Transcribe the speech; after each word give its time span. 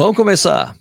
Vamos 0.00 0.16
começar. 0.16 0.74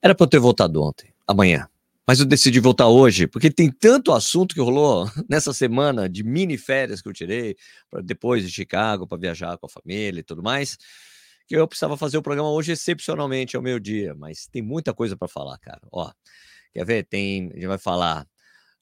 Era 0.00 0.14
para 0.14 0.22
eu 0.22 0.28
ter 0.28 0.38
voltado 0.38 0.80
ontem, 0.80 1.12
amanhã. 1.26 1.68
Mas 2.06 2.20
eu 2.20 2.24
decidi 2.24 2.60
voltar 2.60 2.86
hoje, 2.86 3.26
porque 3.26 3.50
tem 3.50 3.68
tanto 3.68 4.12
assunto 4.12 4.54
que 4.54 4.60
rolou 4.60 5.10
nessa 5.28 5.52
semana 5.52 6.08
de 6.08 6.22
mini 6.22 6.56
férias 6.56 7.02
que 7.02 7.08
eu 7.08 7.12
tirei, 7.12 7.56
depois 8.04 8.44
de 8.44 8.52
Chicago, 8.52 9.08
para 9.08 9.18
viajar 9.18 9.58
com 9.58 9.66
a 9.66 9.68
família 9.68 10.20
e 10.20 10.22
tudo 10.22 10.40
mais, 10.40 10.78
que 11.48 11.56
eu 11.56 11.66
precisava 11.66 11.96
fazer 11.96 12.16
o 12.16 12.22
programa 12.22 12.52
hoje 12.52 12.70
excepcionalmente 12.70 13.56
ao 13.56 13.62
meio-dia. 13.62 14.14
Mas 14.14 14.46
tem 14.46 14.62
muita 14.62 14.94
coisa 14.94 15.16
para 15.16 15.26
falar, 15.26 15.58
cara. 15.58 15.82
Ó, 15.90 16.12
quer 16.72 16.86
ver? 16.86 17.02
Tem, 17.06 17.50
a 17.50 17.54
gente 17.54 17.66
vai 17.66 17.78
falar 17.78 18.24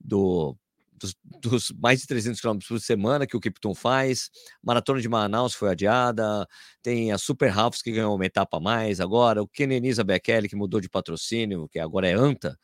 do 0.00 0.56
dos, 0.96 1.16
dos, 1.40 1.72
mais 1.72 2.00
de 2.00 2.06
300 2.06 2.40
quilômetros 2.40 2.68
por 2.68 2.80
semana 2.80 3.26
que 3.26 3.36
o 3.36 3.40
Kipton 3.40 3.74
faz. 3.74 4.30
Maratona 4.62 5.00
de 5.00 5.08
Manaus 5.08 5.54
foi 5.54 5.70
adiada. 5.70 6.46
Tem 6.82 7.12
a 7.12 7.18
Super 7.18 7.48
Ralphs 7.48 7.82
que 7.82 7.92
ganhou 7.92 8.14
uma 8.14 8.26
etapa 8.26 8.56
a 8.56 8.60
mais 8.60 9.00
agora. 9.00 9.42
O 9.42 9.48
Kenenisa 9.48 10.04
Bekele 10.04 10.48
que 10.48 10.56
mudou 10.56 10.80
de 10.80 10.88
patrocínio, 10.88 11.68
que 11.68 11.78
agora 11.78 12.08
é 12.08 12.14
ANTA. 12.14 12.58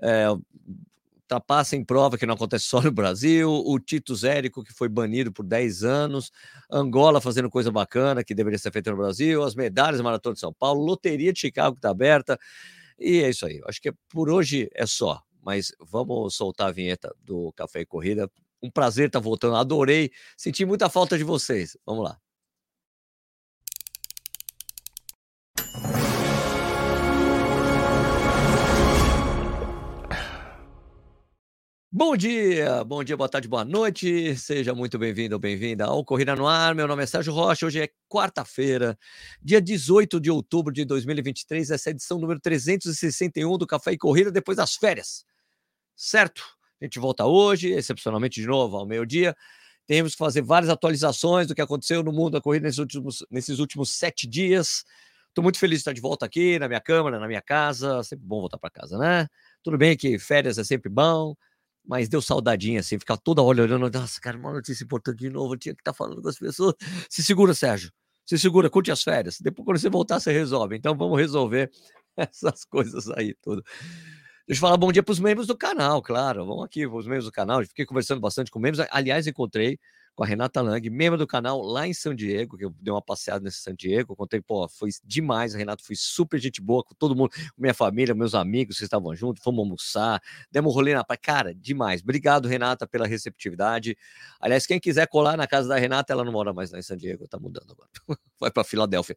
É, 0.00 0.26
ultrapassa 1.26 1.76
em 1.76 1.84
prova 1.84 2.16
que 2.16 2.24
não 2.24 2.34
acontece 2.34 2.64
só 2.70 2.80
no 2.80 2.92
Brasil, 2.92 3.50
o 3.50 3.78
Tito 3.78 4.14
Zérico, 4.14 4.62
que 4.62 4.72
foi 4.72 4.88
banido 4.88 5.32
por 5.32 5.44
10 5.44 5.82
anos, 5.82 6.30
Angola 6.70 7.20
fazendo 7.20 7.50
coisa 7.50 7.70
bacana 7.70 8.22
que 8.22 8.34
deveria 8.34 8.58
ser 8.58 8.70
feita 8.70 8.90
no 8.90 8.96
Brasil, 8.96 9.42
as 9.42 9.54
medalhas 9.54 10.00
Maratona 10.00 10.34
de 10.34 10.40
São 10.40 10.52
Paulo, 10.52 10.84
Loteria 10.84 11.32
de 11.32 11.40
Chicago 11.40 11.74
que 11.74 11.78
está 11.78 11.90
aberta, 11.90 12.38
e 12.98 13.22
é 13.22 13.28
isso 13.28 13.44
aí. 13.44 13.60
Acho 13.66 13.80
que 13.80 13.92
por 14.08 14.30
hoje 14.30 14.68
é 14.72 14.86
só 14.86 15.25
mas 15.46 15.72
vamos 15.78 16.34
soltar 16.34 16.70
a 16.70 16.72
vinheta 16.72 17.14
do 17.22 17.52
Café 17.52 17.82
e 17.82 17.86
Corrida. 17.86 18.28
Um 18.60 18.68
prazer 18.68 19.06
estar 19.06 19.20
voltando, 19.20 19.54
adorei, 19.54 20.10
senti 20.36 20.64
muita 20.64 20.90
falta 20.90 21.16
de 21.16 21.22
vocês. 21.22 21.78
Vamos 21.86 22.02
lá. 22.02 22.18
Bom 31.92 32.16
dia, 32.16 32.82
bom 32.82 33.04
dia, 33.04 33.16
boa 33.16 33.28
tarde, 33.28 33.46
boa 33.46 33.64
noite. 33.64 34.36
Seja 34.36 34.74
muito 34.74 34.98
bem-vindo 34.98 35.36
ou 35.36 35.38
bem-vinda 35.38 35.84
ao 35.84 36.04
Corrida 36.04 36.34
no 36.34 36.48
Ar. 36.48 36.74
Meu 36.74 36.88
nome 36.88 37.04
é 37.04 37.06
Sérgio 37.06 37.32
Rocha. 37.32 37.66
Hoje 37.66 37.82
é 37.82 37.88
quarta-feira, 38.08 38.98
dia 39.40 39.62
18 39.62 40.18
de 40.20 40.28
outubro 40.28 40.72
de 40.74 40.84
2023. 40.84 41.70
Essa 41.70 41.88
é 41.88 41.90
a 41.90 41.94
edição 41.94 42.18
número 42.18 42.40
361 42.40 43.56
do 43.56 43.66
Café 43.66 43.92
e 43.92 43.96
Corrida 43.96 44.32
depois 44.32 44.56
das 44.56 44.74
férias 44.74 45.24
certo? 45.96 46.44
A 46.80 46.84
gente 46.84 46.98
volta 46.98 47.24
hoje, 47.24 47.70
excepcionalmente 47.70 48.40
de 48.40 48.46
novo, 48.46 48.76
ao 48.76 48.86
meio-dia. 48.86 49.34
Temos 49.86 50.12
que 50.12 50.18
fazer 50.18 50.42
várias 50.42 50.68
atualizações 50.68 51.46
do 51.46 51.54
que 51.54 51.62
aconteceu 51.62 52.02
no 52.02 52.12
mundo 52.12 52.32
da 52.32 52.40
corrida 52.40 52.66
nesses 52.66 52.78
últimos, 52.78 53.24
nesses 53.30 53.58
últimos 53.58 53.90
sete 53.90 54.26
dias. 54.26 54.84
Estou 55.28 55.42
muito 55.42 55.58
feliz 55.58 55.78
de 55.78 55.80
estar 55.82 55.92
de 55.92 56.00
volta 56.00 56.26
aqui 56.26 56.58
na 56.58 56.66
minha 56.68 56.80
câmara, 56.80 57.20
na 57.20 57.26
minha 57.28 57.42
casa. 57.42 58.02
Sempre 58.02 58.26
bom 58.26 58.40
voltar 58.40 58.58
para 58.58 58.70
casa, 58.70 58.98
né? 58.98 59.28
Tudo 59.62 59.78
bem 59.78 59.96
que 59.96 60.18
férias 60.18 60.58
é 60.58 60.64
sempre 60.64 60.90
bom, 60.90 61.34
mas 61.84 62.08
deu 62.08 62.20
saudadinha, 62.20 62.80
assim, 62.80 62.98
ficar 62.98 63.16
toda 63.16 63.42
hora 63.42 63.62
olhando. 63.62 63.88
Nossa, 63.90 64.20
cara, 64.20 64.36
uma 64.36 64.52
notícia 64.52 64.84
importante 64.84 65.18
de 65.18 65.30
novo. 65.30 65.54
Eu 65.54 65.58
tinha 65.58 65.74
que 65.74 65.80
estar 65.80 65.92
falando 65.94 66.20
com 66.20 66.28
as 66.28 66.38
pessoas. 66.38 66.74
Se 67.08 67.22
segura, 67.22 67.54
Sérgio. 67.54 67.90
Se 68.24 68.38
segura, 68.38 68.68
curte 68.68 68.90
as 68.90 69.02
férias. 69.02 69.38
Depois, 69.40 69.64
quando 69.64 69.78
você 69.78 69.88
voltar, 69.88 70.18
você 70.18 70.32
resolve. 70.32 70.76
Então, 70.76 70.96
vamos 70.96 71.18
resolver 71.18 71.70
essas 72.16 72.64
coisas 72.64 73.08
aí, 73.10 73.34
tudo. 73.40 73.62
Deixa 74.46 74.58
eu 74.58 74.60
falar 74.60 74.76
bom 74.76 74.92
dia 74.92 75.02
para 75.02 75.10
os 75.10 75.18
membros 75.18 75.48
do 75.48 75.56
canal, 75.56 76.00
claro. 76.00 76.46
Vamos 76.46 76.64
aqui, 76.64 76.86
os 76.86 77.04
membros 77.04 77.24
do 77.24 77.32
canal. 77.32 77.64
Fiquei 77.64 77.84
conversando 77.84 78.20
bastante 78.20 78.48
com 78.48 78.60
membros. 78.60 78.86
Aliás, 78.92 79.26
encontrei 79.26 79.76
com 80.14 80.22
a 80.22 80.26
Renata 80.26 80.62
Lang, 80.62 80.88
membro 80.88 81.18
do 81.18 81.26
canal 81.26 81.60
lá 81.60 81.86
em 81.86 81.92
São 81.92 82.14
Diego, 82.14 82.56
que 82.56 82.64
eu 82.64 82.72
dei 82.80 82.92
uma 82.92 83.02
passeada 83.02 83.44
nesse 83.44 83.58
São 83.58 83.74
Diego. 83.74 84.14
Contei, 84.14 84.40
pô, 84.40 84.68
foi 84.68 84.88
demais. 85.04 85.52
A 85.52 85.58
Renata 85.58 85.82
foi 85.84 85.96
super 85.96 86.38
gente 86.38 86.60
boa 86.62 86.84
com 86.84 86.94
todo 86.94 87.16
mundo, 87.16 87.32
minha 87.58 87.74
família, 87.74 88.14
meus 88.14 88.36
amigos 88.36 88.78
que 88.78 88.84
estavam 88.84 89.14
juntos. 89.16 89.42
Fomos 89.42 89.58
almoçar, 89.58 90.22
demos 90.48 90.72
um 90.72 90.74
rolê 90.74 90.94
na 90.94 91.02
praia. 91.02 91.18
Cara, 91.20 91.52
demais. 91.52 92.00
Obrigado, 92.00 92.46
Renata, 92.46 92.86
pela 92.86 93.06
receptividade. 93.06 93.98
Aliás, 94.40 94.64
quem 94.64 94.78
quiser 94.78 95.08
colar 95.08 95.36
na 95.36 95.48
casa 95.48 95.68
da 95.68 95.76
Renata, 95.76 96.12
ela 96.12 96.24
não 96.24 96.30
mora 96.30 96.54
mais 96.54 96.70
lá 96.70 96.78
em 96.78 96.82
São 96.82 96.96
Diego, 96.96 97.26
tá 97.26 97.38
mudando 97.38 97.72
agora. 97.72 97.90
Vai 98.38 98.50
para 98.52 98.62
Filadélfia. 98.62 99.16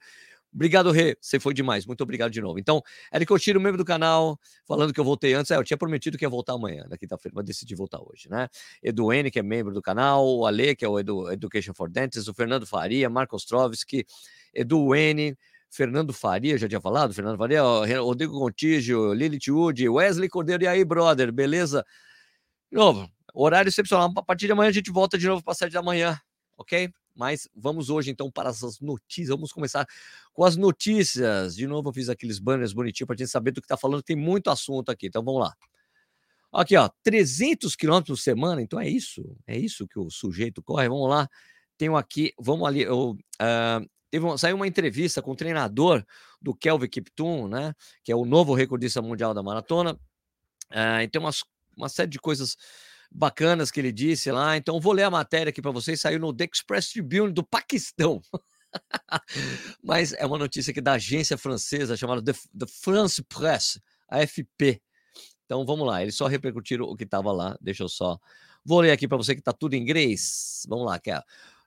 Obrigado, 0.54 0.92
Rê. 0.92 1.16
Você 1.22 1.40
foi 1.40 1.54
demais. 1.54 1.86
Muito 1.86 2.02
obrigado 2.02 2.32
de 2.32 2.42
novo. 2.42 2.58
Então, 2.58 2.82
Eric 3.14 3.32
Otiro, 3.32 3.62
membro 3.62 3.78
do 3.78 3.86
canal, 3.86 4.40
falando 4.66 4.92
que 4.92 5.00
eu 5.00 5.04
voltei 5.04 5.34
antes. 5.34 5.52
É, 5.52 5.56
eu 5.56 5.64
tinha 5.64 5.78
prometido 5.78 6.18
que 6.18 6.26
ia 6.26 6.30
voltar 6.30 6.54
amanhã, 6.54 6.86
na 6.90 6.98
quinta-feira, 6.98 7.34
mas 7.36 7.46
decidi 7.46 7.76
voltar 7.76 8.00
hoje, 8.02 8.28
né? 8.30 8.48
Edu 8.82 9.14
N, 9.14 9.30
que 9.30 9.40
é 9.40 9.44
membro 9.44 9.74
do 9.74 9.82
canal, 9.82 10.28
o 10.28 10.46
Ale, 10.48 10.76
que 10.76 10.84
é 10.84 10.90
o 10.90 11.00
Edu, 11.00 11.32
Education 11.32 11.74
for 11.74 11.90
Dentists, 11.90 12.28
o 12.28 12.34
Fernando 12.34 12.66
Faria, 12.66 13.09
Marcos 13.09 13.46
Trovski, 13.46 14.06
Edu 14.54 14.96
N, 14.96 15.38
Fernando 15.70 16.12
Faria, 16.12 16.58
já 16.58 16.68
tinha 16.68 16.82
falado? 16.82 17.14
Fernando 17.14 17.38
Faria, 17.38 17.62
Rodrigo 18.00 18.38
Contígio, 18.40 19.14
Lilith 19.14 19.52
Wood, 19.52 19.88
Wesley 19.88 20.28
Cordeiro. 20.28 20.64
E 20.64 20.68
aí, 20.68 20.84
brother, 20.84 21.32
beleza? 21.32 21.86
De 22.72 22.78
novo, 22.78 23.08
horário 23.34 23.70
excepcional. 23.70 24.12
A 24.16 24.24
partir 24.24 24.48
de 24.48 24.52
amanhã 24.52 24.70
a 24.70 24.74
gente 24.74 24.92
volta 24.92 25.18
de 25.18 25.28
novo 25.28 25.44
para 25.44 25.54
sete 25.54 25.74
da 25.74 25.82
manhã, 25.82 26.20
ok? 26.58 26.92
Mas 27.16 27.50
vamos 27.56 27.90
hoje 27.90 28.09
então 28.09 28.32
para 28.32 28.50
as 28.50 28.80
notícias. 28.80 29.30
Vamos 29.30 29.52
começar 29.52 29.86
com 30.40 30.46
as 30.46 30.56
notícias. 30.56 31.54
De 31.54 31.68
novo, 31.68 31.90
eu 31.90 31.94
fiz 31.94 32.08
aqueles 32.08 32.40
banners 32.40 32.72
bonitinhos 32.72 33.08
para 33.08 33.14
a 33.14 33.18
gente 33.18 33.30
saber 33.30 33.52
do 33.52 33.60
que 33.60 33.66
está 33.66 33.76
falando. 33.76 34.02
Tem 34.02 34.16
muito 34.16 34.50
assunto 34.50 34.90
aqui, 34.90 35.08
então 35.08 35.22
vamos 35.22 35.42
lá. 35.42 35.54
Aqui, 36.54 36.78
ó, 36.78 36.90
300 37.04 37.76
quilômetros 37.76 38.20
por 38.20 38.24
semana. 38.24 38.62
Então 38.62 38.80
é 38.80 38.88
isso, 38.88 39.36
é 39.46 39.58
isso 39.58 39.86
que 39.86 40.00
o 40.00 40.10
sujeito 40.10 40.64
corre. 40.64 40.88
Vamos 40.88 41.10
lá. 41.10 41.28
Tenho 41.78 41.98
aqui, 41.98 42.32
vamos 42.40 42.66
ali. 42.66 42.84
Eu, 42.84 43.10
uh, 43.12 43.90
teve 44.10 44.24
uma, 44.24 44.38
saiu 44.38 44.56
uma 44.56 44.66
entrevista 44.66 45.22
com 45.22 45.32
o 45.32 45.36
treinador 45.36 46.06
do 46.42 46.56
Kelvin 46.56 46.88
Kiptum, 46.88 47.50
né? 47.50 47.74
Que 48.02 48.14
é 48.14 48.16
o 48.16 48.24
novo 48.24 48.54
recordista 48.54 49.02
mundial 49.02 49.34
da 49.34 49.44
maratona. 49.44 49.92
Uh, 50.72 51.02
então, 51.04 51.22
umas, 51.22 51.44
uma 51.76 51.90
série 51.90 52.12
de 52.12 52.18
coisas 52.18 52.56
bacanas 53.12 53.72
que 53.72 53.82
ele 53.82 53.92
disse 53.92 54.32
lá. 54.32 54.56
Então, 54.56 54.80
vou 54.80 54.94
ler 54.94 55.04
a 55.04 55.12
matéria 55.12 55.50
aqui 55.50 55.62
para 55.62 55.72
vocês. 55.72 56.00
Saiu 56.00 56.18
no 56.18 56.34
The 56.34 56.48
Express 56.50 56.94
Tribune 56.94 57.34
do 57.34 57.44
Paquistão. 57.44 58.22
Mas 59.84 60.13
é 60.13 60.25
uma 60.25 60.38
notícia 60.38 60.72
aqui 60.72 60.81
da 60.81 60.94
agência 60.94 61.38
francesa 61.38 61.97
chamada 61.97 62.22
The, 62.22 62.66
France 62.68 63.24
Press, 63.24 63.80
AFP. 64.09 64.81
Então 65.46 65.66
vamos 65.66 65.88
lá, 65.88 66.02
eles 66.02 66.16
só 66.16 66.28
repercutiram 66.28 66.85
o 66.85 66.96
que 66.96 67.03
estava 67.03 67.31
lá. 67.31 67.58
Deixa 67.59 67.84
eu 67.84 67.90
só. 67.90 68.19
Vou 68.63 68.81
ler 68.81 68.91
aqui 68.91 69.08
para 69.08 69.18
você 69.18 69.34
que 69.34 69.41
está 69.41 69.53
tudo 69.53 69.74
em 69.74 69.81
inglês. 69.81 70.66
Vamos 70.68 70.85
lá, 70.85 71.00
que 71.00 71.09
é, 71.12 71.22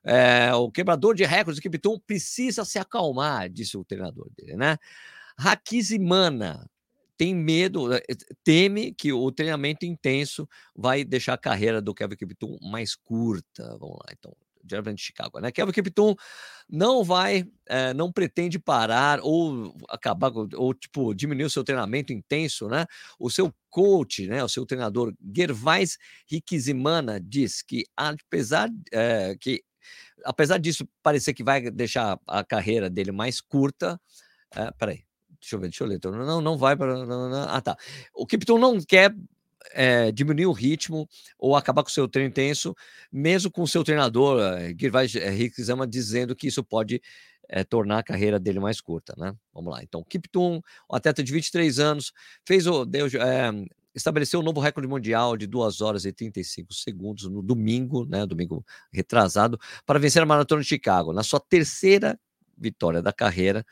é, 0.05 0.55
o 0.55 0.71
quebrador 0.71 1.15
de 1.15 1.25
recordes 1.25 1.61
do 1.61 1.63
Kipton 1.63 1.99
precisa 1.99 2.65
se 2.65 2.79
acalmar, 2.79 3.49
disse 3.49 3.77
o 3.77 3.85
treinador 3.85 4.29
dele, 4.37 4.57
né? 4.57 4.79
Rakizimana, 5.39 6.69
tem 7.17 7.35
medo, 7.35 7.95
eh, 7.95 8.03
teme 8.45 8.93
que 8.93 9.13
o 9.13 9.31
treinamento 9.31 9.87
intenso 9.87 10.49
vai 10.75 11.05
deixar 11.05 11.35
a 11.35 11.39
carreira 11.39 11.81
do 11.81 11.95
Kevin 11.95 12.17
Kiptum 12.17 12.59
mais 12.61 12.95
curta. 12.95 13.77
Vamos 13.79 13.99
lá, 13.99 14.13
então. 14.13 14.37
Diretamente 14.65 14.99
de 14.99 15.05
Chicago, 15.05 15.41
né? 15.41 15.51
Kevin 15.51 15.73
Kiptum 15.73 16.15
não 16.69 17.05
vai, 17.05 17.45
é, 17.67 17.93
não 17.95 18.13
pretende 18.13 18.59
parar 18.59 19.21
ou 19.23 19.75
acabar, 19.89 20.33
ou 20.55 20.75
tipo, 20.75 21.15
diminuir 21.15 21.45
o 21.45 21.51
seu 21.51 21.65
treinamento 21.65 22.13
intenso, 22.13 22.69
né? 22.69 22.87
O 23.19 23.31
seu 23.31 23.53
coach, 23.71 24.27
né? 24.27 24.43
O 24.43 24.49
seu 24.49 24.65
treinador 24.65 25.13
Gervais 25.35 25.99
Rikizimana 26.31 27.21
diz 27.21 27.63
que, 27.63 27.85
apesar 27.97 28.71
é, 28.93 29.37
que 29.39 29.63
apesar 30.25 30.59
disso 30.59 30.89
parecer 31.03 31.35
que 31.35 31.43
vai 31.43 31.71
deixar 31.71 32.19
a 32.27 32.45
carreira 32.45 32.89
dele 32.89 33.11
mais 33.11 33.41
curta, 33.41 34.01
é, 34.55 34.71
peraí, 34.73 35.05
Deixa 35.43 35.57
eu 35.57 35.61
ver, 35.61 35.69
deixa 35.69 35.83
eu 35.83 35.89
ler. 35.89 36.01
Não, 36.25 36.41
não 36.41 36.57
vai 36.57 36.77
para. 36.77 36.95
Ah, 37.49 37.61
tá. 37.61 37.77
O 38.15 38.25
Kipton 38.25 38.59
não 38.59 38.81
quer 38.81 39.13
é, 39.73 40.11
diminuir 40.13 40.47
o 40.47 40.53
ritmo 40.53 41.09
ou 41.39 41.57
acabar 41.57 41.83
com 41.83 41.89
o 41.89 41.93
seu 41.93 42.09
treino 42.09 42.31
intenso, 42.31 42.75
mesmo 43.11 43.51
com 43.51 43.63
o 43.63 43.69
seu 43.69 43.85
treinador, 43.85 44.41
é, 44.41 44.75
Gervais 44.79 45.13
Rickzama, 45.13 45.87
dizendo 45.87 46.35
que 46.35 46.47
isso 46.47 46.63
pode 46.63 47.01
é, 47.49 47.63
tornar 47.65 47.99
a 47.99 48.03
carreira 48.03 48.39
dele 48.39 48.59
mais 48.61 48.81
curta, 48.81 49.15
né? 49.17 49.35
Vamos 49.53 49.73
lá. 49.73 49.83
Então, 49.83 50.03
Kipton, 50.03 50.63
um 50.91 50.97
atleta 50.97 51.23
de 51.23 51.33
23 51.33 51.79
anos, 51.79 52.13
fez 52.47 52.67
o. 52.67 52.85
Deu, 52.85 53.07
é, 53.07 53.51
estabeleceu 53.95 54.41
um 54.41 54.43
novo 54.43 54.59
recorde 54.59 54.89
mundial 54.89 55.37
de 55.37 55.47
2 55.47 55.83
horas 55.83 56.05
e 56.07 56.13
35 56.13 56.73
segundos 56.73 57.29
no 57.29 57.43
domingo, 57.43 58.07
né? 58.07 58.25
Domingo 58.25 58.65
retrasado, 58.93 59.59
para 59.85 59.99
vencer 59.99 60.23
a 60.23 60.27
maratona 60.27 60.63
de 60.63 60.69
Chicago, 60.69 61.13
na 61.13 61.23
sua 61.23 61.41
terceira 61.41 62.19
vitória 62.57 63.03
da 63.03 63.13
carreira. 63.13 63.65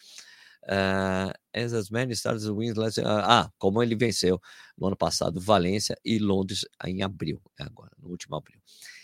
Uh, 0.65 1.33
as 1.55 1.73
as 1.73 1.91
many 1.91 2.13
wins 2.55 2.77
last, 2.77 3.01
uh, 3.01 3.05
ah, 3.07 3.51
como 3.59 3.83
ele 3.83 3.97
venceu 3.97 4.41
no 4.77 4.87
ano 4.89 4.97
passado 4.97 5.41
Valência 5.41 5.97
e 6.05 6.19
Londres 6.19 6.65
em 6.85 7.03
abril, 7.03 7.41
é 7.59 7.65
agora, 7.65 7.91
no 7.99 8.11
último 8.11 8.37
abril. 8.37 8.61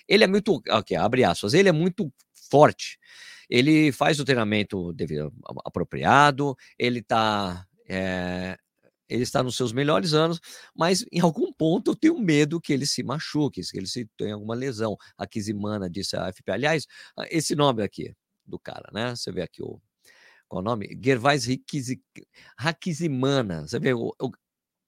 Ele 0.06 0.24
é 0.24 0.26
muito, 0.26 0.62
ok, 0.68 0.96
abre 0.96 1.24
aspas, 1.24 1.54
ele 1.54 1.68
é 1.68 1.72
muito 1.72 2.12
forte. 2.50 2.98
Ele 3.48 3.90
faz 3.92 4.20
o 4.20 4.24
treinamento 4.24 4.92
devido, 4.92 5.32
apropriado, 5.64 6.56
ele 6.78 7.02
tá 7.02 7.66
é, 7.88 8.58
ele 9.08 9.22
está 9.22 9.42
nos 9.42 9.56
seus 9.56 9.72
melhores 9.72 10.14
anos, 10.14 10.40
mas 10.74 11.04
em 11.12 11.20
algum 11.20 11.52
ponto 11.52 11.92
eu 11.92 11.96
tenho 11.96 12.18
medo 12.18 12.60
que 12.60 12.72
ele 12.72 12.86
se 12.86 13.02
machuque, 13.02 13.62
que 13.62 13.78
ele 13.78 13.86
se 13.86 14.08
tenha 14.16 14.34
alguma 14.34 14.54
lesão. 14.54 14.96
A 15.16 15.26
Kizimana 15.26 15.88
disse 15.88 16.16
a 16.16 16.32
FP. 16.32 16.50
Aliás, 16.50 16.86
esse 17.30 17.54
nome 17.54 17.82
aqui 17.82 18.12
do 18.44 18.58
cara, 18.58 18.90
né? 18.92 19.14
Você 19.14 19.30
vê 19.32 19.42
aqui 19.42 19.62
o 19.62 19.80
qual 20.48 20.60
o 20.60 20.64
nome? 20.64 20.98
Gervais 21.02 21.46
Hakizimana. 22.56 23.66
Você 23.66 23.78
vê 23.78 23.92
o, 23.92 24.14
o, 24.20 24.30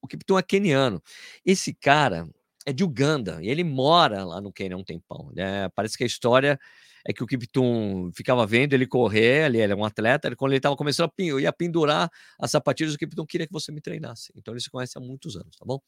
o 0.01 0.07
Kipton 0.07 0.39
é 0.39 0.43
keniano. 0.43 1.01
Esse 1.45 1.73
cara 1.73 2.29
é 2.65 2.73
de 2.73 2.83
Uganda 2.83 3.39
e 3.41 3.49
ele 3.49 3.63
mora 3.63 4.23
lá 4.23 4.41
no 4.41 4.51
Quênia 4.51 4.75
há 4.75 4.79
um 4.79 4.83
tempão. 4.83 5.31
Né? 5.33 5.69
Parece 5.69 5.97
que 5.97 6.03
a 6.03 6.07
história 6.07 6.59
é 7.05 7.13
que 7.13 7.23
o 7.23 7.27
Kipton 7.27 8.11
ficava 8.13 8.45
vendo 8.45 8.73
ele 8.73 8.85
correr, 8.85 9.45
ele 9.45 9.59
era 9.59 9.75
um 9.75 9.85
atleta, 9.85 10.27
ele, 10.27 10.35
quando 10.35 10.51
ele 10.51 10.59
estava 10.59 10.75
começando 10.75 11.09
a 11.09 11.23
eu 11.23 11.39
ia 11.39 11.51
pendurar 11.51 12.09
as 12.37 12.51
sapatilhas, 12.51 12.93
o 12.93 12.97
Kipton 12.97 13.25
queria 13.25 13.47
que 13.47 13.53
você 13.53 13.71
me 13.71 13.81
treinasse. 13.81 14.31
Então 14.35 14.53
ele 14.53 14.61
se 14.61 14.69
conhece 14.69 14.97
há 14.97 15.01
muitos 15.01 15.35
anos, 15.35 15.55
tá 15.57 15.65
bom? 15.65 15.79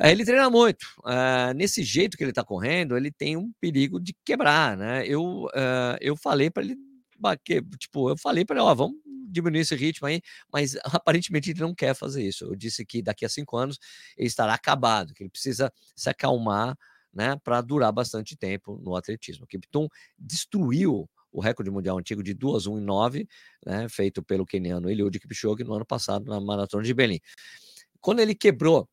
ele 0.00 0.24
treina 0.24 0.48
muito. 0.48 0.84
Uh, 1.00 1.52
nesse 1.54 1.82
jeito 1.82 2.16
que 2.16 2.24
ele 2.24 2.30
está 2.30 2.42
correndo, 2.42 2.96
ele 2.96 3.10
tem 3.10 3.36
um 3.36 3.52
perigo 3.60 4.00
de 4.00 4.16
quebrar, 4.24 4.76
né? 4.76 5.06
Eu, 5.06 5.44
uh, 5.44 5.96
eu 6.00 6.16
falei 6.16 6.50
para 6.50 6.62
ele, 6.62 6.76
tipo, 7.78 8.10
eu 8.10 8.16
falei 8.16 8.44
para 8.44 8.56
ele, 8.56 8.64
ó, 8.64 8.74
vamos 8.74 8.96
diminuir 9.32 9.60
esse 9.60 9.74
ritmo 9.74 10.06
aí, 10.06 10.20
mas 10.52 10.76
aparentemente 10.84 11.50
ele 11.50 11.60
não 11.60 11.74
quer 11.74 11.94
fazer 11.94 12.22
isso. 12.22 12.44
Eu 12.44 12.54
disse 12.54 12.84
que 12.84 13.02
daqui 13.02 13.24
a 13.24 13.28
cinco 13.28 13.56
anos 13.56 13.78
ele 14.16 14.28
estará 14.28 14.54
acabado, 14.54 15.14
que 15.14 15.22
ele 15.22 15.30
precisa 15.30 15.72
se 15.96 16.10
acalmar, 16.10 16.76
né, 17.12 17.36
para 17.44 17.60
durar 17.60 17.92
bastante 17.92 18.36
tempo 18.36 18.78
no 18.82 18.96
atletismo. 18.96 19.46
Kipton 19.46 19.86
destruiu 20.18 21.08
o 21.30 21.40
recorde 21.40 21.70
mundial 21.70 21.98
antigo 21.98 22.22
de 22.22 22.34
2 22.34 22.66
1 22.66 22.80
9, 22.80 23.28
né, 23.66 23.88
feito 23.88 24.22
pelo 24.22 24.46
keniano 24.46 24.90
Eliud 24.90 25.18
Kipchoge 25.18 25.64
no 25.64 25.74
ano 25.74 25.84
passado 25.84 26.26
na 26.26 26.40
maratona 26.40 26.82
de 26.82 26.94
Berlim. 26.94 27.20
Quando 28.00 28.20
ele 28.20 28.34
quebrou 28.34 28.88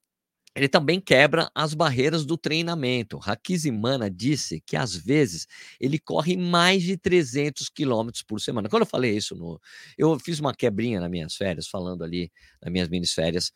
ele 0.55 0.67
também 0.67 0.99
quebra 0.99 1.49
as 1.53 1.73
barreiras 1.73 2.25
do 2.25 2.37
treinamento. 2.37 3.19
Hakizimana 3.23 4.09
disse 4.09 4.61
que 4.65 4.75
às 4.75 4.95
vezes 4.95 5.47
ele 5.79 5.99
corre 5.99 6.35
mais 6.35 6.83
de 6.83 6.97
300 6.97 7.69
quilômetros 7.69 8.23
por 8.23 8.41
semana. 8.41 8.67
Quando 8.67 8.81
eu 8.81 8.87
falei 8.87 9.15
isso, 9.15 9.35
no, 9.35 9.59
eu 9.97 10.17
fiz 10.19 10.39
uma 10.39 10.53
quebrinha 10.53 10.99
nas 10.99 11.09
minhas 11.09 11.35
férias, 11.35 11.67
falando 11.67 12.03
ali, 12.03 12.31
nas 12.61 12.71
minhas 12.71 12.89
minis 12.89 13.13
férias, 13.13 13.51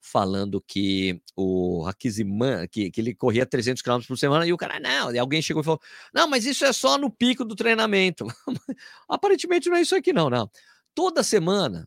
falando 0.00 0.60
que 0.60 1.20
o 1.36 1.86
Hakizimana, 1.86 2.66
que, 2.66 2.90
que 2.90 3.00
ele 3.00 3.14
corria 3.14 3.44
300 3.46 3.82
quilômetros 3.82 4.08
por 4.08 4.18
semana, 4.18 4.46
e 4.46 4.52
o 4.52 4.56
cara, 4.56 4.80
não, 4.80 5.14
e 5.14 5.18
alguém 5.18 5.42
chegou 5.42 5.62
e 5.62 5.64
falou, 5.64 5.80
não, 6.14 6.28
mas 6.28 6.46
isso 6.46 6.64
é 6.64 6.72
só 6.72 6.96
no 6.96 7.10
pico 7.10 7.44
do 7.44 7.54
treinamento. 7.54 8.26
Aparentemente 9.08 9.68
não 9.68 9.76
é 9.76 9.82
isso 9.82 9.94
aqui 9.94 10.12
não, 10.12 10.30
não. 10.30 10.50
Toda 10.94 11.22
semana, 11.22 11.86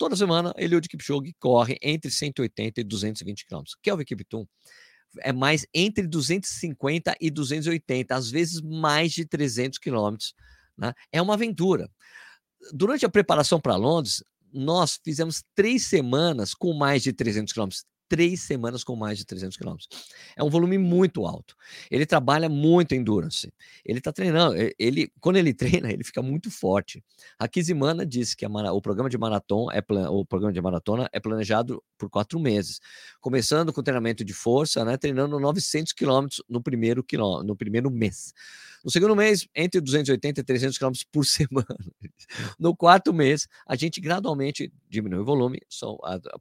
toda 0.00 0.16
semana, 0.16 0.54
Eliud 0.56 0.88
Kipchoge 0.88 1.34
corre 1.38 1.78
entre 1.82 2.10
180 2.10 2.80
e 2.80 2.84
220 2.84 3.44
km. 3.44 3.62
Kelvin 3.82 4.04
Kiptum 4.06 4.46
é 5.18 5.30
mais 5.30 5.66
entre 5.74 6.06
250 6.06 7.16
e 7.20 7.30
280, 7.30 8.14
às 8.14 8.30
vezes 8.30 8.62
mais 8.62 9.12
de 9.12 9.26
300 9.26 9.78
quilômetros. 9.78 10.34
Né? 10.78 10.94
É 11.12 11.20
uma 11.20 11.34
aventura. 11.34 11.90
Durante 12.72 13.04
a 13.04 13.10
preparação 13.10 13.60
para 13.60 13.76
Londres, 13.76 14.24
nós 14.50 14.98
fizemos 15.04 15.44
três 15.54 15.84
semanas 15.84 16.54
com 16.54 16.72
mais 16.72 17.02
de 17.02 17.12
300 17.12 17.52
quilômetros 17.52 17.84
três 18.10 18.42
semanas 18.42 18.82
com 18.82 18.96
mais 18.96 19.16
de 19.16 19.24
300 19.24 19.56
quilômetros. 19.56 19.88
É 20.36 20.42
um 20.42 20.50
volume 20.50 20.76
muito 20.76 21.24
alto. 21.24 21.54
Ele 21.88 22.04
trabalha 22.04 22.48
muito 22.48 22.92
endurance. 22.92 23.52
Ele 23.84 23.98
está 23.98 24.12
treinando. 24.12 24.56
Ele, 24.76 25.12
quando 25.20 25.36
ele 25.36 25.54
treina, 25.54 25.92
ele 25.92 26.02
fica 26.02 26.20
muito 26.20 26.50
forte. 26.50 27.02
A 27.38 27.46
Kizimana 27.46 28.04
disse 28.04 28.36
que 28.36 28.44
a, 28.44 28.48
o 28.72 28.82
programa 28.82 29.08
de 29.08 29.16
maratona 29.16 29.72
é 29.72 30.08
o 30.08 30.24
programa 30.24 30.52
de 30.52 30.60
maratona 30.60 31.08
é 31.12 31.20
planejado 31.20 31.80
por 31.96 32.10
quatro 32.10 32.40
meses, 32.40 32.80
começando 33.20 33.72
com 33.72 33.80
treinamento 33.80 34.24
de 34.24 34.34
força, 34.34 34.84
né, 34.84 34.96
treinando 34.96 35.38
900 35.38 35.92
quilômetros 35.92 36.42
no 36.48 36.60
primeiro 36.60 37.04
no 37.44 37.54
primeiro 37.54 37.90
mês. 37.90 38.34
No 38.82 38.90
segundo 38.90 39.14
mês, 39.14 39.46
entre 39.54 39.78
280 39.80 40.40
e 40.40 40.44
300 40.44 40.78
quilômetros 40.78 41.04
por 41.04 41.24
semana. 41.26 41.76
No 42.58 42.74
quarto 42.74 43.12
mês, 43.12 43.46
a 43.66 43.76
gente 43.76 44.00
gradualmente 44.00 44.72
diminui 44.88 45.20
o 45.20 45.24
volume 45.24 45.60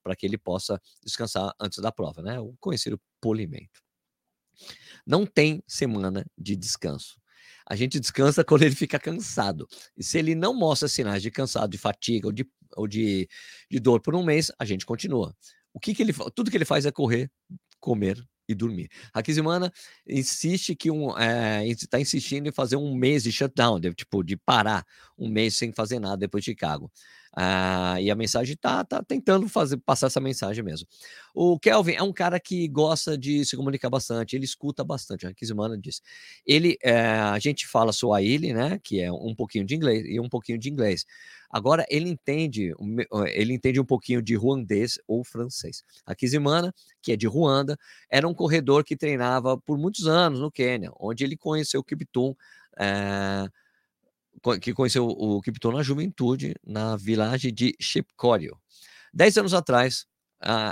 para 0.01 0.15
que 0.15 0.25
ele 0.25 0.37
possa 0.37 0.81
descansar 1.03 1.53
antes 1.59 1.79
da 1.79 1.91
prova, 1.91 2.21
né? 2.21 2.39
O 2.39 2.55
conhecido 2.59 2.99
polimento. 3.21 3.81
Não 5.05 5.25
tem 5.25 5.63
semana 5.67 6.25
de 6.37 6.55
descanso. 6.55 7.19
A 7.65 7.75
gente 7.75 7.99
descansa 7.99 8.43
quando 8.45 8.63
ele 8.63 8.75
fica 8.75 8.99
cansado. 8.99 9.67
E 9.95 10.03
se 10.03 10.17
ele 10.17 10.35
não 10.35 10.53
mostra 10.53 10.87
sinais 10.87 11.21
de 11.21 11.31
cansado, 11.31 11.69
de 11.69 11.77
fatiga 11.77 12.27
ou 12.27 12.31
de, 12.31 12.45
ou 12.75 12.87
de, 12.87 13.27
de 13.69 13.79
dor 13.79 14.01
por 14.01 14.15
um 14.15 14.23
mês, 14.23 14.51
a 14.59 14.65
gente 14.65 14.85
continua. 14.85 15.35
O 15.73 15.79
que, 15.79 15.93
que 15.93 16.01
ele 16.01 16.13
tudo 16.35 16.49
que 16.49 16.57
ele 16.57 16.65
faz 16.65 16.85
é 16.85 16.91
correr, 16.91 17.31
comer 17.79 18.17
e 18.47 18.55
dormir. 18.55 18.89
A 19.13 19.21
Kizimana 19.21 19.71
insiste 20.07 20.75
que 20.75 20.89
um 20.89 21.09
está 21.61 21.99
é, 21.99 22.01
insistindo 22.01 22.49
em 22.49 22.51
fazer 22.51 22.75
um 22.75 22.95
mês 22.95 23.23
de 23.23 23.31
shutdown, 23.31 23.79
de, 23.79 23.93
tipo 23.93 24.23
de 24.23 24.35
parar 24.35 24.83
um 25.15 25.29
mês 25.29 25.55
sem 25.55 25.71
fazer 25.71 25.99
nada 25.99 26.17
depois 26.17 26.43
de 26.43 26.51
Chicago. 26.51 26.91
Ah, 27.41 27.95
e 28.01 28.11
a 28.11 28.15
mensagem 28.15 28.57
tá, 28.57 28.83
tá 28.83 29.01
tentando 29.01 29.47
fazer 29.47 29.77
passar 29.77 30.07
essa 30.07 30.19
mensagem 30.19 30.61
mesmo. 30.61 30.85
O 31.33 31.57
Kelvin 31.57 31.93
é 31.93 32.03
um 32.03 32.11
cara 32.11 32.37
que 32.37 32.67
gosta 32.67 33.17
de 33.17 33.45
se 33.45 33.55
comunicar 33.55 33.89
bastante, 33.89 34.35
ele 34.35 34.43
escuta 34.43 34.83
bastante. 34.83 35.25
A 35.25 35.33
Kizimana 35.33 35.77
disse. 35.77 36.01
Ele, 36.45 36.77
é, 36.83 36.99
a 36.99 37.39
gente 37.39 37.65
fala 37.65 37.93
Swahili, 37.93 38.51
né, 38.53 38.77
que 38.83 38.99
é 38.99 39.09
um 39.09 39.33
pouquinho 39.33 39.63
de 39.65 39.73
inglês 39.73 40.03
e 40.05 40.19
um 40.19 40.27
pouquinho 40.27 40.57
de 40.59 40.69
inglês. 40.69 41.05
Agora 41.49 41.85
ele 41.89 42.09
entende, 42.09 42.73
ele 43.33 43.53
entende 43.53 43.79
um 43.79 43.85
pouquinho 43.85 44.21
de 44.21 44.35
ruandês 44.35 44.99
ou 45.07 45.23
francês. 45.23 45.81
A 46.05 46.13
Kizimana, 46.13 46.73
que 47.01 47.13
é 47.13 47.15
de 47.15 47.25
Ruanda, 47.25 47.77
era 48.09 48.27
um 48.27 48.33
corredor 48.33 48.83
que 48.83 48.97
treinava 48.97 49.57
por 49.57 49.77
muitos 49.77 50.07
anos 50.07 50.41
no 50.41 50.51
Quênia, 50.51 50.91
onde 50.99 51.23
ele 51.23 51.37
conheceu 51.37 51.79
o 51.79 51.83
Kiptum. 51.85 52.35
É, 52.77 53.47
que 54.61 54.73
conheceu 54.73 55.05
o 55.07 55.41
Kipton 55.41 55.71
na 55.71 55.83
juventude, 55.83 56.55
na 56.65 56.95
vilagem 56.95 57.53
de 57.53 57.75
Chipcorio. 57.79 58.57
Dez 59.13 59.37
anos 59.37 59.53
atrás, 59.53 60.05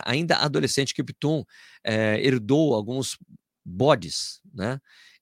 ainda 0.06 0.38
adolescente, 0.38 0.94
Kipton 0.94 1.44
é, 1.84 2.20
herdou 2.26 2.74
alguns 2.74 3.18
bodes, 3.66 4.40
né? 4.54 4.80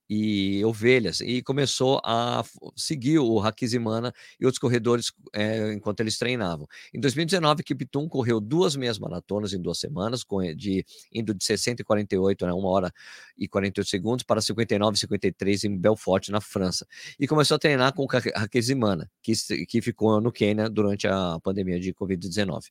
E 0.09 0.63
ovelhas, 0.63 1.19
e 1.21 1.41
começou 1.41 1.99
a 2.03 2.43
seguir 2.75 3.19
o 3.19 3.39
Hakizimana 3.39 4.13
e 4.39 4.45
outros 4.45 4.59
corredores 4.59 5.11
é, 5.33 5.73
enquanto 5.73 5.99
eles 5.99 6.17
treinavam. 6.17 6.67
Em 6.93 6.99
2019, 6.99 7.63
Kiptum 7.63 8.07
correu 8.07 8.39
duas 8.39 8.75
meias 8.75 8.99
maratonas 8.99 9.53
em 9.53 9.61
duas 9.61 9.79
semanas, 9.79 10.23
com, 10.23 10.41
de, 10.55 10.85
indo 11.11 11.33
de 11.33 11.43
60 11.43 11.81
e 11.81 11.85
48, 11.85 12.45
né, 12.45 12.53
uma 12.53 12.69
hora 12.69 12.91
e 13.37 13.47
48 13.47 13.89
segundos, 13.89 14.23
para 14.23 14.41
59 14.41 14.95
e 14.95 14.99
53 14.99 15.63
em 15.63 15.77
Belfort, 15.77 16.29
na 16.29 16.39
França. 16.39 16.85
E 17.19 17.27
começou 17.27 17.55
a 17.55 17.59
treinar 17.59 17.93
com 17.93 18.03
o 18.03 18.07
Hakizimana, 18.35 19.09
que, 19.21 19.33
que 19.67 19.81
ficou 19.81 20.21
no 20.21 20.31
Quênia 20.31 20.69
durante 20.69 21.07
a 21.07 21.39
pandemia 21.43 21.79
de 21.79 21.93
Covid-19. 21.93 22.65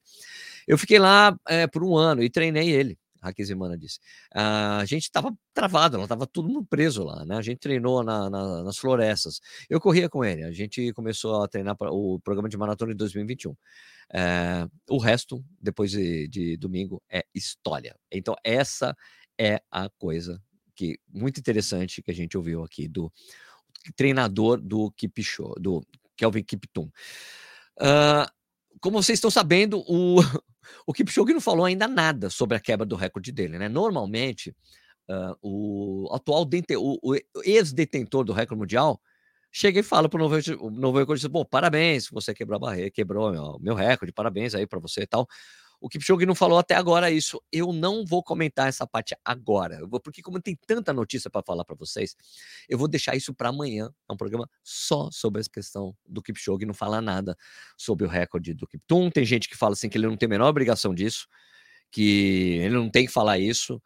Eu 0.67 0.79
fiquei 0.79 0.99
lá 0.99 1.37
é, 1.49 1.67
por 1.67 1.83
um 1.85 1.97
ano 1.97 2.23
e 2.23 2.31
treinei 2.31 2.71
ele. 2.71 2.99
Hakizimana 3.29 3.77
disse. 3.77 3.99
Ah, 4.35 4.79
a 4.79 4.85
gente 4.85 5.05
estava 5.05 5.37
travado, 5.53 6.03
estava 6.03 6.27
todo 6.27 6.49
mundo 6.49 6.67
preso 6.67 7.05
lá, 7.05 7.25
né? 7.25 7.37
A 7.37 7.43
gente 7.43 7.59
treinou 7.59 8.03
na, 8.03 8.29
na, 8.31 8.63
nas 8.63 8.79
florestas. 8.79 9.41
Eu 9.69 9.81
corria 9.81 10.09
com 10.09 10.25
ele, 10.25 10.45
a 10.45 10.53
gente 10.53 10.93
começou 10.93 11.43
a 11.43 11.49
treinar 11.49 11.77
o 11.81 12.21
programa 12.21 12.49
de 12.49 12.57
maratona 12.57 12.93
em 12.93 12.97
2021. 12.97 13.55
É, 14.13 14.67
o 14.89 14.99
resto, 14.99 15.45
depois 15.61 15.91
de, 15.91 16.29
de 16.29 16.57
domingo, 16.57 17.03
é 17.11 17.25
história. 17.35 17.97
Então, 18.11 18.35
essa 18.45 18.97
é 19.39 19.61
a 19.71 19.89
coisa 19.99 20.41
que 20.75 20.99
muito 21.09 21.39
interessante 21.39 22.03
que 22.03 22.11
a 22.11 22.15
gente 22.15 22.37
ouviu 22.37 22.65
aqui 22.65 22.89
do 22.89 23.13
treinador 23.97 24.61
do 24.61 24.91
Kipchoge, 24.93 25.55
do 25.61 25.87
Kelvin 26.17 26.43
Kiptum. 26.43 26.91
Uh, 27.81 28.27
como 28.85 29.03
vocês 29.03 29.17
estão 29.17 29.31
sabendo, 29.31 29.83
o, 29.89 30.19
o 30.87 30.93
Kipchoge 30.93 31.33
não 31.33 31.41
falou 31.41 31.65
ainda 31.65 31.89
nada 31.89 32.29
sobre 32.29 32.55
a 32.55 32.61
quebra 32.61 32.85
do 32.85 32.97
recorde 32.97 33.33
dele, 33.33 33.57
né? 33.57 33.67
Normalmente, 33.67 34.55
uh, 35.09 35.35
o 35.41 36.09
atual 36.13 36.47
o, 36.77 36.99
o 37.03 37.43
ex-detentor 37.43 38.25
do 38.25 38.35
recorde 38.35 38.61
mundial 38.61 39.01
chega 39.51 39.81
e 39.81 39.83
fala 39.83 40.07
para 40.07 40.23
o 40.23 40.29
novo, 40.29 40.37
novo 40.71 40.99
recordista, 40.99 41.31
pô, 41.31 41.47
parabéns, 41.47 42.11
você 42.11 42.35
quebrou 42.35 42.57
a 42.57 42.61
barreira, 42.61 42.91
quebrou 42.91 43.33
meu, 43.33 43.59
meu 43.59 43.75
recorde, 43.75 44.13
parabéns 44.13 44.55
aí 44.55 44.67
para 44.67 44.79
você 44.79 45.05
e 45.05 45.07
tal. 45.07 45.27
O 45.85 45.89
Kipchoge 45.91 46.25
não 46.25 46.35
falou 46.35 46.59
até 46.59 46.75
agora 46.75 47.11
isso. 47.11 47.39
Eu 47.53 47.71
não 47.71 48.07
vou 48.07 48.23
comentar 48.25 48.67
essa 48.67 48.87
parte 48.87 49.15
agora, 49.23 49.87
vou, 49.87 50.01
porque 50.01 50.23
como 50.23 50.41
tem 50.41 50.57
tanta 50.67 50.95
notícia 50.95 51.29
para 51.29 51.43
falar 51.43 51.63
para 51.63 51.77
vocês, 51.77 52.17
eu 52.67 52.79
vou 52.79 52.89
deixar 52.89 53.15
isso 53.15 53.35
para 53.35 53.51
amanhã. 53.51 53.91
É 54.09 54.13
um 54.15 54.17
programa 54.17 54.49
só 54.63 55.11
sobre 55.13 55.43
essa 55.43 55.51
questão 55.51 55.95
do 56.09 56.23
Kipchoge, 56.23 56.65
não 56.65 56.73
falar 56.73 57.03
nada 57.03 57.37
sobre 57.77 58.07
o 58.07 58.09
recorde 58.09 58.55
do 58.55 58.67
Kiptum. 58.67 59.11
Tem 59.11 59.27
gente 59.27 59.47
que 59.47 59.59
fala 59.59 59.75
assim 59.75 59.91
que 59.91 59.99
ele 59.99 60.07
não 60.07 60.17
tem 60.17 60.27
a 60.27 60.31
menor 60.31 60.49
obrigação 60.49 60.95
disso, 60.95 61.29
que 61.91 62.61
ele 62.63 62.77
não 62.77 62.89
tem 62.89 63.05
que 63.05 63.13
falar 63.13 63.39
isso. 63.39 63.79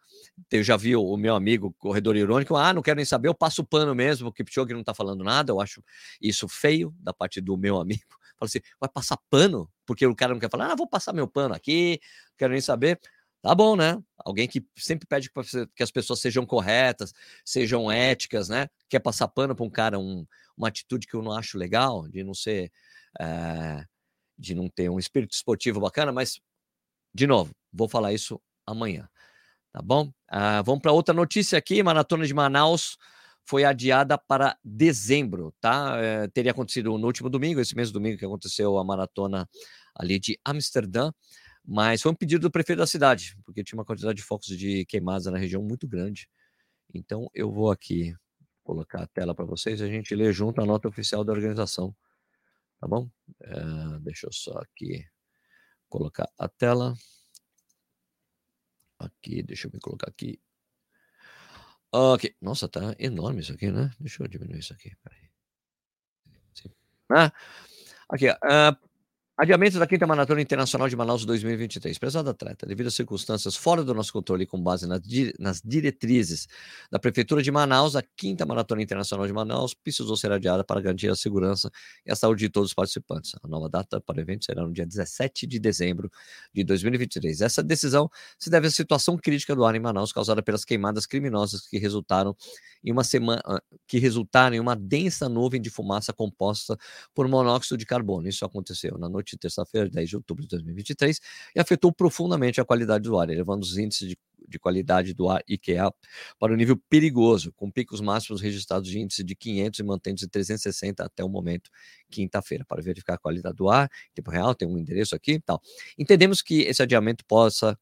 Eu 0.49 0.63
já 0.63 0.77
vi 0.77 0.95
o 0.95 1.17
meu 1.17 1.35
amigo 1.35 1.75
corredor 1.77 2.15
irônico, 2.15 2.55
ah, 2.55 2.73
não 2.73 2.81
quero 2.81 2.95
nem 2.95 3.05
saber, 3.05 3.27
eu 3.27 3.35
passo 3.35 3.61
o 3.61 3.65
pano 3.65 3.93
mesmo, 3.93 4.29
o 4.29 4.31
Kipchoge 4.31 4.71
não 4.71 4.79
está 4.79 4.93
falando 4.93 5.21
nada. 5.21 5.51
Eu 5.51 5.59
acho 5.59 5.83
isso 6.21 6.47
feio 6.47 6.95
da 6.97 7.13
parte 7.13 7.41
do 7.41 7.57
meu 7.57 7.77
amigo 7.77 8.18
Fala 8.39 8.47
assim, 8.47 8.59
vai 8.79 8.89
passar 8.89 9.17
pano? 9.29 9.69
Porque 9.85 10.05
o 10.05 10.15
cara 10.15 10.33
não 10.33 10.39
quer 10.39 10.49
falar, 10.49 10.71
ah, 10.71 10.75
vou 10.75 10.87
passar 10.87 11.13
meu 11.13 11.27
pano 11.27 11.53
aqui, 11.53 11.99
quero 12.37 12.53
nem 12.53 12.61
saber. 12.61 12.99
Tá 13.41 13.55
bom, 13.55 13.75
né? 13.75 13.97
Alguém 14.17 14.47
que 14.47 14.65
sempre 14.77 15.07
pede 15.07 15.29
que 15.75 15.83
as 15.83 15.91
pessoas 15.91 16.19
sejam 16.19 16.45
corretas, 16.45 17.13
sejam 17.45 17.89
éticas, 17.91 18.49
né? 18.49 18.67
Quer 18.89 18.99
passar 18.99 19.27
pano 19.29 19.55
para 19.55 19.65
um 19.65 19.69
cara, 19.69 19.97
um, 19.97 20.25
uma 20.57 20.67
atitude 20.67 21.07
que 21.07 21.15
eu 21.15 21.21
não 21.21 21.31
acho 21.31 21.57
legal, 21.57 22.07
de 22.09 22.23
não 22.23 22.33
ser. 22.33 22.71
É, 23.19 23.85
de 24.37 24.55
não 24.55 24.69
ter 24.69 24.89
um 24.89 24.97
espírito 24.97 25.33
esportivo 25.33 25.81
bacana, 25.81 26.13
mas, 26.13 26.39
de 27.13 27.27
novo, 27.27 27.53
vou 27.73 27.89
falar 27.89 28.13
isso 28.13 28.41
amanhã. 28.65 29.09
Tá 29.71 29.81
bom? 29.81 30.11
Ah, 30.27 30.61
vamos 30.61 30.81
para 30.81 30.91
outra 30.91 31.13
notícia 31.13 31.57
aqui: 31.57 31.83
Maratona 31.83 32.25
de 32.25 32.33
Manaus 32.33 32.97
foi 33.49 33.63
adiada 33.63 34.15
para 34.15 34.55
dezembro, 34.63 35.51
tá? 35.59 35.97
É, 35.97 36.27
teria 36.27 36.51
acontecido 36.51 36.95
no 36.99 37.07
último 37.07 37.31
domingo, 37.31 37.59
esse 37.59 37.75
mesmo 37.75 37.93
domingo 37.93 38.15
que 38.15 38.23
aconteceu 38.23 38.77
a 38.77 38.83
maratona 38.83 39.49
ali 39.95 40.19
de 40.19 40.39
Amsterdã, 40.45 41.11
mas 41.65 41.99
foi 41.99 42.11
um 42.11 42.15
pedido 42.15 42.43
do 42.43 42.51
prefeito 42.51 42.77
da 42.77 42.85
cidade, 42.85 43.35
porque 43.43 43.63
tinha 43.63 43.75
uma 43.75 43.83
quantidade 43.83 44.17
de 44.17 44.23
focos 44.23 44.55
de 44.55 44.85
queimadas 44.85 45.25
na 45.25 45.39
região 45.39 45.63
muito 45.63 45.87
grande. 45.87 46.29
Então 46.93 47.27
eu 47.33 47.51
vou 47.51 47.71
aqui 47.71 48.13
colocar 48.63 49.01
a 49.01 49.07
tela 49.07 49.33
para 49.33 49.45
vocês, 49.45 49.81
a 49.81 49.87
gente 49.87 50.13
lê 50.13 50.31
junto 50.31 50.61
a 50.61 50.65
nota 50.65 50.87
oficial 50.87 51.23
da 51.23 51.33
organização, 51.33 51.91
tá 52.79 52.87
bom? 52.87 53.09
É, 53.41 53.99
deixa 54.01 54.27
eu 54.27 54.31
só 54.31 54.59
aqui 54.59 55.03
colocar 55.89 56.29
a 56.37 56.47
tela. 56.47 56.93
Aqui, 58.99 59.41
deixa 59.41 59.67
eu 59.67 59.71
me 59.73 59.79
colocar 59.79 60.07
aqui 60.07 60.39
Ok. 61.91 62.35
Nossa, 62.41 62.67
tá 62.67 62.95
enorme 62.99 63.41
isso 63.41 63.53
aqui, 63.53 63.71
né? 63.71 63.91
Deixa 63.99 64.23
eu 64.23 64.27
diminuir 64.27 64.59
isso 64.59 64.73
aqui. 64.73 64.95
Peraí. 65.03 65.29
Ah, 67.11 67.31
aqui, 68.07 68.29
uh, 68.29 68.88
Adiamento 69.41 69.79
da 69.79 69.87
quinta 69.87 70.05
maratona 70.05 70.41
internacional 70.41 70.89
de 70.89 70.97
Manaus 70.97 71.23
2023. 71.23 71.97
Prezado 71.97 72.29
atleta, 72.29 72.65
devido 72.65 72.87
às 72.87 72.93
circunstâncias 72.93 73.55
fora 73.55 73.85
do 73.85 73.93
nosso 73.93 74.11
controle 74.11 74.45
com 74.45 74.61
base 74.61 74.85
nas, 74.85 74.99
nas 75.39 75.61
diretrizes 75.63 76.45
da 76.91 76.99
Prefeitura 76.99 77.41
de 77.41 77.49
Manaus, 77.49 77.95
a 77.95 78.03
quinta 78.17 78.45
maratona 78.45 78.81
internacional 78.81 79.25
de 79.25 79.31
Manaus 79.31 79.73
precisou 79.73 80.17
ser 80.17 80.29
adiada 80.33 80.61
para 80.61 80.81
garantir 80.81 81.09
a 81.09 81.15
segurança 81.15 81.71
e 82.05 82.11
a 82.11 82.17
saúde 82.17 82.47
de 82.47 82.49
todos 82.49 82.71
os 82.71 82.73
participantes. 82.73 83.31
A 83.41 83.47
nova 83.47 83.69
data 83.69 84.01
para 84.01 84.17
o 84.17 84.19
evento 84.19 84.43
será 84.43 84.61
no 84.61 84.73
dia 84.73 84.85
17 84.85 85.47
de 85.47 85.57
dezembro 85.57 86.11
de 86.53 86.65
2023. 86.65 87.39
Essa 87.39 87.63
decisão 87.63 88.11
se 88.37 88.49
deve 88.49 88.67
à 88.67 88.71
situação 88.71 89.17
crítica 89.17 89.55
do 89.55 89.63
ar 89.63 89.73
em 89.73 89.79
Manaus 89.79 90.11
causada 90.11 90.43
pelas 90.43 90.65
queimadas 90.65 91.05
criminosas 91.05 91.65
que 91.65 91.77
resultaram 91.77 92.35
em 92.83 92.91
uma 92.91 93.05
semana 93.05 93.41
ah, 93.45 93.61
que 93.87 93.99
resultaram 93.99 94.57
em 94.57 94.59
uma 94.59 94.75
densa 94.75 95.29
nuvem 95.29 95.61
de 95.61 95.69
fumaça 95.69 96.11
composta 96.11 96.77
por 97.15 97.25
monóxido 97.25 97.77
de 97.77 97.85
carbono. 97.85 98.27
Isso 98.27 98.43
aconteceu 98.43 98.97
na 98.97 99.07
noite 99.07 99.28
de 99.31 99.37
terça-feira, 99.37 99.89
10 99.89 100.09
de 100.09 100.15
outubro 100.15 100.43
de 100.43 100.49
2023, 100.49 101.19
e 101.55 101.59
afetou 101.59 101.91
profundamente 101.91 102.59
a 102.59 102.65
qualidade 102.65 103.03
do 103.03 103.17
ar, 103.17 103.29
elevando 103.29 103.63
os 103.63 103.77
índices 103.77 104.09
de, 104.09 104.17
de 104.47 104.59
qualidade 104.59 105.13
do 105.13 105.29
ar 105.29 105.43
IQA 105.47 105.93
para 106.39 106.53
um 106.53 106.55
nível 106.55 106.77
perigoso, 106.89 107.51
com 107.53 107.69
picos 107.69 108.01
máximos 108.01 108.41
registrados 108.41 108.89
de 108.89 108.99
índice 108.99 109.23
de 109.23 109.35
500 109.35 109.79
e 109.79 109.83
mantendo-se 109.83 110.27
360 110.27 111.03
até 111.03 111.23
o 111.23 111.29
momento 111.29 111.69
quinta-feira. 112.09 112.65
Para 112.65 112.81
verificar 112.81 113.15
a 113.15 113.17
qualidade 113.17 113.55
do 113.55 113.69
ar 113.69 113.89
em 114.11 114.13
tempo 114.15 114.31
real, 114.31 114.55
tem 114.55 114.67
um 114.67 114.77
endereço 114.77 115.15
aqui 115.15 115.33
e 115.33 115.39
tal. 115.39 115.61
Entendemos 115.97 116.41
que 116.41 116.61
esse 116.61 116.81
adiamento 116.81 117.23
possa 117.25 117.77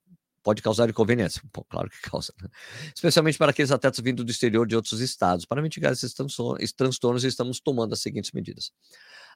pode 0.47 0.61
causar 0.61 0.89
inconveniência. 0.89 1.41
Claro 1.69 1.89
que 1.89 2.09
causa, 2.09 2.33
né? 2.41 2.47
especialmente 2.95 3.37
para 3.37 3.51
aqueles 3.51 3.69
atletas 3.69 3.99
vindo 3.99 4.23
do 4.23 4.31
exterior 4.31 4.65
de 4.65 4.77
outros 4.77 5.01
estados. 5.01 5.43
Para 5.43 5.61
mitigar 5.61 5.91
esses 5.91 6.13
transtornos, 6.13 7.25
estamos 7.25 7.59
tomando 7.59 7.91
as 7.91 7.99
seguintes 7.99 8.31
medidas. 8.31 8.71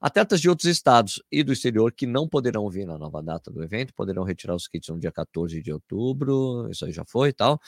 Atletas 0.02 0.42
de 0.42 0.50
outros 0.50 0.68
estados 0.68 1.22
e 1.32 1.44
do 1.44 1.54
exterior 1.54 1.92
que 1.92 2.08
não 2.08 2.28
poderão 2.28 2.68
vir 2.68 2.88
na 2.88 2.98
nova 2.98 3.22
data 3.22 3.52
do 3.52 3.64
evento 3.64 3.94
poderão 3.94 4.24
retirar 4.24 4.56
os 4.56 4.68
kits 4.68 4.90
no 4.90 5.00
dia 5.00 5.12
14 5.12 5.62
de 5.62 5.72
outubro, 5.72 6.68
isso 6.72 6.84
aí 6.86 6.92
já 6.92 7.06
foi 7.06 7.30
e 7.30 7.34
tal. 7.34 7.62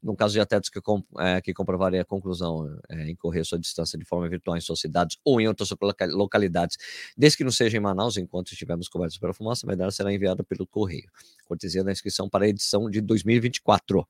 No 0.00 0.14
caso 0.14 0.34
de 0.34 0.40
atletas 0.40 0.70
que, 0.70 0.78
é, 1.18 1.40
que 1.40 1.52
comprovarem 1.52 1.98
a 1.98 2.04
conclusão 2.04 2.78
é, 2.88 3.10
em 3.10 3.16
correr 3.16 3.44
sua 3.44 3.58
distância 3.58 3.98
de 3.98 4.04
forma 4.04 4.28
virtual 4.28 4.56
em 4.56 4.60
suas 4.60 4.78
cidades 4.78 5.18
ou 5.24 5.40
em 5.40 5.48
outras 5.48 5.70
localidades, 6.12 6.76
desde 7.16 7.38
que 7.38 7.42
não 7.44 7.50
seja 7.50 7.76
em 7.76 7.80
Manaus, 7.80 8.16
enquanto 8.16 8.52
estivermos 8.52 8.88
cobertos 8.88 9.18
pela 9.18 9.34
fumaça, 9.34 9.66
a 9.66 9.68
medalha 9.68 9.90
será 9.90 10.12
enviada 10.12 10.44
pelo 10.44 10.68
correio. 10.68 11.10
Cortesia 11.50 11.82
da 11.82 11.90
inscrição 11.90 12.28
para 12.28 12.44
a 12.44 12.48
edição 12.48 12.88
de 12.88 13.00
2024. 13.00 14.06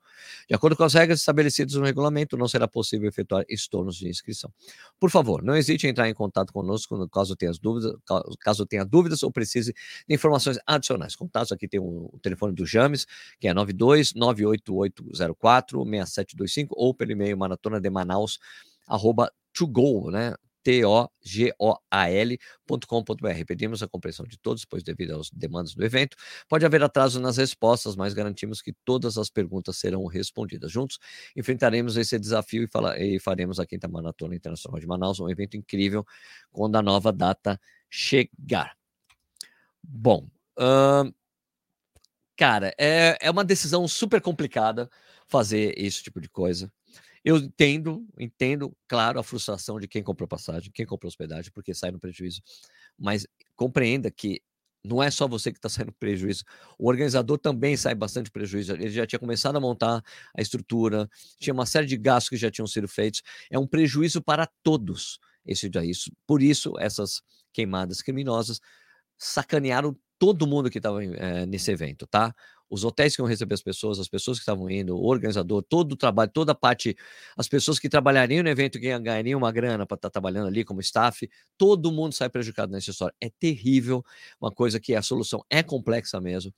De 0.46 0.54
acordo 0.54 0.76
com 0.76 0.84
as 0.84 0.92
regras 0.92 1.20
estabelecidas 1.20 1.74
no 1.74 1.84
regulamento, 1.84 2.36
não 2.36 2.46
será 2.46 2.68
possível 2.68 3.08
efetuar 3.08 3.44
estornos 3.48 3.96
de 3.96 4.08
inscrição. 4.08 4.52
Por 4.98 5.10
favor, 5.10 5.42
não 5.42 5.56
hesite 5.56 5.86
em 5.86 5.90
entrar 5.90 6.06
em 6.06 6.12
contato 6.12 6.52
conosco 6.52 7.08
caso 7.08 7.34
tenha 7.34 7.52
dúvidas, 7.52 7.96
caso 8.40 8.66
tenha 8.66 8.84
dúvidas 8.84 9.22
ou 9.22 9.32
precise 9.32 9.72
de 10.06 10.14
informações 10.14 10.58
adicionais. 10.66 11.16
Contatos 11.16 11.50
aqui 11.50 11.66
tem 11.66 11.80
o, 11.80 12.18
telefone 12.22 12.52
do 12.52 12.66
James, 12.66 13.06
que 13.40 13.48
é 13.48 13.54
92 13.54 14.12
98804 14.14 15.82
6725 15.82 16.74
ou 16.76 16.94
pelo 16.94 17.12
e-mail 17.12 17.38
maratona 17.38 17.80
de 17.80 17.88
Manaus 17.88 18.38
arroba 18.86 19.32
to 19.54 19.66
go, 19.66 20.10
né? 20.10 20.34
T-O-G-O-A-L.com.br. 20.62 21.14
Pedimos 23.46 23.82
a 23.82 23.88
compreensão 23.88 24.26
de 24.26 24.38
todos, 24.38 24.64
pois 24.64 24.82
devido 24.82 25.18
às 25.18 25.30
demandas 25.30 25.74
do 25.74 25.84
evento, 25.84 26.16
pode 26.48 26.64
haver 26.66 26.82
atraso 26.82 27.20
nas 27.20 27.36
respostas, 27.36 27.96
mas 27.96 28.14
garantimos 28.14 28.60
que 28.60 28.72
todas 28.84 29.16
as 29.18 29.30
perguntas 29.30 29.76
serão 29.76 30.04
respondidas. 30.06 30.70
Juntos, 30.70 30.98
enfrentaremos 31.36 31.96
esse 31.96 32.18
desafio 32.18 32.64
e, 32.64 32.66
fala, 32.66 32.98
e 32.98 33.18
faremos 33.18 33.58
a 33.58 33.66
Quinta 33.66 33.88
Maratona 33.88 34.34
Internacional 34.34 34.80
de 34.80 34.86
Manaus, 34.86 35.20
um 35.20 35.28
evento 35.28 35.56
incrível, 35.56 36.04
quando 36.52 36.76
a 36.76 36.82
nova 36.82 37.12
data 37.12 37.60
chegar. 37.88 38.76
Bom, 39.82 40.28
uh, 40.58 41.12
cara, 42.36 42.74
é, 42.78 43.16
é 43.20 43.30
uma 43.30 43.44
decisão 43.44 43.86
super 43.88 44.20
complicada, 44.20 44.90
fazer 45.26 45.74
esse 45.78 46.02
tipo 46.02 46.20
de 46.20 46.28
coisa. 46.28 46.70
Eu 47.24 47.36
entendo, 47.36 48.06
entendo, 48.18 48.74
claro, 48.88 49.18
a 49.20 49.22
frustração 49.22 49.78
de 49.78 49.86
quem 49.86 50.02
comprou 50.02 50.26
passagem, 50.26 50.70
quem 50.72 50.86
comprou 50.86 51.08
hospedagem, 51.08 51.50
porque 51.52 51.74
sai 51.74 51.90
no 51.90 51.98
prejuízo. 51.98 52.40
Mas 52.98 53.26
compreenda 53.56 54.10
que 54.10 54.42
não 54.82 55.02
é 55.02 55.10
só 55.10 55.28
você 55.28 55.52
que 55.52 55.58
está 55.58 55.68
saindo 55.68 55.92
prejuízo. 55.98 56.44
O 56.78 56.88
organizador 56.88 57.38
também 57.38 57.76
sai 57.76 57.94
bastante 57.94 58.30
prejuízo. 58.30 58.72
Ele 58.72 58.90
já 58.90 59.06
tinha 59.06 59.18
começado 59.18 59.56
a 59.56 59.60
montar 59.60 60.02
a 60.36 60.40
estrutura, 60.40 61.08
tinha 61.38 61.52
uma 61.52 61.66
série 61.66 61.86
de 61.86 61.96
gastos 61.96 62.30
que 62.30 62.36
já 62.36 62.50
tinham 62.50 62.66
sido 62.66 62.88
feitos. 62.88 63.22
É 63.50 63.58
um 63.58 63.66
prejuízo 63.66 64.22
para 64.22 64.46
todos 64.62 65.18
esse 65.44 65.68
daí. 65.68 65.92
Por 66.26 66.42
isso, 66.42 66.74
essas 66.78 67.22
queimadas 67.52 68.00
criminosas 68.02 68.60
sacanearam 69.18 69.96
todo 70.18 70.46
mundo 70.46 70.70
que 70.70 70.78
estava 70.78 71.02
é, 71.04 71.46
nesse 71.46 71.70
evento, 71.70 72.06
tá? 72.06 72.34
Os 72.70 72.84
hotéis 72.84 73.16
que 73.16 73.20
iam 73.20 73.26
receber 73.26 73.54
as 73.54 73.62
pessoas, 73.62 73.98
as 73.98 74.08
pessoas 74.08 74.38
que 74.38 74.42
estavam 74.42 74.70
indo, 74.70 74.96
o 74.96 75.04
organizador, 75.04 75.62
todo 75.62 75.92
o 75.92 75.96
trabalho, 75.96 76.30
toda 76.32 76.52
a 76.52 76.54
parte, 76.54 76.96
as 77.36 77.48
pessoas 77.48 77.78
que 77.78 77.88
trabalhariam 77.88 78.42
no 78.44 78.48
evento, 78.48 78.78
que 78.78 78.98
ganhariam 78.98 79.38
uma 79.38 79.50
grana 79.50 79.84
para 79.84 79.96
estar 79.96 80.08
tá 80.08 80.12
trabalhando 80.12 80.46
ali 80.46 80.64
como 80.64 80.80
staff, 80.80 81.28
todo 81.58 81.90
mundo 81.90 82.14
sai 82.14 82.30
prejudicado 82.30 82.72
nessa 82.72 82.90
história. 82.90 83.14
É 83.20 83.28
terrível, 83.28 84.04
uma 84.40 84.52
coisa 84.52 84.78
que 84.78 84.94
a 84.94 85.02
solução 85.02 85.44
é 85.50 85.62
complexa 85.62 86.20
mesmo. 86.20 86.54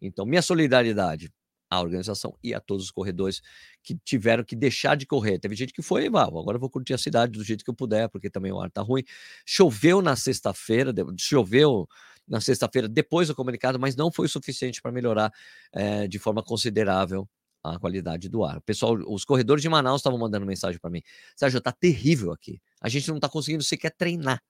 Então, 0.00 0.26
minha 0.26 0.42
solidariedade 0.42 1.32
à 1.70 1.80
organização 1.80 2.36
e 2.42 2.54
a 2.54 2.60
todos 2.60 2.84
os 2.84 2.90
corredores 2.90 3.40
que 3.82 3.96
tiveram 4.04 4.44
que 4.44 4.54
deixar 4.54 4.96
de 4.96 5.06
correr. 5.06 5.38
Teve 5.38 5.56
gente 5.56 5.72
que 5.72 5.82
foi, 5.82 6.06
ah, 6.06 6.22
agora 6.22 6.56
eu 6.56 6.60
vou 6.60 6.70
curtir 6.70 6.94
a 6.94 6.98
cidade 6.98 7.32
do 7.32 7.44
jeito 7.44 7.64
que 7.64 7.70
eu 7.70 7.74
puder, 7.74 8.08
porque 8.08 8.30
também 8.30 8.52
o 8.52 8.60
ar 8.60 8.70
tá 8.70 8.82
ruim. 8.82 9.02
Choveu 9.44 10.00
na 10.00 10.16
sexta-feira, 10.16 10.92
choveu 11.18 11.88
na 12.26 12.40
sexta-feira 12.40 12.88
depois 12.88 13.28
do 13.28 13.34
comunicado, 13.34 13.78
mas 13.78 13.96
não 13.96 14.10
foi 14.10 14.28
suficiente 14.28 14.80
para 14.80 14.90
melhorar 14.90 15.32
é, 15.72 16.08
de 16.08 16.18
forma 16.18 16.42
considerável 16.42 17.28
a 17.62 17.78
qualidade 17.78 18.28
do 18.28 18.44
ar. 18.44 18.58
O 18.58 18.60
pessoal, 18.60 18.94
os 19.08 19.24
corredores 19.24 19.62
de 19.62 19.68
Manaus 19.68 20.00
estavam 20.00 20.18
mandando 20.18 20.44
mensagem 20.44 20.78
para 20.78 20.90
mim. 20.90 21.02
Sérgio, 21.34 21.60
tá 21.60 21.72
terrível 21.72 22.30
aqui. 22.30 22.60
A 22.80 22.88
gente 22.90 23.08
não 23.08 23.16
está 23.16 23.28
conseguindo 23.28 23.62
sequer 23.62 23.90
treinar 23.90 24.42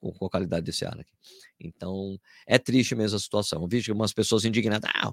com, 0.00 0.12
com, 0.12 0.26
a 0.26 0.30
qualidade 0.30 0.64
desse 0.64 0.84
ar 0.84 0.98
aqui. 0.98 1.12
Então, 1.58 2.18
é 2.46 2.58
triste 2.58 2.94
mesmo 2.94 3.16
a 3.16 3.20
situação. 3.20 3.62
Eu 3.62 3.68
vi 3.68 3.90
umas 3.90 4.12
pessoas 4.12 4.44
indignadas. 4.44 4.88
Ah, 4.94 5.12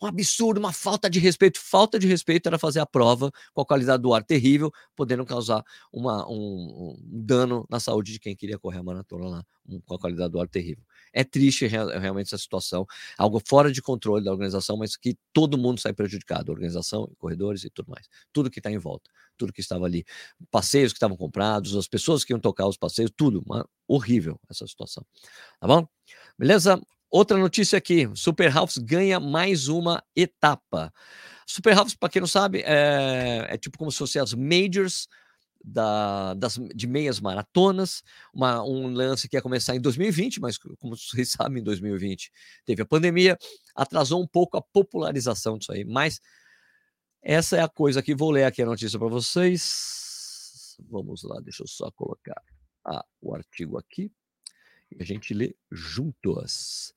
um 0.00 0.06
absurdo, 0.06 0.58
uma 0.58 0.72
falta 0.72 1.08
de 1.08 1.18
respeito. 1.18 1.58
Falta 1.60 1.98
de 1.98 2.06
respeito 2.06 2.46
era 2.46 2.58
fazer 2.58 2.80
a 2.80 2.86
prova 2.86 3.30
com 3.52 3.60
a 3.62 3.66
qualidade 3.66 4.02
do 4.02 4.12
ar 4.14 4.22
terrível, 4.22 4.70
podendo 4.96 5.24
causar 5.24 5.62
uma, 5.92 6.28
um, 6.28 6.34
um 6.34 6.96
dano 7.02 7.66
na 7.70 7.80
saúde 7.80 8.12
de 8.12 8.20
quem 8.20 8.36
queria 8.36 8.58
correr 8.58 8.78
a 8.78 8.82
maratona 8.82 9.28
lá, 9.28 9.44
com 9.84 9.94
a 9.94 9.98
qualidade 9.98 10.32
do 10.32 10.40
ar 10.40 10.48
terrível. 10.48 10.84
É 11.12 11.24
triste 11.24 11.66
realmente 11.66 12.28
essa 12.28 12.38
situação, 12.38 12.86
algo 13.18 13.40
fora 13.46 13.70
de 13.70 13.82
controle 13.82 14.24
da 14.24 14.32
organização, 14.32 14.76
mas 14.76 14.96
que 14.96 15.16
todo 15.32 15.58
mundo 15.58 15.80
sai 15.80 15.92
prejudicado, 15.92 16.50
organização, 16.50 17.10
corredores 17.18 17.64
e 17.64 17.70
tudo 17.70 17.90
mais. 17.90 18.08
Tudo 18.32 18.50
que 18.50 18.60
está 18.60 18.70
em 18.70 18.78
volta, 18.78 19.10
tudo 19.36 19.52
que 19.52 19.60
estava 19.60 19.84
ali, 19.84 20.04
passeios 20.50 20.92
que 20.92 20.96
estavam 20.96 21.16
comprados, 21.16 21.76
as 21.76 21.88
pessoas 21.88 22.24
que 22.24 22.32
iam 22.32 22.40
tocar 22.40 22.66
os 22.66 22.76
passeios, 22.76 23.10
tudo, 23.16 23.42
horrível 23.86 24.38
essa 24.48 24.66
situação. 24.66 25.04
Tá 25.60 25.66
bom? 25.66 25.86
Beleza? 26.38 26.80
Outra 27.12 27.36
notícia 27.36 27.76
aqui: 27.76 28.08
Super 28.14 28.56
Halves 28.56 28.78
ganha 28.78 29.20
mais 29.20 29.68
uma 29.68 30.02
etapa. 30.16 30.90
Super 31.46 31.76
Halves, 31.76 31.94
para 31.94 32.08
quem 32.08 32.20
não 32.20 32.26
sabe, 32.26 32.62
é, 32.62 33.48
é, 33.50 33.58
tipo 33.58 33.76
como 33.76 33.92
se 33.92 33.98
fossem 33.98 34.22
as 34.22 34.32
Majors 34.32 35.06
da, 35.62 36.32
das, 36.32 36.58
de 36.74 36.86
meias 36.86 37.20
maratonas, 37.20 38.02
uma, 38.32 38.64
um 38.64 38.86
lance 38.88 39.28
que 39.28 39.36
ia 39.36 39.42
começar 39.42 39.76
em 39.76 39.80
2020, 39.80 40.40
mas 40.40 40.56
como 40.56 40.96
vocês 40.96 41.32
sabem, 41.36 41.60
em 41.60 41.64
2020 41.64 42.32
teve 42.64 42.80
a 42.80 42.86
pandemia, 42.86 43.36
atrasou 43.76 44.22
um 44.22 44.26
pouco 44.26 44.56
a 44.56 44.62
popularização 44.62 45.58
disso 45.58 45.70
aí, 45.70 45.84
mas 45.84 46.18
essa 47.20 47.58
é 47.58 47.60
a 47.60 47.68
coisa 47.68 48.02
que 48.02 48.14
vou 48.14 48.30
ler 48.30 48.44
aqui 48.44 48.62
a 48.62 48.66
notícia 48.66 48.98
para 48.98 49.08
vocês. 49.08 50.78
Vamos 50.88 51.22
lá, 51.24 51.38
deixa 51.42 51.62
eu 51.62 51.68
só 51.68 51.90
colocar 51.90 52.40
ah, 52.86 53.04
o 53.20 53.34
artigo 53.34 53.78
aqui 53.78 54.10
e 54.98 55.02
a 55.02 55.04
gente 55.04 55.34
lê 55.34 55.54
juntos. 55.70 56.92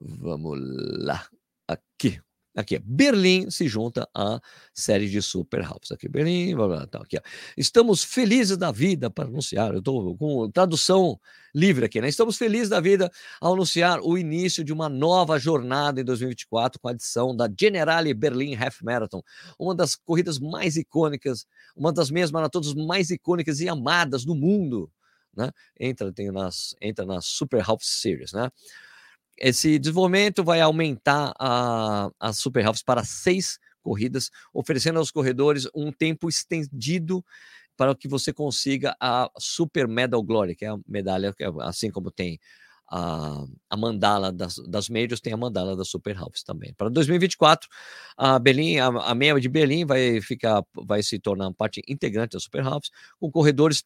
Vamos 0.00 0.58
lá, 1.04 1.28
aqui. 1.66 2.20
Aqui, 2.58 2.76
Berlim 2.80 3.48
se 3.52 3.68
junta 3.68 4.08
à 4.12 4.40
série 4.74 5.08
de 5.08 5.22
Super 5.22 5.62
House. 5.62 5.92
Aqui, 5.92 6.08
Berlim, 6.08 6.56
blá, 6.56 6.66
blá, 6.66 6.86
tá, 6.88 6.98
aqui, 6.98 7.16
ó. 7.16 7.20
Estamos 7.56 8.02
felizes 8.02 8.56
da 8.56 8.72
vida 8.72 9.08
para 9.08 9.28
anunciar. 9.28 9.72
Eu 9.72 9.78
estou 9.78 10.16
com 10.16 10.50
tradução 10.50 11.20
livre 11.54 11.84
aqui, 11.84 12.00
né? 12.00 12.08
Estamos 12.08 12.36
felizes 12.36 12.68
da 12.68 12.80
vida 12.80 13.12
ao 13.40 13.54
anunciar 13.54 14.00
o 14.00 14.18
início 14.18 14.64
de 14.64 14.72
uma 14.72 14.88
nova 14.88 15.38
jornada 15.38 16.00
em 16.00 16.04
2024 16.04 16.80
com 16.80 16.88
a 16.88 16.90
adição 16.90 17.36
da 17.36 17.48
Generale 17.48 18.12
Berlin 18.12 18.56
Half 18.56 18.82
Marathon, 18.82 19.22
uma 19.56 19.72
das 19.72 19.94
corridas 19.94 20.40
mais 20.40 20.76
icônicas, 20.76 21.46
uma 21.76 21.92
das 21.92 22.10
meias 22.10 22.32
maratonas 22.32 22.74
mais 22.74 23.10
icônicas 23.10 23.60
e 23.60 23.68
amadas 23.68 24.24
do 24.24 24.34
mundo. 24.34 24.90
Né? 25.36 25.50
Entra, 25.78 26.12
tem 26.12 26.30
nas, 26.30 26.74
entra 26.80 27.04
na 27.06 27.20
Super 27.20 27.62
Half 27.68 27.82
Series, 27.82 28.32
né? 28.32 28.50
Esse 29.40 29.78
desenvolvimento 29.78 30.42
vai 30.42 30.60
aumentar 30.60 31.32
a, 31.38 32.10
a 32.18 32.32
Super 32.32 32.66
Halves 32.66 32.82
para 32.82 33.04
seis 33.04 33.58
corridas, 33.80 34.30
oferecendo 34.52 34.98
aos 34.98 35.12
corredores 35.12 35.68
um 35.74 35.92
tempo 35.92 36.28
estendido 36.28 37.24
para 37.76 37.94
que 37.94 38.08
você 38.08 38.32
consiga 38.32 38.96
a 39.00 39.30
Super 39.38 39.86
Medal 39.86 40.22
Glory, 40.22 40.56
que 40.56 40.64
é 40.64 40.68
a 40.68 40.78
medalha, 40.86 41.32
que 41.32 41.44
é, 41.44 41.48
assim 41.60 41.88
como 41.90 42.10
tem 42.10 42.40
a, 42.90 43.44
a 43.70 43.76
mandala 43.76 44.32
das, 44.32 44.56
das 44.66 44.88
Majors, 44.88 45.20
tem 45.20 45.32
a 45.32 45.36
mandala 45.36 45.76
da 45.76 45.84
Super 45.84 46.16
Halves 46.16 46.42
também. 46.42 46.74
Para 46.74 46.88
2024, 46.88 47.68
a 48.16 48.38
Berlim, 48.38 48.78
a, 48.78 48.86
a 48.86 49.14
meia 49.14 49.38
de 49.38 49.48
Berlim 49.48 49.84
vai 49.84 50.20
ficar, 50.20 50.64
vai 50.74 51.02
se 51.02 51.20
tornar 51.20 51.52
parte 51.54 51.80
integrante 51.86 52.32
da 52.32 52.40
Super 52.40 52.66
Halves, 52.66 52.90
com 53.20 53.30
corredores 53.30 53.84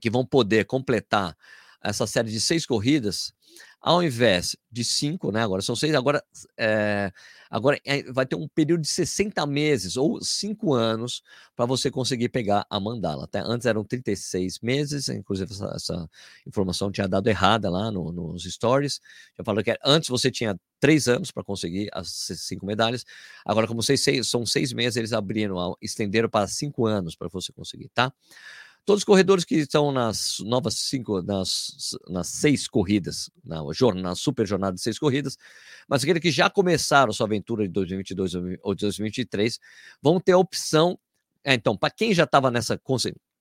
que 0.00 0.10
vão 0.10 0.24
poder 0.24 0.64
completar 0.64 1.36
essa 1.82 2.06
série 2.06 2.30
de 2.30 2.40
seis 2.40 2.66
corridas 2.66 3.32
ao 3.80 4.02
invés 4.02 4.56
de 4.70 4.84
cinco, 4.84 5.32
né? 5.32 5.42
Agora 5.42 5.62
são 5.62 5.74
seis, 5.74 5.94
agora, 5.94 6.22
é, 6.58 7.10
agora 7.48 7.80
vai 8.12 8.26
ter 8.26 8.36
um 8.36 8.46
período 8.46 8.82
de 8.82 8.88
60 8.88 9.44
meses 9.46 9.96
ou 9.96 10.22
cinco 10.22 10.74
anos 10.74 11.22
para 11.56 11.64
você 11.64 11.90
conseguir 11.90 12.28
pegar 12.28 12.66
a 12.68 12.78
mandala. 12.78 13.24
Até 13.24 13.40
antes 13.40 13.66
eram 13.66 13.82
36 13.82 14.60
meses, 14.60 15.08
inclusive 15.08 15.50
essa, 15.50 15.72
essa 15.74 16.10
informação 16.46 16.92
tinha 16.92 17.08
dado 17.08 17.26
errada 17.28 17.70
lá 17.70 17.90
no, 17.90 18.12
nos 18.12 18.44
stories. 18.44 19.00
Já 19.38 19.44
falou 19.44 19.64
que 19.64 19.74
antes 19.82 20.10
você 20.10 20.30
tinha 20.30 20.58
três 20.78 21.08
anos 21.08 21.30
para 21.30 21.42
conseguir 21.42 21.88
as 21.94 22.10
cinco 22.10 22.66
medalhas. 22.66 23.04
Agora, 23.46 23.66
como 23.66 23.82
seis, 23.82 24.02
seis, 24.02 24.28
são 24.28 24.44
seis 24.44 24.74
meses, 24.74 24.96
eles 24.96 25.12
abriram, 25.14 25.74
estenderam 25.80 26.28
para 26.28 26.46
cinco 26.46 26.86
anos 26.86 27.16
para 27.16 27.28
você 27.28 27.50
conseguir, 27.50 27.88
tá? 27.94 28.12
Todos 28.90 29.02
os 29.02 29.04
corredores 29.04 29.44
que 29.44 29.54
estão 29.54 29.92
nas 29.92 30.40
novas 30.40 30.74
cinco, 30.74 31.22
nas, 31.22 31.96
nas 32.08 32.26
seis 32.26 32.66
corridas, 32.66 33.30
na, 33.44 33.62
na 33.94 34.16
super 34.16 34.44
jornada 34.44 34.74
de 34.74 34.80
seis 34.80 34.98
corridas, 34.98 35.38
mas 35.88 36.02
aqueles 36.02 36.20
que 36.20 36.32
já 36.32 36.50
começaram 36.50 37.12
sua 37.12 37.28
aventura 37.28 37.62
de 37.68 37.72
2022 37.72 38.34
ou 38.60 38.74
2023 38.74 39.60
vão 40.02 40.18
ter 40.18 40.32
a 40.32 40.38
opção. 40.38 40.98
É, 41.44 41.54
então, 41.54 41.76
para 41.76 41.88
quem 41.88 42.12
já 42.12 42.24
estava 42.24 42.50
nessa. 42.50 42.80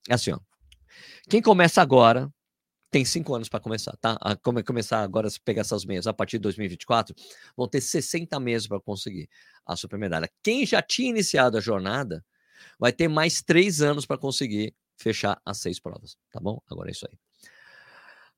É 0.07 0.13
assim, 0.13 0.33
ó. 0.33 0.39
Quem 1.27 1.41
começa 1.41 1.81
agora 1.81 2.31
tem 2.91 3.03
cinco 3.03 3.33
anos 3.33 3.49
para 3.49 3.59
começar, 3.59 3.97
tá? 3.97 4.19
A 4.21 4.35
come, 4.35 4.61
começar 4.61 5.01
agora 5.01 5.29
a 5.29 5.31
pegar 5.43 5.61
essas 5.61 5.83
meias 5.83 6.05
a 6.05 6.13
partir 6.13 6.37
de 6.37 6.43
2024, 6.43 7.15
vão 7.57 7.67
ter 7.67 7.81
60 7.81 8.39
meses 8.39 8.67
para 8.67 8.79
conseguir 8.79 9.27
a 9.65 9.75
super 9.75 9.97
medalha. 9.97 10.29
Quem 10.43 10.63
já 10.63 10.79
tinha 10.79 11.09
iniciado 11.09 11.57
a 11.57 11.59
jornada 11.59 12.23
vai 12.77 12.93
ter 12.93 13.07
mais 13.07 13.41
três 13.41 13.81
anos 13.81 14.05
para 14.05 14.15
conseguir 14.15 14.75
fechar 14.99 15.41
as 15.45 15.57
seis 15.57 15.79
provas, 15.79 16.17
tá 16.31 16.39
bom? 16.39 16.61
Agora 16.69 16.89
é 16.89 16.91
isso 16.91 17.07
aí. 17.09 17.17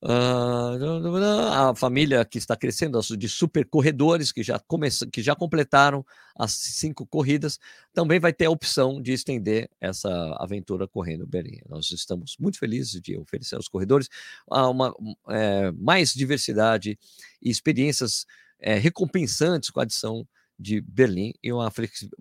Uh, 0.03 1.15
a 1.51 1.75
família 1.75 2.25
que 2.25 2.39
está 2.39 2.55
crescendo 2.55 2.99
de 3.15 3.29
super 3.29 3.63
corredores 3.63 4.31
que 4.31 4.41
já 4.41 4.57
começam, 4.57 5.07
que 5.07 5.21
já 5.21 5.35
completaram 5.35 6.03
as 6.35 6.53
cinco 6.53 7.05
corridas, 7.05 7.59
também 7.93 8.19
vai 8.19 8.33
ter 8.33 8.45
a 8.45 8.49
opção 8.49 8.99
de 8.99 9.13
estender 9.13 9.69
essa 9.79 10.09
aventura 10.39 10.87
correndo 10.87 11.27
Berlim. 11.27 11.61
Nós 11.69 11.91
estamos 11.91 12.35
muito 12.39 12.57
felizes 12.57 12.99
de 12.99 13.15
oferecer 13.15 13.55
aos 13.55 13.67
corredores 13.67 14.09
uma, 14.47 14.91
é, 15.29 15.71
mais 15.73 16.13
diversidade 16.15 16.97
e 17.39 17.51
experiências 17.51 18.25
é, 18.59 18.73
recompensantes 18.79 19.69
com 19.69 19.79
a 19.79 19.83
adição 19.83 20.27
de 20.57 20.81
Berlim 20.81 21.33
e 21.43 21.53
uma 21.53 21.71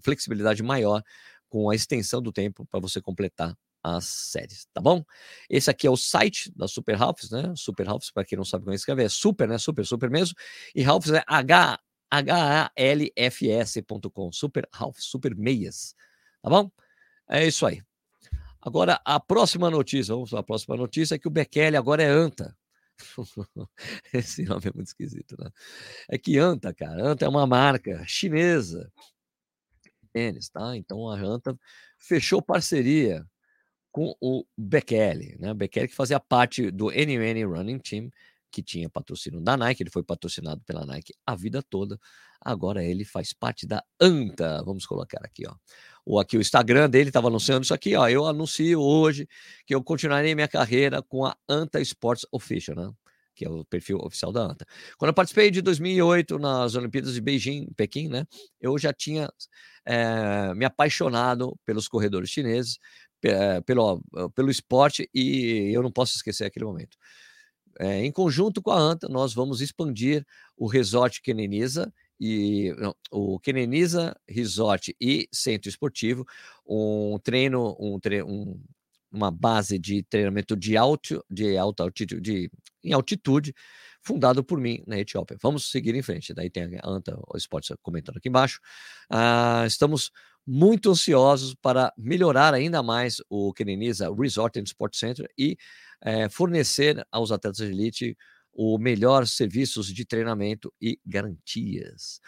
flexibilidade 0.03 0.63
maior 0.63 1.03
com 1.49 1.71
a 1.71 1.75
extensão 1.75 2.21
do 2.21 2.31
tempo 2.31 2.67
para 2.67 2.79
você 2.79 3.01
completar 3.01 3.57
as 3.83 4.05
séries, 4.05 4.67
tá 4.73 4.81
bom? 4.81 5.05
Esse 5.49 5.71
aqui 5.71 5.87
é 5.87 5.91
o 5.91 5.97
site 5.97 6.53
da 6.55 6.69
Super 6.69 6.97
Ralphs, 6.97 7.31
né? 7.31 7.53
Super 7.57 7.87
Ralphs, 7.87 8.11
para 8.11 8.25
quem 8.25 8.37
não 8.37 8.45
sabe 8.45 8.65
como 8.65 8.75
escrever, 8.75 9.05
é 9.05 9.09
super, 9.09 9.49
né? 9.49 9.57
Super, 9.59 9.87
super 9.87 10.11
mesmo. 10.11 10.35
E 10.75 10.83
Ralphs 10.83 11.11
é 11.13 11.25
H-A-L-F-S.com, 11.27 11.81
Super 14.33 14.69
Ralphs, 14.73 15.05
Super 15.05 15.35
Meias, 15.35 15.95
tá 16.43 16.51
bom? 16.51 16.71
É 17.29 17.47
isso 17.47 17.65
aí. 17.67 17.83
Agora, 18.61 19.01
a 19.05 19.19
próxima 19.19 19.71
notícia, 19.71 20.15
vamos 20.15 20.33
lá, 20.33 20.41
a 20.41 20.43
próxima 20.43 20.77
notícia 20.77 21.15
é 21.15 21.19
que 21.19 21.29
o 21.29 21.31
Bekele 21.31 21.77
agora 21.77 22.03
é 22.03 22.09
ANTA. 22.09 22.55
Esse 24.13 24.45
nome 24.45 24.67
é 24.67 24.73
muito 24.75 24.89
esquisito, 24.89 25.35
né? 25.39 25.51
É 26.09 26.19
que 26.19 26.37
ANTA, 26.39 26.75
cara, 26.75 27.03
ANTA 27.03 27.25
é 27.25 27.29
uma 27.29 27.47
marca 27.47 28.05
chinesa 28.07 28.93
tênis, 30.13 30.49
tá? 30.49 30.77
Então 30.77 31.09
a 31.09 31.17
ANTA 31.17 31.59
fechou 31.99 32.43
parceria 32.43 33.27
com 33.93 34.15
o 34.21 34.45
Bekele, 34.57 35.37
né? 35.39 35.53
Bekele 35.55 35.89
que 35.89 35.95
fazia 35.95 36.21
parte 36.21 36.71
do 36.71 36.91
NN 36.91 37.45
Running 37.45 37.79
Team, 37.79 38.11
que 38.51 38.63
tinha 38.63 38.89
patrocínio 38.89 39.41
da 39.41 39.57
Nike, 39.57 39.83
ele 39.83 39.91
foi 39.91 40.03
patrocinado 40.03 40.61
pela 40.67 40.85
Nike 40.85 41.15
a 41.27 41.35
vida 41.35 41.63
toda. 41.63 41.99
Agora 42.41 42.83
ele 42.83 43.05
faz 43.05 43.33
parte 43.33 43.67
da 43.67 43.83
ANTA. 44.01 44.63
Vamos 44.65 44.87
colocar 44.87 45.21
aqui, 45.23 45.47
ó. 45.47 45.55
O 46.05 46.19
aqui 46.19 46.37
o 46.37 46.41
Instagram 46.41 46.89
dele 46.89 47.11
estava 47.11 47.29
anunciando 47.29 47.63
isso 47.63 47.75
aqui, 47.75 47.95
ó. 47.95 48.09
Eu 48.09 48.27
anuncio 48.27 48.81
hoje 48.81 49.29
que 49.67 49.75
eu 49.75 49.83
continuarei 49.83 50.35
minha 50.35 50.49
carreira 50.49 51.03
com 51.03 51.25
a 51.25 51.37
ANTA 51.49 51.81
Sports 51.81 52.27
Official, 52.33 52.77
né? 52.77 52.93
Que 53.35 53.45
é 53.45 53.51
o 53.51 53.65
perfil 53.65 53.99
oficial 53.99 54.33
da 54.33 54.43
ANTA. 54.43 54.67
Quando 54.99 55.11
eu 55.11 55.15
participei 55.15 55.51
de 55.51 55.63
2008 55.63 56.39
nas 56.39 56.75
Olimpíadas 56.75 57.15
de 57.15 57.21
Beijing, 57.21 57.73
Pequim, 57.77 58.09
né? 58.09 58.27
Eu 58.61 58.77
já 58.79 58.93
tinha 58.93 59.31
é, 59.85 60.55
me 60.55 60.65
apaixonado 60.65 61.57
pelos 61.65 61.89
corredores 61.89 62.31
chineses, 62.31 62.79
pelo, 63.67 64.03
eh, 64.17 64.29
pelo 64.35 64.51
esporte 64.51 65.09
e 65.15 65.71
eu 65.73 65.83
não 65.83 65.91
posso 65.93 66.17
esquecer 66.17 66.45
aquele 66.45 66.65
momento. 66.65 66.97
É, 67.79 68.05
em 68.05 68.13
conjunto 68.13 68.61
com 68.61 68.71
a 68.71 68.79
ANTA, 68.79 69.09
nós 69.09 69.33
vamos 69.33 69.61
expandir 69.61 70.27
o 70.57 70.67
Resort 70.67 71.23
Keneniza 71.23 71.93
e 72.21 72.75
não, 72.79 72.95
o 73.11 73.39
Keneniza 73.41 74.15
Resort 74.29 74.95
e 75.01 75.29
Centro 75.33 75.71
Esportivo, 75.71 76.27
um 76.67 77.19
treino, 77.23 77.75
um, 77.81 77.99
tre 77.99 78.23
um, 78.23 78.61
uma 79.11 79.31
base 79.31 79.79
de 79.79 80.03
treinamento 80.03 80.55
de 80.57 80.77
alto, 80.77 81.25
de 81.31 81.57
alta 81.57 81.83
altitude, 81.83 82.21
de, 82.21 82.51
em 82.85 82.93
altitude, 82.93 83.55
fundado 84.03 84.43
por 84.43 84.61
mim 84.61 84.83
na 84.87 84.99
Etiópia. 84.99 85.37
Vamos 85.41 85.71
seguir 85.71 85.95
em 85.95 86.03
frente. 86.03 86.33
Daí 86.35 86.51
tem 86.51 86.79
a 86.79 86.89
Anta, 86.89 87.19
o 87.29 87.37
esporte 87.37 87.75
comentando 87.83 88.17
aqui 88.17 88.29
embaixo. 88.29 88.61
Ah, 89.11 89.65
estamos 89.67 90.11
muito 90.47 90.91
ansiosos 90.91 91.55
para 91.55 91.93
melhorar 91.97 92.55
ainda 92.55 92.83
mais 92.83 93.23
o 93.29 93.53
Keneniza 93.53 94.13
Resort 94.13 94.59
and 94.59 94.65
Sport 94.65 94.97
Center 94.97 95.31
e 95.39 95.57
é, 96.03 96.29
fornecer 96.29 97.07
aos 97.13 97.31
atletas 97.31 97.59
de 97.59 97.73
elite 97.73 98.17
o 98.53 98.79
melhor 98.79 99.27
serviços 99.27 99.93
de 99.93 100.05
treinamento 100.05 100.73
e 100.81 100.99
garantias. 101.05 102.21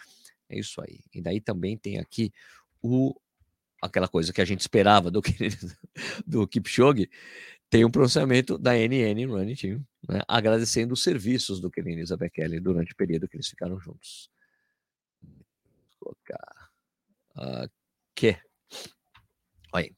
É 0.49 0.57
isso 0.57 0.81
aí. 0.81 0.99
E 1.13 1.21
daí 1.21 1.41
também 1.41 1.77
tem 1.77 1.99
aqui 1.99 2.31
o 2.81 3.15
aquela 3.81 4.07
coisa 4.07 4.31
que 4.31 4.39
a 4.39 4.45
gente 4.45 4.61
esperava 4.61 5.11
do 5.11 5.21
do 6.25 6.47
Kipchoge, 6.47 7.09
tem 7.73 7.83
um 7.83 7.89
pronunciamento 7.89 8.55
da 8.55 8.75
NN 8.75 9.25
Running 9.25 9.55
Team, 9.55 9.83
né, 10.07 10.21
agradecendo 10.27 10.93
os 10.93 11.01
serviços 11.01 11.59
do 11.59 11.71
Keneniza 11.71 12.15
Bekele 12.15 12.59
durante 12.59 12.93
o 12.93 12.95
período 12.95 13.27
que 13.27 13.35
eles 13.35 13.47
ficaram 13.47 13.79
juntos. 13.79 14.29
Vou 15.99 16.15
colocar 16.29 16.69
que? 18.13 18.37
Olha 19.73 19.85
aí. 19.85 19.95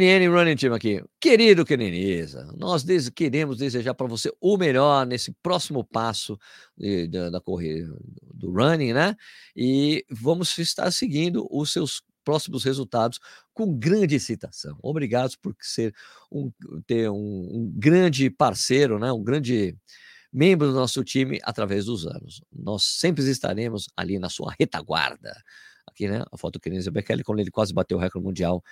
NN 0.00 0.28
Running 0.32 0.56
Team 0.56 0.74
aqui. 0.74 1.00
Querido 1.20 1.64
Keneniza, 1.64 2.52
nós 2.56 2.82
des 2.82 3.08
queremos 3.08 3.58
desejar 3.58 3.94
para 3.94 4.08
você 4.08 4.32
o 4.40 4.56
melhor 4.56 5.06
nesse 5.06 5.32
próximo 5.40 5.84
passo 5.84 6.36
de, 6.76 7.06
da 7.06 7.40
corrida 7.40 7.96
do 8.34 8.50
running, 8.50 8.92
né? 8.92 9.14
E 9.54 10.04
vamos 10.10 10.58
estar 10.58 10.90
seguindo 10.90 11.46
os 11.52 11.72
seus 11.72 12.02
próximos 12.24 12.64
resultados 12.64 13.18
com 13.52 13.76
grande 13.78 14.14
excitação. 14.14 14.78
Obrigados 14.82 15.36
por 15.36 15.54
ser 15.60 15.94
um, 16.30 16.50
ter 16.86 17.10
um, 17.10 17.16
um 17.16 17.72
grande 17.74 18.30
parceiro, 18.30 18.98
né? 18.98 19.12
um 19.12 19.22
grande 19.22 19.76
membro 20.32 20.68
do 20.68 20.74
nosso 20.74 21.02
time 21.02 21.38
através 21.42 21.86
dos 21.86 22.06
anos. 22.06 22.42
Nós 22.52 22.84
sempre 22.84 23.28
estaremos 23.28 23.88
ali 23.96 24.18
na 24.18 24.28
sua 24.28 24.54
retaguarda. 24.58 25.32
Aqui, 25.86 26.08
né? 26.08 26.24
A 26.30 26.38
foto 26.38 26.54
do 26.54 26.60
Kenenzo 26.60 26.90
Bekele, 26.92 27.24
quando 27.24 27.40
ele 27.40 27.50
quase 27.50 27.74
bateu 27.74 27.98
o 27.98 28.00
recorde 28.00 28.24
mundial 28.24 28.62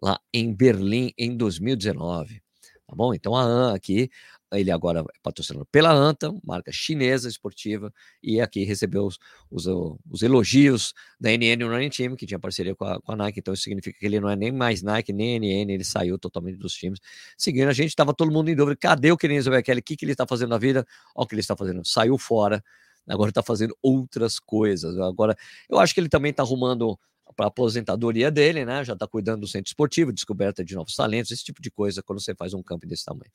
lá 0.00 0.20
em 0.32 0.54
Berlim 0.54 1.12
em 1.18 1.36
2019. 1.36 2.40
Tá 2.86 2.96
bom? 2.96 3.12
Então 3.12 3.36
a 3.36 3.42
AN 3.42 3.74
aqui, 3.74 4.08
ele 4.52 4.70
agora 4.70 5.00
é 5.00 5.18
patrocinado 5.22 5.66
pela 5.70 5.92
ANTA, 5.92 6.32
marca 6.42 6.72
chinesa 6.72 7.28
esportiva, 7.28 7.92
e 8.22 8.40
aqui 8.40 8.64
recebeu 8.64 9.04
os, 9.04 9.18
os, 9.50 9.66
os 10.10 10.22
elogios 10.22 10.94
da 11.20 11.30
NN 11.30 11.64
Running 11.64 11.90
Team, 11.90 12.16
que 12.16 12.26
tinha 12.26 12.38
parceria 12.38 12.74
com 12.74 12.84
a, 12.84 13.00
com 13.00 13.12
a, 13.12 13.16
Nike, 13.16 13.40
então 13.40 13.52
isso 13.52 13.64
significa 13.64 13.98
que 13.98 14.06
ele 14.06 14.20
não 14.20 14.30
é 14.30 14.36
nem 14.36 14.50
mais 14.50 14.82
Nike, 14.82 15.12
nem 15.12 15.38
NN, 15.38 15.72
ele 15.72 15.84
saiu 15.84 16.18
totalmente 16.18 16.56
dos 16.56 16.72
times. 16.72 16.98
Seguindo 17.36 17.68
a 17.68 17.72
gente, 17.72 17.90
estava 17.90 18.14
todo 18.14 18.32
mundo 18.32 18.48
em 18.48 18.56
dúvida, 18.56 18.76
cadê 18.76 19.12
o 19.12 19.16
Kenenzo 19.16 19.50
Bekele? 19.50 19.80
O 19.80 19.82
que, 19.82 19.96
que 19.96 20.04
ele 20.04 20.12
está 20.12 20.26
fazendo 20.26 20.50
na 20.50 20.58
vida? 20.58 20.86
Olha 21.14 21.24
o 21.24 21.26
que 21.26 21.34
ele 21.34 21.40
está 21.40 21.56
fazendo, 21.56 21.84
saiu 21.84 22.16
fora, 22.16 22.62
agora 23.06 23.30
está 23.30 23.42
fazendo 23.42 23.76
outras 23.82 24.38
coisas. 24.38 24.98
Agora, 24.98 25.36
eu 25.68 25.78
acho 25.78 25.92
que 25.92 26.00
ele 26.00 26.08
também 26.08 26.30
está 26.30 26.42
arrumando 26.42 26.98
para 27.38 27.46
a 27.46 27.48
aposentadoria 27.50 28.32
dele, 28.32 28.64
né? 28.64 28.82
Já 28.82 28.94
está 28.94 29.06
cuidando 29.06 29.42
do 29.42 29.46
centro 29.46 29.68
esportivo, 29.68 30.12
descoberta 30.12 30.64
de 30.64 30.74
novos 30.74 30.96
talentos, 30.96 31.30
esse 31.30 31.44
tipo 31.44 31.62
de 31.62 31.70
coisa 31.70 32.02
quando 32.02 32.20
você 32.20 32.34
faz 32.34 32.52
um 32.52 32.60
campo 32.64 32.84
desse 32.84 33.04
tamanho. 33.04 33.30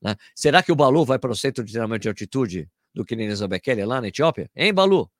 Né? 0.00 0.14
Será 0.32 0.62
que 0.62 0.70
o 0.70 0.76
Balu 0.76 1.04
vai 1.04 1.18
para 1.18 1.32
o 1.32 1.34
centro 1.34 1.64
de 1.64 1.72
treinamento 1.72 2.02
de 2.02 2.08
altitude 2.08 2.70
do 2.94 3.04
Kineneza 3.04 3.48
Bekele 3.48 3.84
lá 3.84 4.00
na 4.00 4.06
Etiópia? 4.06 4.48
Hein, 4.54 4.72
Balu? 4.72 5.10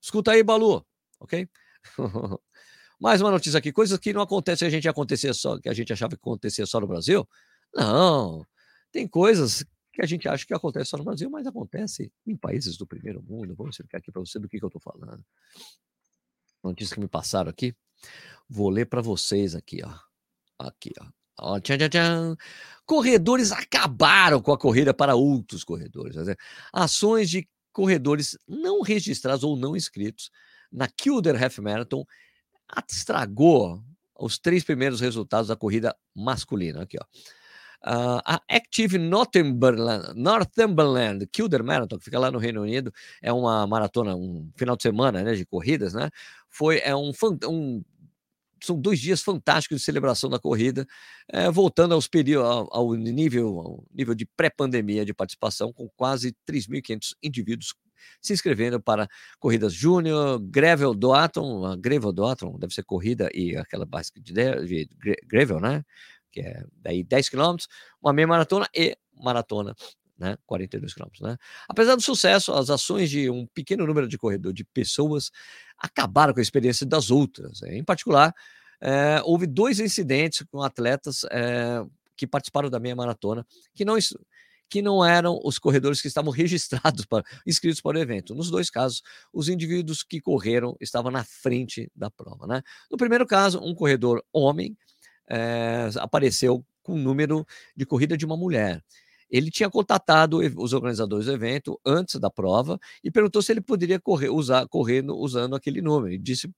Escuta 0.00 0.30
aí, 0.30 0.44
Balu, 0.44 0.86
ok? 1.18 1.48
Mais 3.00 3.20
uma 3.20 3.32
notícia 3.32 3.58
aqui, 3.58 3.72
coisas 3.72 3.98
que 3.98 4.12
não 4.12 4.22
acontecem, 4.22 4.68
a 4.68 4.70
gente 4.70 4.88
acontecia 4.88 5.34
só, 5.34 5.58
que 5.58 5.68
a 5.68 5.74
gente 5.74 5.92
achava 5.92 6.10
que 6.10 6.20
acontecia 6.22 6.66
só 6.66 6.78
no 6.78 6.86
Brasil. 6.86 7.28
Não, 7.74 8.46
tem 8.92 9.08
coisas 9.08 9.64
que 9.92 10.00
a 10.00 10.06
gente 10.06 10.28
acha 10.28 10.46
que 10.46 10.54
acontece 10.54 10.90
só 10.90 10.98
no 10.98 11.04
Brasil, 11.04 11.28
mas 11.28 11.48
acontece 11.48 12.12
em 12.24 12.36
países 12.36 12.76
do 12.76 12.86
primeiro 12.86 13.20
mundo. 13.24 13.56
Vou 13.56 13.68
explicar 13.68 13.98
aqui 13.98 14.12
para 14.12 14.20
você 14.20 14.38
do 14.38 14.48
que, 14.48 14.56
que 14.56 14.64
eu 14.64 14.68
estou 14.68 14.80
falando. 14.80 15.24
Notícia 16.62 16.94
que 16.94 17.00
me 17.00 17.08
passaram 17.08 17.50
aqui. 17.50 17.74
Vou 18.48 18.70
ler 18.70 18.86
para 18.86 19.02
vocês 19.02 19.54
aqui, 19.54 19.80
ó. 19.84 19.92
Aqui, 20.58 20.92
ó. 21.00 21.06
ó 21.38 21.60
tchan, 21.60 21.78
tchan, 21.78 21.88
tchan. 21.88 22.36
Corredores 22.84 23.52
acabaram 23.52 24.40
com 24.40 24.52
a 24.52 24.58
corrida 24.58 24.94
para 24.94 25.14
outros 25.14 25.62
corredores. 25.64 26.16
Ações 26.72 27.28
de 27.28 27.48
corredores 27.72 28.36
não 28.46 28.80
registrados 28.82 29.44
ou 29.44 29.56
não 29.56 29.76
inscritos 29.76 30.30
na 30.72 30.88
Kilder 30.88 31.42
Half 31.42 31.58
Marathon 31.58 32.04
estragou 32.88 33.82
os 34.18 34.38
três 34.38 34.64
primeiros 34.64 35.00
resultados 35.00 35.48
da 35.48 35.56
corrida 35.56 35.96
masculina. 36.14 36.82
Aqui, 36.82 36.98
ó. 37.00 37.04
Uh, 37.80 38.20
a 38.24 38.40
Active 38.50 38.98
Northumberland, 38.98 40.12
Northumberland 40.16 41.24
Kilder 41.28 41.62
Marathon, 41.62 41.96
que 41.96 42.06
fica 42.06 42.18
lá 42.18 42.28
no 42.28 42.38
Reino 42.38 42.62
Unido, 42.62 42.92
é 43.22 43.32
uma 43.32 43.64
maratona, 43.68 44.16
um 44.16 44.50
final 44.56 44.76
de 44.76 44.82
semana 44.82 45.22
né, 45.22 45.34
de 45.34 45.46
corridas, 45.46 45.94
né? 45.94 46.10
Foi 46.50 46.78
é 46.78 46.94
um, 46.94 47.12
um 47.48 47.82
são 48.62 48.80
dois 48.80 48.98
dias 48.98 49.22
fantásticos 49.22 49.78
de 49.78 49.84
celebração 49.84 50.28
da 50.28 50.38
corrida, 50.38 50.86
é, 51.28 51.50
voltando 51.50 51.94
aos 51.94 52.08
períodos, 52.08 52.50
ao, 52.50 52.68
ao, 52.72 52.94
nível, 52.94 53.60
ao 53.60 53.84
nível 53.94 54.14
de 54.14 54.26
pré-pandemia 54.26 55.04
de 55.04 55.14
participação, 55.14 55.72
com 55.72 55.88
quase 55.96 56.34
3.500 56.48 57.14
indivíduos 57.22 57.74
se 58.20 58.32
inscrevendo 58.32 58.80
para 58.80 59.08
corridas 59.38 59.72
júnior, 59.72 60.38
Gravel 60.40 60.94
Doaton, 60.94 61.76
Gravel 61.78 62.12
Doaton, 62.12 62.58
deve 62.58 62.72
ser 62.72 62.84
corrida 62.84 63.28
e 63.34 63.56
aquela 63.56 63.84
básica 63.84 64.20
de, 64.20 64.32
de 64.32 64.88
Gravel, 65.26 65.60
né? 65.60 65.84
que 66.30 66.40
é 66.40 66.64
daí 66.76 67.02
10 67.02 67.28
quilômetros, 67.28 67.68
uma 68.00 68.12
meia 68.12 68.26
maratona 68.26 68.68
e 68.74 68.96
maratona, 69.14 69.74
né, 70.18 70.36
42 70.46 70.92
quilômetros, 70.92 71.20
né? 71.20 71.36
Apesar 71.68 71.94
do 71.94 72.02
sucesso, 72.02 72.52
as 72.52 72.70
ações 72.70 73.08
de 73.08 73.30
um 73.30 73.46
pequeno 73.46 73.86
número 73.86 74.08
de 74.08 74.18
corredor 74.18 74.52
de 74.52 74.64
pessoas 74.64 75.30
acabaram 75.78 76.34
com 76.34 76.40
a 76.40 76.42
experiência 76.42 76.84
das 76.84 77.10
outras. 77.10 77.62
Em 77.62 77.84
particular, 77.84 78.34
é, 78.80 79.20
houve 79.24 79.46
dois 79.46 79.80
incidentes 79.80 80.44
com 80.50 80.62
atletas 80.62 81.24
é, 81.30 81.84
que 82.16 82.26
participaram 82.26 82.68
da 82.68 82.80
meia 82.80 82.96
maratona 82.96 83.46
que 83.74 83.84
não 83.84 83.96
que 84.70 84.82
não 84.82 85.02
eram 85.02 85.40
os 85.42 85.58
corredores 85.58 86.02
que 86.02 86.08
estavam 86.08 86.30
registrados 86.32 87.06
para 87.06 87.24
inscritos 87.46 87.80
para 87.80 87.96
o 87.96 88.00
evento. 88.00 88.34
Nos 88.34 88.50
dois 88.50 88.68
casos, 88.68 89.02
os 89.32 89.48
indivíduos 89.48 90.02
que 90.02 90.20
correram 90.20 90.76
estavam 90.78 91.10
na 91.10 91.24
frente 91.24 91.90
da 91.96 92.10
prova, 92.10 92.46
né? 92.46 92.62
No 92.90 92.98
primeiro 92.98 93.26
caso, 93.26 93.60
um 93.60 93.74
corredor 93.74 94.22
homem 94.30 94.76
é, 95.28 95.88
apareceu 95.96 96.64
com 96.82 96.94
o 96.94 96.98
número 96.98 97.46
de 97.76 97.86
corrida 97.86 98.16
de 98.16 98.26
uma 98.26 98.36
mulher. 98.36 98.82
Ele 99.30 99.50
tinha 99.50 99.68
contatado 99.68 100.38
os 100.56 100.72
organizadores 100.72 101.26
do 101.26 101.32
evento 101.32 101.80
antes 101.84 102.18
da 102.18 102.30
prova 102.30 102.78
e 103.02 103.10
perguntou 103.10 103.42
se 103.42 103.52
ele 103.52 103.60
poderia 103.60 104.00
correr, 104.00 104.30
usar, 104.30 104.66
correr 104.68 105.02
no, 105.02 105.16
usando 105.16 105.54
aquele 105.54 105.82
número. 105.82 106.14
E, 106.14 106.18
disse, 106.18 106.50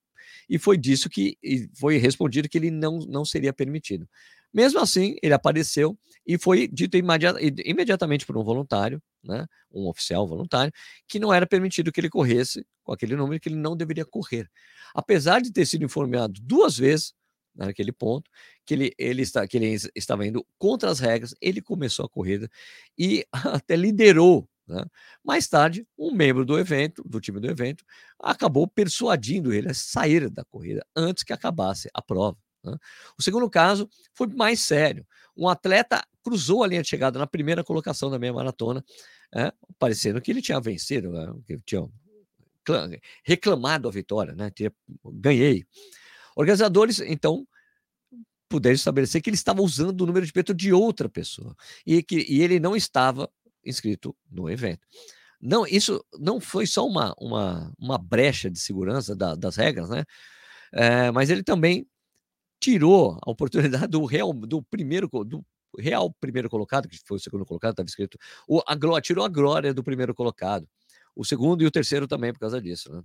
e 0.49 0.59
foi 0.59 0.77
disso 0.77 1.09
que 1.09 1.37
foi 1.75 1.97
respondido 1.97 2.49
que 2.49 2.59
ele 2.59 2.71
não, 2.71 2.99
não 3.01 3.25
seria 3.25 3.53
permitido. 3.53 4.09
Mesmo 4.53 4.81
assim, 4.81 5.17
ele 5.23 5.33
apareceu 5.33 5.97
e 6.27 6.37
foi 6.37 6.67
dito 6.69 6.97
imediatamente 6.97 8.27
por 8.27 8.37
um 8.37 8.43
voluntário, 8.43 9.01
né, 9.23 9.47
um 9.73 9.89
oficial 9.89 10.27
voluntário, 10.27 10.73
que 11.07 11.19
não 11.19 11.33
era 11.33 11.47
permitido 11.47 11.93
que 11.93 12.01
ele 12.01 12.11
corresse 12.11 12.67
com 12.83 12.93
aquele 12.93 13.15
número, 13.15 13.41
que 13.41 13.49
ele 13.49 13.57
não 13.57 13.77
deveria 13.77 14.05
correr. 14.05 14.49
Apesar 14.95 15.41
de 15.41 15.53
ter 15.53 15.67
sido 15.67 15.85
informado 15.85 16.41
duas 16.43 16.77
vezes 16.77 17.15
naquele 17.55 17.93
ponto, 17.93 18.31
que 18.65 18.75
ele, 18.75 18.95
ele, 18.99 19.23
está, 19.23 19.47
que 19.47 19.57
ele 19.57 19.77
estava 19.95 20.27
indo 20.27 20.47
contra 20.59 20.91
as 20.91 20.99
regras, 20.99 21.35
ele 21.41 21.61
começou 21.61 22.07
a 22.07 22.09
corrida 22.09 22.49
e 22.99 23.27
até 23.33 23.77
liderou. 23.77 24.49
Né? 24.67 24.85
Mais 25.25 25.49
tarde, 25.49 25.87
um 25.99 26.13
membro 26.13 26.45
do 26.45 26.59
evento, 26.59 27.03
do 27.05 27.21
time 27.21 27.41
do 27.41 27.51
evento, 27.51 27.85
acabou 28.19 28.69
persuadindo 28.69 29.53
ele 29.53 29.69
a 29.69 29.75
sair 29.75 30.31
da 30.31 30.45
corrida 30.45 30.87
antes 30.95 31.25
que 31.25 31.33
acabasse 31.33 31.91
a 31.93 32.01
prova. 32.01 32.39
Né? 32.65 32.77
O 33.19 33.23
segundo 33.23 33.49
caso 33.51 33.89
foi 34.15 34.29
mais 34.29 34.61
sério. 34.61 35.05
Um 35.37 35.49
atleta 35.49 36.03
cruzou 36.23 36.63
a 36.63 36.67
linha 36.67 36.83
de 36.83 36.89
chegada 36.89 37.19
na 37.19 37.27
primeira 37.27 37.65
colocação 37.65 38.11
da 38.11 38.19
meia 38.19 38.33
maratona, 38.33 38.85
é, 39.35 39.53
parecendo 39.79 40.21
que 40.21 40.31
ele 40.31 40.43
tinha 40.43 40.61
vencido, 40.61 41.11
né? 41.11 41.33
que 41.47 41.57
tinha 41.65 41.89
reclamado 43.25 43.89
a 43.89 43.91
vitória, 43.91 44.35
né? 44.35 44.51
Tinha, 44.51 44.73
ganhei. 45.05 45.65
Organizadores, 46.37 47.01
então, 47.01 47.47
puderam 48.49 48.75
estabelecer 48.75 49.23
que 49.23 49.31
ele 49.31 49.37
estava 49.37 49.63
usando 49.63 50.01
o 50.01 50.07
número 50.07 50.27
de 50.27 50.33
peito 50.33 50.53
de 50.53 50.73
outra 50.73 51.09
pessoa 51.09 51.55
e 51.87 52.03
que 52.03 52.27
e 52.29 52.43
ele 52.43 52.59
não 52.59 52.75
estava 52.75 53.31
inscrito 53.65 54.15
no 54.31 54.51
evento. 54.51 54.87
Não, 55.41 55.67
isso 55.67 56.05
não 56.19 56.41
foi 56.41 56.67
só 56.67 56.87
uma, 56.87 57.15
uma, 57.19 57.73
uma 57.79 57.97
brecha 57.99 58.51
de 58.51 58.59
segurança 58.59 59.17
da, 59.17 59.35
das 59.35 59.57
regras, 59.57 59.89
né? 59.89 60.05
É, 60.73 61.11
mas 61.13 61.31
ele 61.31 61.43
também 61.43 61.87
tirou 62.61 63.19
a 63.23 63.31
oportunidade 63.31 63.89
do 63.89 64.05
real, 64.05 64.33
do 64.33 64.63
primeiro, 64.65 65.09
do 65.25 65.45
real 65.79 66.13
primeiro 66.21 66.51
colocado, 66.51 66.89
que 66.89 66.99
foi 67.07 67.17
o 67.17 67.21
segundo 67.21 67.47
colocado, 67.47 67.73
estava 67.73 67.89
escrito, 67.89 68.19
o, 68.49 68.61
a, 68.67 69.01
tirou 69.01 69.25
a 69.25 69.29
glória 69.29 69.73
do 69.75 69.83
primeiro 69.85 70.15
colocado. 70.15 70.69
O 71.17 71.25
segundo 71.25 71.63
e 71.63 71.67
o 71.67 71.71
terceiro 71.71 72.07
também 72.07 72.33
por 72.33 72.41
causa 72.41 72.61
disso, 72.61 72.93
né? 72.93 73.03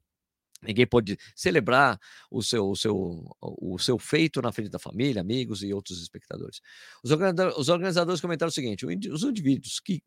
Ninguém 0.66 0.88
pode 0.88 1.18
celebrar 1.36 2.00
o 2.30 2.42
seu, 2.42 2.70
o, 2.70 2.76
seu, 2.76 3.26
o 3.42 3.78
seu 3.80 3.98
feito 3.98 4.42
na 4.42 4.52
frente 4.52 4.70
da 4.70 4.80
família, 4.80 5.22
amigos 5.22 5.64
e 5.64 5.74
outros 5.74 6.02
espectadores. 6.02 6.60
Os 7.04 7.12
organizadores, 7.12 7.58
os 7.58 7.70
organizadores 7.70 8.22
comentaram 8.22 8.50
o 8.50 8.54
seguinte: 8.54 8.86
os 8.86 9.24
indivíduos 9.24 9.80
que, 9.80 10.02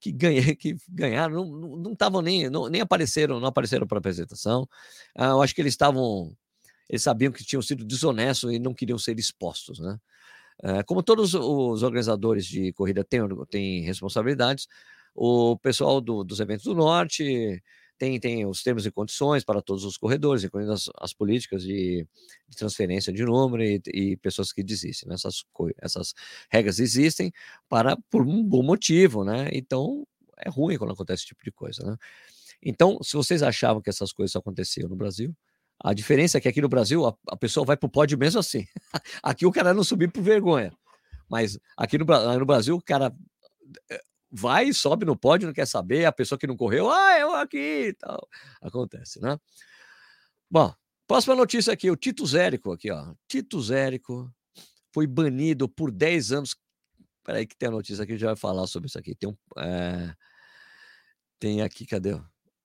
que, 0.00 0.12
ganha, 0.12 0.42
que 0.56 0.76
ganharam 0.88 1.44
não 1.44 1.92
estavam 1.92 2.22
nem, 2.22 2.48
não, 2.48 2.68
nem 2.68 2.80
apareceram, 2.80 3.38
não 3.40 3.48
apareceram 3.48 3.86
para 3.86 3.98
a 3.98 4.00
apresentação. 4.00 4.68
Ah, 5.16 5.28
eu 5.28 5.42
acho 5.42 5.54
que 5.54 5.60
eles 5.60 5.74
estavam, 5.74 6.36
eles 6.88 7.02
sabiam 7.02 7.32
que 7.32 7.44
tinham 7.44 7.62
sido 7.62 7.84
desonestos 7.84 8.52
e 8.52 8.58
não 8.58 8.74
queriam 8.74 8.98
ser 8.98 9.18
expostos, 9.18 9.78
né? 9.78 9.98
Ah, 10.62 10.84
como 10.84 11.02
todos 11.02 11.34
os 11.34 11.82
organizadores 11.82 12.46
de 12.46 12.72
corrida 12.72 13.04
têm, 13.04 13.22
têm 13.50 13.82
responsabilidades, 13.82 14.66
o 15.14 15.56
pessoal 15.58 16.00
do, 16.00 16.22
dos 16.24 16.40
eventos 16.40 16.64
do 16.64 16.74
Norte 16.74 17.62
tem, 18.00 18.18
tem 18.18 18.46
os 18.46 18.62
termos 18.62 18.86
e 18.86 18.90
condições 18.90 19.44
para 19.44 19.60
todos 19.60 19.84
os 19.84 19.98
corredores, 19.98 20.42
incluindo 20.42 20.72
as, 20.72 20.88
as 20.98 21.12
políticas 21.12 21.62
de, 21.62 22.08
de, 22.48 22.56
transferência 22.56 23.12
de 23.12 23.22
número 23.22 23.62
e, 23.62 23.78
e 23.92 24.16
pessoas 24.16 24.54
que 24.54 24.62
desistem. 24.62 25.06
Né? 25.06 25.16
Essas, 25.16 25.44
essas 25.76 26.14
regras 26.50 26.78
existem 26.80 27.30
para 27.68 27.98
por 28.08 28.26
um 28.26 28.42
bom 28.42 28.62
motivo, 28.62 29.22
né? 29.22 29.50
Então 29.52 30.06
é 30.38 30.48
ruim 30.48 30.78
quando 30.78 30.94
acontece 30.94 31.20
esse 31.20 31.26
tipo 31.26 31.44
de 31.44 31.52
coisa, 31.52 31.84
né? 31.84 31.94
Então, 32.62 32.98
se 33.02 33.14
vocês 33.18 33.42
achavam 33.42 33.82
que 33.82 33.90
essas 33.90 34.12
coisas 34.12 34.34
aconteciam 34.34 34.88
no 34.88 34.96
Brasil, 34.96 35.36
a 35.78 35.92
diferença 35.92 36.38
é 36.38 36.40
que 36.40 36.48
aqui 36.48 36.62
no 36.62 36.68
Brasil 36.70 37.06
a, 37.06 37.14
a 37.28 37.36
pessoa 37.36 37.66
vai 37.66 37.76
para 37.76 37.86
o 37.86 37.90
pódio 37.90 38.16
mesmo 38.16 38.40
assim. 38.40 38.66
aqui 39.22 39.44
o 39.44 39.52
cara 39.52 39.74
não 39.74 39.84
subir 39.84 40.10
por 40.10 40.22
vergonha. 40.22 40.72
Mas 41.28 41.58
aqui 41.76 41.98
no, 41.98 42.06
no 42.06 42.46
Brasil 42.46 42.76
o 42.76 42.82
cara 42.82 43.14
eh, 43.90 44.00
vai, 44.30 44.72
sobe 44.72 45.04
no 45.04 45.16
pódio, 45.16 45.46
não 45.46 45.54
quer 45.54 45.66
saber, 45.66 46.04
a 46.04 46.12
pessoa 46.12 46.38
que 46.38 46.46
não 46.46 46.56
correu, 46.56 46.90
ah, 46.90 47.18
eu 47.18 47.34
aqui 47.34 47.88
e 47.88 47.92
tal. 47.94 48.28
Acontece, 48.62 49.20
né? 49.20 49.38
Bom, 50.50 50.74
Próxima 51.10 51.34
notícia 51.34 51.72
aqui, 51.72 51.90
o 51.90 51.96
Tito 51.96 52.24
Zérico 52.24 52.70
aqui, 52.70 52.88
ó. 52.88 53.12
Tito 53.26 53.60
Zérico 53.60 54.32
foi 54.94 55.08
banido 55.08 55.68
por 55.68 55.90
10 55.90 56.30
anos. 56.30 56.56
Peraí 57.24 57.44
que 57.44 57.56
tem 57.56 57.68
a 57.68 57.72
notícia 57.72 58.04
aqui, 58.04 58.16
já 58.16 58.28
vai 58.28 58.36
falar 58.36 58.64
sobre 58.68 58.86
isso 58.86 58.96
aqui. 58.96 59.16
Tem 59.16 59.28
um... 59.28 59.36
É... 59.58 60.14
Tem 61.40 61.62
aqui, 61.62 61.84
cadê? 61.84 62.12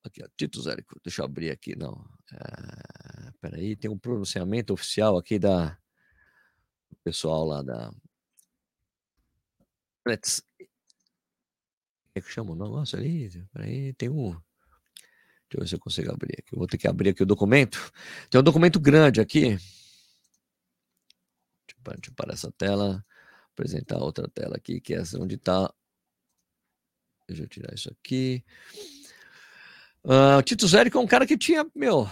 Aqui, 0.04 0.24
ó, 0.24 0.28
Tito 0.38 0.62
Zérico. 0.62 0.96
Deixa 1.04 1.24
eu 1.24 1.26
abrir 1.26 1.50
aqui, 1.50 1.76
não. 1.76 2.08
É... 2.34 3.32
Peraí, 3.42 3.76
tem 3.76 3.90
um 3.90 3.98
pronunciamento 3.98 4.74
oficial 4.74 5.18
aqui 5.18 5.40
da... 5.40 5.76
O 6.92 6.96
pessoal 7.04 7.46
lá 7.46 7.64
da... 7.64 7.92
Let's... 10.06 10.44
É 12.16 12.22
que 12.22 12.32
chama 12.32 12.54
o 12.54 12.56
negócio 12.56 12.98
ali? 12.98 13.30
Peraí, 13.52 13.94
tem 13.94 14.10
um... 14.10 14.32
Deixa 14.32 14.44
eu 15.52 15.60
ver 15.60 15.68
se 15.68 15.76
eu 15.76 15.80
consigo 15.80 16.12
abrir 16.12 16.36
aqui. 16.40 16.54
Eu 16.54 16.60
vou 16.60 16.68
ter 16.68 16.78
que 16.78 16.88
abrir 16.88 17.10
aqui 17.10 17.22
o 17.22 17.26
documento. 17.26 17.92
Tem 18.30 18.40
um 18.40 18.44
documento 18.44 18.80
grande 18.80 19.20
aqui. 19.20 19.58
Deixa 21.68 22.10
eu 22.10 22.14
parar 22.16 22.34
essa 22.34 22.52
tela. 22.54 23.06
Apresentar 23.52 24.00
outra 24.00 24.30
tela 24.30 24.56
aqui, 24.56 24.80
que 24.82 24.94
é 24.94 24.98
essa 24.98 25.20
onde 25.20 25.36
está. 25.36 25.72
Deixa 27.28 27.44
eu 27.44 27.48
tirar 27.48 27.74
isso 27.74 27.92
aqui. 27.92 28.44
Uh, 30.04 30.38
o 30.40 30.42
Tito 30.44 30.68
Zérico 30.68 30.98
é 30.98 31.02
um 31.02 31.08
cara 31.08 31.26
que 31.26 31.38
tinha, 31.38 31.66
meu, 31.76 32.08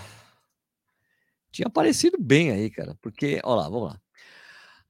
tinha 1.52 1.68
aparecido 1.68 2.18
bem 2.20 2.52
aí, 2.52 2.70
cara. 2.70 2.98
Porque, 3.02 3.40
olha 3.44 3.62
lá, 3.62 3.70
vamos 3.70 3.90
lá. 3.90 4.02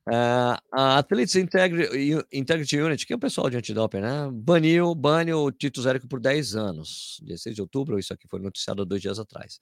Uh, 0.06 0.60
a 0.70 0.98
Athletes 0.98 1.36
Integrity, 1.38 2.18
Integrity 2.32 2.78
Unit, 2.78 3.06
que 3.06 3.14
é 3.14 3.16
o 3.16 3.20
pessoal 3.20 3.50
de 3.50 3.56
antidoping, 3.56 4.02
né? 4.02 4.30
Baniu, 4.34 4.92
o 4.92 5.52
Tito 5.52 5.82
Zérico 5.82 6.08
por 6.08 6.20
10 6.20 6.56
anos. 6.56 7.20
16 7.24 7.56
de 7.56 7.62
outubro, 7.62 7.98
isso 7.98 8.14
aqui 8.14 8.28
foi 8.28 8.40
noticiado 8.42 8.86
dois 8.86 9.02
dias 9.02 9.18
atrás. 9.18 9.60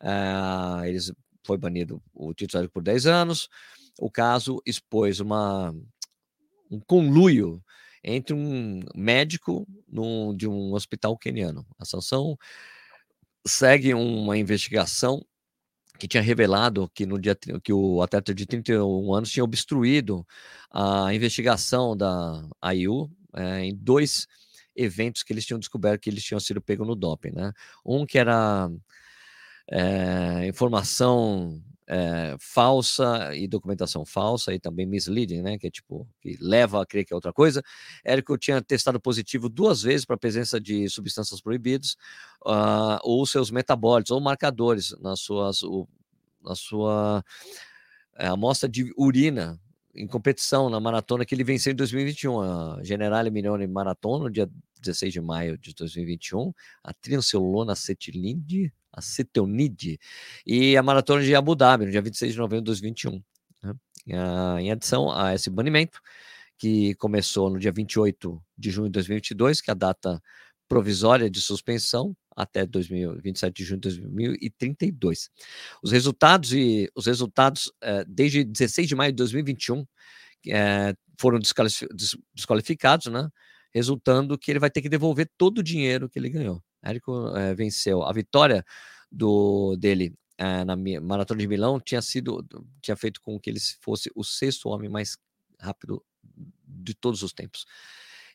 Uh, 0.00 0.84
eles 0.86 1.12
foi 1.44 1.58
banido 1.58 2.02
o 2.14 2.32
Tito 2.32 2.52
Zérico 2.52 2.72
por 2.72 2.82
10 2.82 3.06
anos. 3.06 3.48
O 3.98 4.10
caso 4.10 4.62
expôs 4.64 5.20
uma, 5.20 5.74
um 6.70 6.80
conluio 6.80 7.62
entre 8.02 8.34
um 8.34 8.80
médico 8.94 9.66
de 10.36 10.48
um 10.48 10.72
hospital 10.72 11.16
queniano. 11.16 11.66
A 11.78 11.84
sanção 11.84 12.38
segue 13.46 13.92
uma 13.92 14.36
investigação 14.38 15.24
que 15.98 16.08
tinha 16.08 16.22
revelado 16.22 16.90
que 16.94 17.06
no 17.06 17.18
dia 17.18 17.36
que 17.62 17.72
o 17.72 18.02
atleta 18.02 18.34
de 18.34 18.46
31 18.46 19.14
anos 19.14 19.30
tinha 19.30 19.44
obstruído 19.44 20.26
a 20.70 21.14
investigação 21.14 21.96
da 21.96 22.42
AIU 22.60 23.10
é, 23.34 23.60
em 23.64 23.74
dois 23.74 24.26
eventos 24.76 25.22
que 25.22 25.32
eles 25.32 25.46
tinham 25.46 25.58
descoberto 25.58 26.02
que 26.02 26.10
eles 26.10 26.24
tinham 26.24 26.40
sido 26.40 26.60
pegos 26.60 26.86
no 26.86 26.96
doping, 26.96 27.30
né? 27.30 27.52
Um 27.84 28.04
que 28.04 28.18
era 28.18 28.68
é, 29.70 30.46
informação 30.48 31.62
é, 31.86 32.36
falsa 32.38 33.34
e 33.34 33.46
documentação 33.46 34.04
falsa 34.04 34.54
e 34.54 34.58
também 34.58 34.86
misleading, 34.86 35.42
né? 35.42 35.58
Que 35.58 35.66
é 35.66 35.70
tipo, 35.70 36.08
que 36.20 36.36
leva 36.40 36.82
a 36.82 36.86
crer 36.86 37.04
que 37.04 37.12
é 37.12 37.16
outra 37.16 37.32
coisa. 37.32 37.62
Érico 38.04 38.38
tinha 38.38 38.62
testado 38.62 39.00
positivo 39.00 39.48
duas 39.48 39.82
vezes 39.82 40.04
para 40.04 40.16
a 40.16 40.18
presença 40.18 40.60
de 40.60 40.88
substâncias 40.88 41.40
proibidas, 41.40 41.96
uh, 42.46 42.98
ou 43.02 43.26
seus 43.26 43.50
metabólitos, 43.50 44.10
ou 44.10 44.20
marcadores 44.20 44.94
nas 45.00 45.20
suas, 45.20 45.62
o, 45.62 45.86
na 46.42 46.54
sua 46.54 47.24
é, 48.16 48.26
amostra 48.26 48.68
de 48.68 48.92
urina 48.96 49.60
em 49.94 50.06
competição 50.06 50.68
na 50.68 50.80
maratona 50.80 51.24
que 51.24 51.34
ele 51.34 51.44
venceu 51.44 51.72
em 51.72 51.76
2021, 51.76 52.40
a 52.40 52.80
Generale 52.82 53.30
Milione 53.30 53.66
Maratona, 53.66 54.24
no 54.24 54.30
dia 54.30 54.50
16 54.80 55.12
de 55.12 55.20
maio 55.20 55.56
de 55.56 55.72
2021, 55.72 56.52
a 56.82 56.92
triancelona 56.92 57.72
acetilide, 57.72 58.72
acetonide, 58.96 59.98
e 60.46 60.76
a 60.76 60.82
maratona 60.82 61.22
de 61.22 61.34
Abu 61.34 61.54
Dhabi, 61.54 61.86
no 61.86 61.90
dia 61.90 62.02
26 62.02 62.32
de 62.32 62.38
novembro 62.38 62.62
de 62.62 62.66
2021. 62.66 63.22
Né? 63.62 63.74
Em 64.60 64.70
adição 64.70 65.10
a 65.10 65.34
esse 65.34 65.50
banimento, 65.50 66.00
que 66.58 66.94
começou 66.94 67.50
no 67.50 67.58
dia 67.58 67.72
28 67.72 68.42
de 68.56 68.70
junho 68.70 68.88
de 68.88 68.92
2022, 68.92 69.60
que 69.60 69.70
é 69.70 69.72
a 69.72 69.74
data 69.74 70.22
provisória 70.68 71.28
de 71.30 71.40
suspensão 71.40 72.16
até 72.36 72.66
2027 72.66 73.54
de 73.54 73.64
junho 73.64 73.80
de 73.80 73.88
2032. 73.88 75.30
Os 75.82 75.92
resultados 75.92 76.52
e 76.52 76.90
os 76.94 77.06
resultados 77.06 77.72
eh, 77.82 78.04
desde 78.08 78.44
16 78.44 78.88
de 78.88 78.94
maio 78.94 79.12
de 79.12 79.16
2021 79.16 79.86
eh, 80.48 80.94
foram 81.18 81.38
desqualificados, 81.38 83.06
né? 83.06 83.28
Resultando 83.72 84.38
que 84.38 84.50
ele 84.50 84.58
vai 84.58 84.70
ter 84.70 84.82
que 84.82 84.88
devolver 84.88 85.30
todo 85.36 85.58
o 85.58 85.62
dinheiro 85.62 86.08
que 86.08 86.18
ele 86.18 86.28
ganhou. 86.28 86.62
Érico 86.84 87.36
eh, 87.36 87.54
venceu. 87.54 88.02
A 88.02 88.12
vitória 88.12 88.64
do 89.10 89.76
dele 89.76 90.14
na 90.66 90.76
maratona 91.00 91.40
de 91.40 91.46
Milão 91.46 91.78
tinha 91.80 92.02
sido 92.02 92.44
tinha 92.82 92.96
feito 92.96 93.20
com 93.20 93.38
que 93.38 93.48
ele 93.48 93.60
fosse 93.80 94.10
o 94.16 94.24
sexto 94.24 94.68
homem 94.68 94.90
mais 94.90 95.16
rápido 95.60 96.04
de 96.66 96.92
todos 96.92 97.22
os 97.22 97.32
tempos 97.32 97.64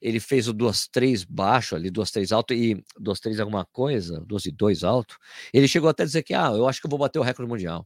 ele 0.01 0.19
fez 0.19 0.47
o 0.47 0.53
duas 0.53 0.88
três 0.88 1.23
baixo 1.23 1.75
ali, 1.75 1.89
duas 1.89 2.12
três 2.12 2.31
alto 2.31 2.53
e 2.53 2.83
duas 2.97 3.19
três 3.19 3.39
alguma 3.39 3.65
coisa, 3.65 4.21
duas 4.21 4.45
e 4.45 4.51
dois 4.51 4.83
alto. 4.83 5.17
Ele 5.53 5.67
chegou 5.67 5.89
até 5.89 6.03
a 6.03 6.05
dizer 6.05 6.23
que, 6.23 6.33
ah, 6.33 6.51
eu 6.55 6.67
acho 6.67 6.79
que 6.79 6.88
eu 6.88 6.89
vou 6.89 6.99
bater 6.99 7.19
o 7.19 7.23
recorde 7.23 7.49
mundial. 7.49 7.85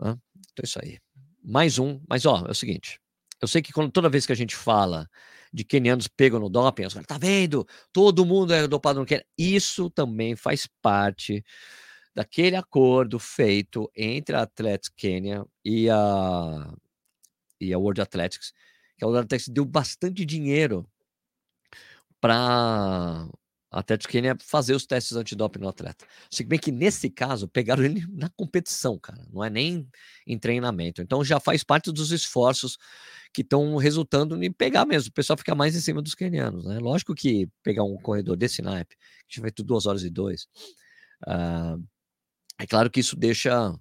Então 0.00 0.18
é 0.62 0.64
isso 0.64 0.78
aí. 0.82 0.98
Mais 1.42 1.78
um, 1.78 2.00
mas 2.08 2.24
ó, 2.24 2.44
é 2.46 2.50
o 2.50 2.54
seguinte, 2.54 2.98
eu 3.40 3.48
sei 3.48 3.60
que 3.60 3.72
quando, 3.72 3.90
toda 3.92 4.08
vez 4.08 4.24
que 4.24 4.32
a 4.32 4.36
gente 4.36 4.56
fala 4.56 5.08
de 5.54 5.62
quenianos 5.62 6.08
pegam 6.08 6.40
no 6.40 6.48
doping, 6.48 6.84
os 6.84 6.92
caras, 6.92 7.06
tá 7.06 7.16
vendo? 7.16 7.64
Todo 7.92 8.26
mundo 8.26 8.52
é 8.52 8.66
dopado 8.66 8.98
no 8.98 9.06
Quênia. 9.06 9.24
Isso 9.38 9.88
também 9.88 10.34
faz 10.34 10.66
parte 10.82 11.44
daquele 12.12 12.56
acordo 12.56 13.20
feito 13.20 13.88
entre 13.94 14.34
a 14.34 14.42
Athletics 14.42 14.92
Kenya 14.96 15.46
e 15.64 15.88
a, 15.88 16.74
e 17.60 17.72
a 17.72 17.78
World 17.78 18.00
Athletics, 18.00 18.52
que 18.98 19.04
a 19.04 19.06
World 19.06 19.26
Athletics 19.26 19.48
deu 19.48 19.64
bastante 19.64 20.24
dinheiro 20.24 20.84
para 22.20 23.28
até 23.74 23.96
de 23.96 24.06
Kenya 24.06 24.36
fazer 24.40 24.74
os 24.74 24.86
testes 24.86 25.16
antidoping 25.16 25.58
no 25.58 25.68
atleta. 25.68 26.06
Se 26.30 26.44
bem 26.44 26.58
que 26.58 26.70
nesse 26.70 27.10
caso 27.10 27.48
pegaram 27.48 27.84
ele 27.84 28.06
na 28.08 28.28
competição, 28.30 28.98
cara, 28.98 29.26
não 29.32 29.42
é 29.42 29.50
nem 29.50 29.88
em 30.26 30.38
treinamento. 30.38 31.02
Então 31.02 31.24
já 31.24 31.40
faz 31.40 31.64
parte 31.64 31.90
dos 31.90 32.12
esforços 32.12 32.78
que 33.32 33.42
estão 33.42 33.76
resultando 33.76 34.42
em 34.42 34.52
pegar 34.52 34.86
mesmo. 34.86 35.10
O 35.10 35.12
pessoal 35.12 35.36
fica 35.36 35.54
mais 35.54 35.74
em 35.74 35.80
cima 35.80 36.00
dos 36.00 36.14
kenianos, 36.14 36.64
né? 36.64 36.78
Lógico 36.78 37.14
que 37.14 37.48
pegar 37.64 37.82
um 37.82 37.96
corredor 37.96 38.36
desse 38.36 38.62
naipe, 38.62 38.96
que 39.28 39.40
feito 39.40 39.64
duas 39.64 39.86
horas 39.86 40.04
e 40.04 40.10
dois, 40.10 40.46
uh, 41.26 41.82
é 42.60 42.66
claro 42.66 42.88
que 42.88 43.00
isso 43.00 43.16
deixa 43.16 43.74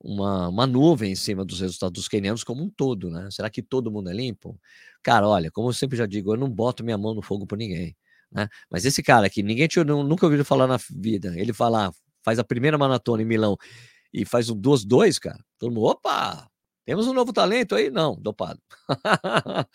uma, 0.00 0.48
uma 0.48 0.66
nuvem 0.66 1.12
em 1.12 1.16
cima 1.16 1.44
dos 1.44 1.60
resultados 1.60 2.02
dos 2.02 2.08
quenianos 2.08 2.42
como 2.42 2.64
um 2.64 2.70
todo, 2.70 3.08
né? 3.08 3.28
Será 3.30 3.48
que 3.48 3.62
todo 3.62 3.90
mundo 3.90 4.10
é 4.10 4.12
limpo? 4.12 4.60
Cara, 5.02 5.28
olha, 5.28 5.50
como 5.50 5.68
eu 5.68 5.72
sempre 5.72 5.96
já 5.96 6.06
digo, 6.06 6.32
eu 6.32 6.36
não 6.36 6.50
boto 6.50 6.82
minha 6.82 6.98
mão 6.98 7.14
no 7.14 7.22
fogo 7.22 7.46
por 7.46 7.56
ninguém, 7.56 7.96
né? 8.30 8.48
Mas 8.70 8.84
esse 8.84 9.02
cara 9.02 9.26
aqui, 9.26 9.42
ninguém 9.42 9.68
tinha, 9.68 9.84
nunca 9.84 10.26
ouviu 10.26 10.44
falar 10.44 10.66
na 10.66 10.78
vida, 10.90 11.34
ele 11.36 11.52
falar, 11.52 11.90
faz 12.24 12.38
a 12.38 12.44
primeira 12.44 12.78
maratona 12.78 13.22
em 13.22 13.26
Milão 13.26 13.56
e 14.12 14.24
faz 14.24 14.50
um 14.50 14.56
2-2, 14.56 15.18
cara, 15.18 15.42
todo 15.58 15.72
mundo, 15.72 15.86
opa, 15.86 16.48
temos 16.88 17.06
um 17.06 17.12
novo 17.12 17.32
talento 17.34 17.74
aí? 17.74 17.90
Não, 17.90 18.16
dopado. 18.16 18.58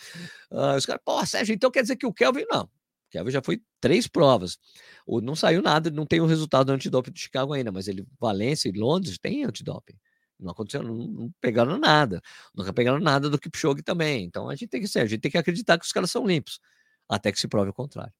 ah, 0.51 0.75
os 0.75 0.85
caras, 0.85 1.01
pô, 1.05 1.23
Sérgio, 1.25 1.53
então 1.53 1.69
quer 1.69 1.83
dizer 1.83 1.95
que 1.95 2.07
o 2.07 2.13
Kelvin, 2.13 2.45
não. 2.49 2.63
O 2.63 2.69
Kelvin 3.11 3.31
já 3.31 3.41
foi 3.43 3.61
três 3.79 4.07
provas. 4.07 4.57
O, 5.05 5.21
não 5.21 5.35
saiu 5.35 5.61
nada, 5.61 5.91
não 5.91 6.07
tem 6.07 6.21
o 6.21 6.25
resultado 6.25 6.67
do 6.67 6.73
antidoping 6.73 7.11
de 7.11 7.19
Chicago 7.19 7.53
ainda, 7.53 7.71
mas 7.71 7.87
ele, 7.87 8.03
Valência 8.19 8.67
e 8.67 8.71
Londres 8.71 9.19
tem 9.19 9.43
antidoping. 9.43 9.93
Não 10.39 10.51
aconteceu, 10.51 10.81
não, 10.81 10.95
não, 10.95 11.31
pegaram 11.39 11.77
nada. 11.77 12.19
Nunca 12.55 12.73
pegaram 12.73 12.99
nada 12.99 13.29
do 13.29 13.37
Kipchoge 13.37 13.83
também. 13.83 14.25
Então 14.25 14.49
a 14.49 14.55
gente 14.55 14.69
tem 14.69 14.81
que 14.81 14.87
ser, 14.87 15.01
a 15.01 15.05
gente 15.05 15.21
tem 15.21 15.31
que 15.31 15.37
acreditar 15.37 15.77
que 15.77 15.85
os 15.85 15.91
caras 15.91 16.09
são 16.09 16.25
limpos, 16.25 16.59
até 17.07 17.31
que 17.31 17.39
se 17.39 17.47
prove 17.47 17.69
o 17.69 17.73
contrário. 17.73 18.13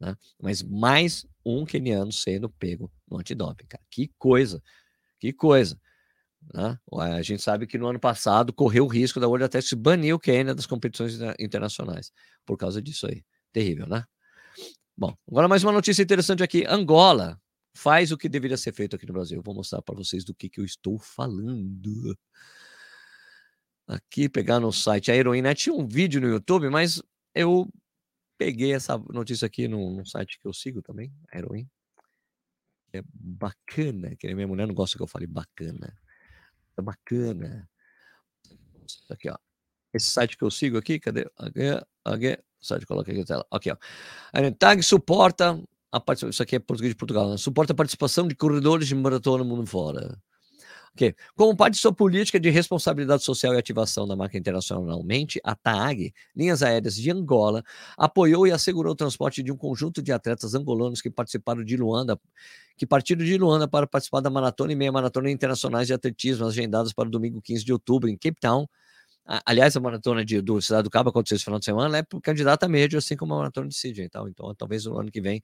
Né? 0.00 0.16
Mas 0.40 0.62
mais 0.62 1.26
um 1.44 1.64
keniano 1.64 2.12
sendo 2.12 2.48
pego 2.48 2.90
no 3.10 3.18
antidoping, 3.18 3.66
cara. 3.66 3.82
Que 3.90 4.12
coisa, 4.18 4.62
que 5.18 5.32
coisa. 5.32 5.78
Né? 6.54 6.78
A 6.92 7.22
gente 7.22 7.42
sabe 7.42 7.66
que 7.66 7.76
no 7.76 7.88
ano 7.88 7.98
passado 7.98 8.52
correu 8.52 8.84
o 8.84 8.88
risco 8.88 9.18
da 9.18 9.26
World 9.26 9.44
Athletics 9.44 9.72
banir 9.72 10.14
o 10.14 10.18
Quênia 10.18 10.54
das 10.54 10.66
competições 10.66 11.18
internacionais 11.38 12.12
por 12.46 12.56
causa 12.56 12.80
disso 12.80 13.06
aí. 13.06 13.24
Terrível, 13.52 13.86
né? 13.86 14.04
Bom, 14.96 15.16
agora 15.28 15.48
mais 15.48 15.62
uma 15.62 15.72
notícia 15.72 16.02
interessante 16.02 16.42
aqui. 16.42 16.64
Angola 16.66 17.40
faz 17.74 18.10
o 18.10 18.18
que 18.18 18.28
deveria 18.28 18.56
ser 18.56 18.72
feito 18.72 18.96
aqui 18.96 19.06
no 19.06 19.12
Brasil. 19.12 19.40
Vou 19.42 19.54
mostrar 19.54 19.80
para 19.82 19.94
vocês 19.94 20.24
do 20.24 20.34
que, 20.34 20.48
que 20.48 20.60
eu 20.60 20.64
estou 20.64 20.98
falando. 20.98 22.16
Aqui, 23.86 24.28
pegar 24.28 24.60
no 24.60 24.72
site 24.72 25.10
a 25.10 25.16
Heroína. 25.16 25.54
Tinha 25.54 25.74
um 25.74 25.86
vídeo 25.86 26.20
no 26.20 26.28
YouTube, 26.28 26.68
mas 26.68 27.00
eu 27.34 27.68
peguei 28.38 28.72
essa 28.72 28.96
notícia 29.12 29.46
aqui 29.46 29.68
no, 29.68 29.90
no 29.90 30.06
site 30.06 30.38
que 30.38 30.46
eu 30.46 30.52
sigo 30.52 30.80
também, 30.80 31.12
a 31.30 31.38
Heroína. 31.38 31.68
É 32.92 33.02
bacana, 33.12 34.16
que 34.16 34.32
minha 34.34 34.46
mulher 34.48 34.66
não 34.66 34.74
gosta 34.74 34.96
que 34.96 35.02
eu 35.02 35.06
fale 35.06 35.26
bacana. 35.26 35.94
É 36.76 36.80
bacana. 36.80 37.68
Aqui, 39.10 39.28
ó. 39.28 39.36
Esse 39.92 40.06
site 40.06 40.38
que 40.38 40.44
eu 40.44 40.50
sigo 40.50 40.78
aqui, 40.78 40.98
cadê? 40.98 41.30
Aqui. 41.36 42.42
Site, 42.60 42.86
coloca 42.86 43.12
aqui 43.12 43.20
a 43.20 43.24
tela. 43.24 43.46
Aqui, 43.50 43.70
ó. 43.70 43.76
A 44.32 44.50
TAG 44.52 44.82
suporta 44.82 45.62
a 45.92 46.02
isso 46.28 46.42
aqui 46.42 46.56
é 46.56 46.58
português 46.58 46.92
de 46.92 46.96
Portugal, 46.96 47.30
né? 47.30 47.36
suporta 47.36 47.72
a 47.72 47.76
participação 47.76 48.28
de 48.28 48.34
corredores 48.34 48.88
de 48.88 48.94
maratona 48.94 49.42
mundo 49.42 49.66
fora. 49.66 50.20
Que, 50.98 51.14
como 51.36 51.56
parte 51.56 51.74
de 51.74 51.78
sua 51.78 51.92
política 51.92 52.40
de 52.40 52.50
responsabilidade 52.50 53.22
social 53.22 53.54
e 53.54 53.56
ativação 53.56 54.04
da 54.04 54.16
marca 54.16 54.36
internacionalmente, 54.36 55.40
a 55.44 55.54
TAG, 55.54 56.12
Linhas 56.34 56.60
Aéreas 56.60 56.96
de 56.96 57.08
Angola, 57.08 57.62
apoiou 57.96 58.48
e 58.48 58.50
assegurou 58.50 58.94
o 58.94 58.96
transporte 58.96 59.40
de 59.40 59.52
um 59.52 59.56
conjunto 59.56 60.02
de 60.02 60.10
atletas 60.10 60.56
angolanos 60.56 61.00
que 61.00 61.08
participaram 61.08 61.62
de 61.62 61.76
Luanda, 61.76 62.18
que 62.76 62.84
partiram 62.84 63.24
de 63.24 63.38
Luanda 63.38 63.68
para 63.68 63.86
participar 63.86 64.18
da 64.18 64.28
maratona 64.28 64.72
e 64.72 64.74
meia 64.74 64.90
maratona 64.90 65.30
internacionais 65.30 65.86
de 65.86 65.94
atletismo 65.94 66.44
agendadas 66.48 66.92
para 66.92 67.06
o 67.06 67.10
domingo 67.12 67.40
15 67.40 67.64
de 67.64 67.72
outubro 67.72 68.08
em 68.08 68.16
Cape 68.16 68.40
Town. 68.40 68.66
Aliás, 69.46 69.76
a 69.76 69.80
maratona 69.80 70.24
de, 70.24 70.40
do 70.40 70.60
Cidade 70.60 70.82
do 70.82 70.90
Cabo 70.90 71.10
aconteceu 71.10 71.36
esse 71.36 71.44
final 71.44 71.60
de 71.60 71.64
semana, 71.64 71.98
é 71.98 72.02
candidata 72.20 72.66
a 72.66 72.68
médio, 72.68 72.98
assim 72.98 73.14
como 73.14 73.34
a 73.34 73.36
maratona 73.36 73.68
de 73.68 73.76
Sydney. 73.76 74.06
Então, 74.06 74.52
talvez 74.56 74.84
no 74.84 74.98
ano 74.98 75.12
que 75.12 75.20
vem 75.20 75.40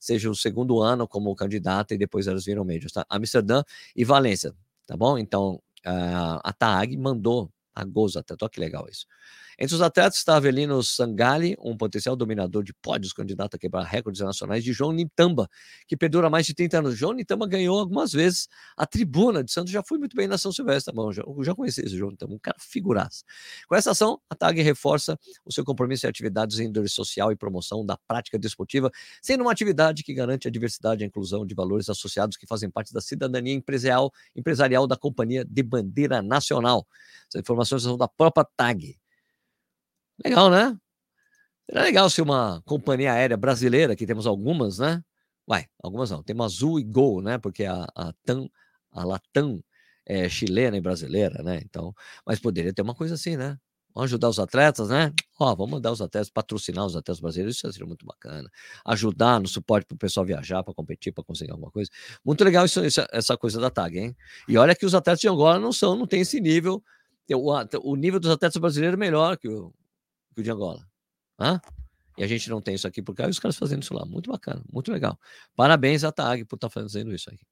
seja 0.00 0.28
o 0.28 0.34
segundo 0.34 0.82
ano 0.82 1.06
como 1.06 1.32
candidata 1.36 1.94
e 1.94 1.98
depois 1.98 2.26
elas 2.26 2.44
viram 2.44 2.64
médios. 2.64 2.90
Tá? 2.90 3.06
Amsterdã 3.08 3.62
e 3.94 4.04
Valência 4.04 4.52
tá 4.86 4.96
bom? 4.96 5.18
Então, 5.18 5.62
a 5.84 6.52
TAG 6.52 6.96
mandou 6.96 7.50
a 7.74 7.84
Goza, 7.84 8.20
olha 8.20 8.50
que 8.50 8.60
legal 8.60 8.86
isso. 8.90 9.06
Entre 9.58 9.74
os 9.74 9.80
atletas 9.80 10.18
está 10.18 10.36
Avelino 10.36 10.82
Sangali, 10.82 11.56
um 11.58 11.76
potencial 11.76 12.14
dominador 12.14 12.62
de 12.62 12.74
pódios, 12.74 13.14
candidato 13.14 13.54
a 13.54 13.58
quebrar 13.58 13.84
recordes 13.84 14.20
nacionais, 14.20 14.62
de 14.62 14.72
João 14.72 14.92
Nitamba, 14.92 15.48
que 15.88 15.96
perdura 15.96 16.28
mais 16.28 16.44
de 16.46 16.52
30 16.52 16.78
anos. 16.78 16.96
João 16.96 17.14
Nitamba 17.14 17.46
ganhou 17.46 17.78
algumas 17.78 18.12
vezes 18.12 18.48
a 18.76 18.86
tribuna 18.86 19.42
de 19.42 19.50
Santos, 19.50 19.72
já 19.72 19.82
fui 19.82 19.98
muito 19.98 20.14
bem 20.14 20.28
na 20.28 20.36
São 20.36 20.52
Silvestre, 20.52 20.94
bom, 20.94 21.10
já, 21.10 21.22
já 21.42 21.54
conheci 21.54 21.80
esse 21.80 21.96
João 21.96 22.10
Nitamba, 22.10 22.34
um 22.34 22.38
cara 22.38 22.56
figuraça. 22.60 23.24
Com 23.66 23.74
essa 23.74 23.92
ação, 23.92 24.20
a 24.28 24.34
TAG 24.34 24.60
reforça 24.60 25.18
o 25.42 25.50
seu 25.50 25.64
compromisso 25.64 26.06
em 26.06 26.10
atividades 26.10 26.58
em 26.58 26.66
índole 26.66 26.88
social 26.88 27.32
e 27.32 27.36
promoção 27.36 27.84
da 27.84 27.96
prática 27.96 28.38
desportiva, 28.38 28.90
sendo 29.22 29.40
uma 29.40 29.52
atividade 29.52 30.02
que 30.02 30.12
garante 30.12 30.46
a 30.46 30.50
diversidade 30.50 31.02
e 31.02 31.04
a 31.04 31.06
inclusão 31.06 31.46
de 31.46 31.54
valores 31.54 31.88
associados 31.88 32.36
que 32.36 32.46
fazem 32.46 32.70
parte 32.70 32.92
da 32.92 33.00
cidadania 33.00 33.54
empresarial, 33.54 34.12
empresarial 34.34 34.86
da 34.86 34.96
companhia 34.96 35.44
de 35.46 35.62
bandeira 35.62 36.20
nacional. 36.20 36.86
Essas 37.28 37.40
informações 37.40 37.82
são 37.82 37.96
da 37.96 38.06
própria 38.06 38.46
TAG. 38.56 38.98
Legal, 40.24 40.50
né? 40.50 40.76
Seria 41.66 41.82
legal 41.82 42.08
se 42.08 42.22
uma 42.22 42.62
companhia 42.64 43.12
aérea 43.12 43.36
brasileira, 43.36 43.96
que 43.96 44.06
temos 44.06 44.26
algumas, 44.26 44.78
né? 44.78 45.02
Vai, 45.46 45.66
algumas 45.82 46.10
não. 46.10 46.22
Temos 46.22 46.54
Azul 46.54 46.80
e 46.80 46.84
Gol, 46.84 47.22
né? 47.22 47.38
Porque 47.38 47.64
a, 47.64 47.86
a, 47.94 48.12
TAM, 48.24 48.48
a 48.92 49.04
Latam 49.04 49.62
é 50.06 50.28
chilena 50.28 50.76
e 50.76 50.80
brasileira, 50.80 51.42
né? 51.42 51.60
Então, 51.64 51.94
mas 52.24 52.38
poderia 52.38 52.72
ter 52.72 52.82
uma 52.82 52.94
coisa 52.94 53.14
assim, 53.14 53.36
né? 53.36 53.58
Vamos 53.94 54.10
ajudar 54.10 54.28
os 54.28 54.38
atletas, 54.38 54.90
né? 54.90 55.12
Ó, 55.40 55.54
vamos 55.54 55.72
mandar 55.72 55.90
os 55.90 56.02
atletas, 56.02 56.28
patrocinar 56.30 56.84
os 56.84 56.94
atletas 56.94 57.18
brasileiros, 57.18 57.56
isso 57.56 57.72
seria 57.72 57.86
muito 57.86 58.04
bacana. 58.04 58.48
Ajudar 58.84 59.40
no 59.40 59.48
suporte 59.48 59.86
para 59.86 59.94
o 59.94 59.98
pessoal 59.98 60.24
viajar, 60.26 60.62
para 60.62 60.74
competir, 60.74 61.12
para 61.12 61.24
conseguir 61.24 61.50
alguma 61.50 61.70
coisa. 61.70 61.90
Muito 62.24 62.44
legal 62.44 62.66
isso, 62.66 62.80
essa 63.10 63.36
coisa 63.38 63.58
da 63.60 63.70
TAG, 63.70 63.98
hein? 63.98 64.16
E 64.46 64.58
olha 64.58 64.74
que 64.76 64.84
os 64.84 64.94
atletas 64.94 65.20
de 65.20 65.28
Angola 65.28 65.58
não 65.58 65.72
são, 65.72 65.96
não 65.96 66.06
tem 66.06 66.20
esse 66.20 66.40
nível. 66.40 66.82
O, 67.32 67.52
o 67.90 67.96
nível 67.96 68.20
dos 68.20 68.30
atletas 68.30 68.60
brasileiros 68.60 68.94
é 68.94 69.00
melhor 69.00 69.38
que 69.38 69.48
o, 69.48 69.72
que 70.36 70.40
o 70.40 70.44
de 70.44 70.50
Angola. 70.50 70.86
Hã? 71.40 71.60
E 72.18 72.22
a 72.24 72.26
gente 72.26 72.48
não 72.48 72.60
tem 72.60 72.74
isso 72.74 72.86
aqui 72.86 73.02
por 73.02 73.14
e 73.18 73.26
os 73.26 73.38
caras 73.38 73.56
fazendo 73.56 73.82
isso 73.82 73.94
lá. 73.94 74.04
Muito 74.04 74.30
bacana, 74.30 74.62
muito 74.70 74.92
legal. 74.92 75.18
Parabéns 75.54 76.04
à 76.04 76.12
TAG 76.12 76.44
por 76.44 76.56
estar 76.56 76.68
tá 76.68 76.72
fazendo 76.72 77.14
isso 77.14 77.28
aqui. 77.30 77.44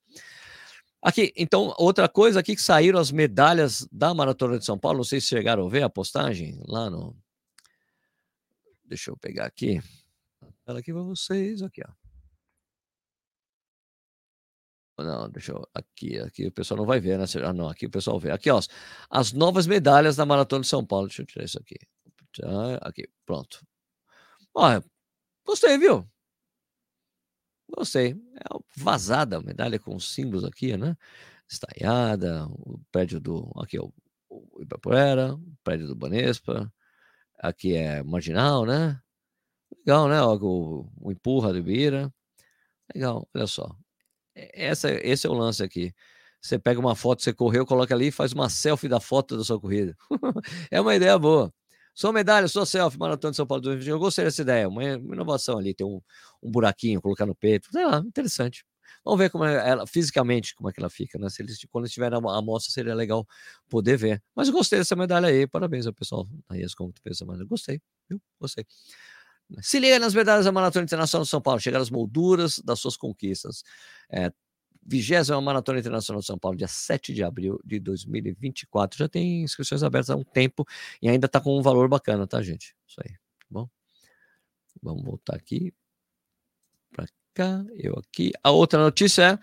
Aqui, 1.02 1.32
então, 1.36 1.74
outra 1.78 2.08
coisa 2.08 2.40
aqui 2.40 2.54
que 2.56 2.62
saíram 2.62 2.98
as 2.98 3.10
medalhas 3.10 3.86
da 3.92 4.14
Maratona 4.14 4.58
de 4.58 4.64
São 4.64 4.78
Paulo. 4.78 4.98
Não 4.98 5.04
sei 5.04 5.20
se 5.20 5.28
chegaram 5.28 5.66
a 5.66 5.68
ver 5.68 5.82
a 5.82 5.90
postagem 5.90 6.58
lá 6.66 6.88
no. 6.88 7.14
Deixa 8.86 9.10
eu 9.10 9.16
pegar 9.16 9.44
aqui. 9.44 9.82
Ela 10.66 10.78
aqui 10.78 10.92
para 10.92 11.02
vocês, 11.02 11.62
aqui, 11.62 11.82
ó. 11.86 11.92
Não, 15.02 15.28
deixa 15.28 15.52
eu. 15.52 15.68
Aqui, 15.74 16.18
aqui 16.20 16.46
o 16.46 16.52
pessoal 16.52 16.78
não 16.78 16.86
vai 16.86 17.00
ver, 17.00 17.18
né? 17.18 17.24
Ah, 17.44 17.52
não, 17.52 17.68
aqui 17.68 17.84
o 17.84 17.90
pessoal 17.90 18.18
vê. 18.18 18.30
Aqui, 18.30 18.50
ó. 18.50 18.60
As 19.10 19.32
novas 19.32 19.66
medalhas 19.66 20.16
da 20.16 20.24
Maratona 20.24 20.62
de 20.62 20.68
São 20.68 20.86
Paulo. 20.86 21.08
Deixa 21.08 21.20
eu 21.22 21.26
tirar 21.26 21.44
isso 21.44 21.58
aqui. 21.58 21.76
Aqui, 22.80 23.08
pronto. 23.26 23.60
Olha, 24.54 24.82
gostei, 25.44 25.78
viu? 25.78 26.08
Gostei. 27.76 28.12
É 28.12 28.58
vazada 28.76 29.36
a 29.38 29.42
medalha 29.42 29.78
com 29.78 29.98
símbolos 29.98 30.44
aqui, 30.44 30.76
né? 30.76 30.96
Estaiada, 31.48 32.46
o 32.48 32.80
prédio 32.92 33.20
do. 33.20 33.50
Aqui, 33.56 33.78
o, 33.78 33.92
o 34.28 34.62
Ibapurera, 34.62 35.34
o 35.34 35.56
prédio 35.64 35.86
do 35.88 35.96
Banespa. 35.96 36.72
Aqui 37.38 37.74
é 37.76 38.02
marginal, 38.02 38.64
né? 38.66 39.00
Legal, 39.78 40.08
né? 40.08 40.22
O, 40.22 40.88
o 41.00 41.12
empurra 41.12 41.52
do 41.52 41.58
Ibira. 41.58 42.12
Legal, 42.94 43.28
olha 43.34 43.46
só. 43.46 43.76
Essa, 44.34 44.90
esse 45.06 45.26
é 45.26 45.30
o 45.30 45.34
lance 45.34 45.62
aqui. 45.62 45.94
Você 46.40 46.58
pega 46.58 46.80
uma 46.80 46.94
foto, 46.96 47.22
você 47.22 47.32
correu, 47.32 47.66
coloca 47.66 47.94
ali 47.94 48.08
e 48.08 48.12
faz 48.12 48.32
uma 48.32 48.50
selfie 48.50 48.88
da 48.88 49.00
foto 49.00 49.36
da 49.36 49.44
sua 49.44 49.60
corrida. 49.60 49.96
é 50.70 50.80
uma 50.80 50.94
ideia 50.94 51.18
boa. 51.18 51.52
Sua 51.94 52.12
medalha, 52.12 52.48
sua 52.48 52.66
selfie, 52.66 52.98
Maratona 52.98 53.30
de 53.30 53.36
São 53.36 53.46
Paulo 53.46 53.62
2020. 53.62 53.90
Eu 53.90 53.98
gostei 53.98 54.24
dessa 54.24 54.42
ideia, 54.42 54.68
uma, 54.68 54.82
inovação 54.82 55.58
ali, 55.58 55.74
ter 55.74 55.84
um, 55.84 56.00
um 56.42 56.50
buraquinho, 56.50 57.00
colocar 57.00 57.26
no 57.26 57.34
peito. 57.34 57.68
Sei 57.70 57.84
lá, 57.86 57.98
interessante. 57.98 58.64
Vamos 59.04 59.18
ver 59.18 59.30
como 59.30 59.44
é 59.44 59.68
ela, 59.68 59.86
fisicamente, 59.86 60.54
como 60.54 60.68
é 60.70 60.72
que 60.72 60.80
ela 60.80 60.90
fica, 60.90 61.18
né? 61.18 61.28
Se 61.28 61.42
eles, 61.42 61.58
quando 61.70 61.86
estiver 61.86 62.12
a 62.12 62.16
amostra, 62.16 62.72
seria 62.72 62.94
legal 62.94 63.26
poder 63.68 63.96
ver. 63.96 64.22
Mas 64.34 64.48
eu 64.48 64.54
gostei 64.54 64.78
dessa 64.78 64.96
medalha 64.96 65.28
aí, 65.28 65.46
parabéns 65.46 65.86
ao 65.86 65.92
pessoal 65.92 66.26
da 66.48 66.56
IES 66.56 66.74
como 66.74 66.92
tu 66.92 67.02
pensa, 67.02 67.24
mas 67.24 67.38
eu 67.38 67.46
gostei, 67.46 67.80
viu? 68.08 68.20
Gostei. 68.40 68.66
Se 69.60 69.78
liga 69.78 69.98
nas 69.98 70.14
medalhas 70.14 70.46
da 70.46 70.52
Maratona 70.52 70.84
Internacional 70.84 71.24
de 71.24 71.30
São 71.30 71.40
Paulo, 71.40 71.60
chegar 71.60 71.80
às 71.80 71.90
molduras 71.90 72.60
das 72.64 72.80
suas 72.80 72.96
conquistas. 72.96 73.62
É, 74.10 74.30
vigésima 74.86 75.40
Maratona 75.40 75.78
Internacional 75.78 76.20
de 76.20 76.26
São 76.26 76.38
Paulo, 76.38 76.56
dia 76.56 76.68
7 76.68 77.12
de 77.12 77.22
abril 77.22 77.60
de 77.64 77.78
2024. 77.80 78.98
Já 78.98 79.08
tem 79.08 79.42
inscrições 79.42 79.82
abertas 79.82 80.10
há 80.10 80.16
um 80.16 80.24
tempo 80.24 80.66
e 81.00 81.08
ainda 81.08 81.26
está 81.26 81.40
com 81.40 81.58
um 81.58 81.62
valor 81.62 81.88
bacana, 81.88 82.26
tá, 82.26 82.42
gente? 82.42 82.74
Isso 82.86 83.00
aí, 83.04 83.12
tá 83.12 83.46
bom? 83.50 83.68
Vamos 84.82 85.04
voltar 85.04 85.36
aqui 85.36 85.72
para 86.92 87.06
cá, 87.32 87.64
eu 87.74 87.98
aqui. 87.98 88.32
A 88.42 88.50
outra 88.50 88.82
notícia 88.82 89.22
é 89.22 89.38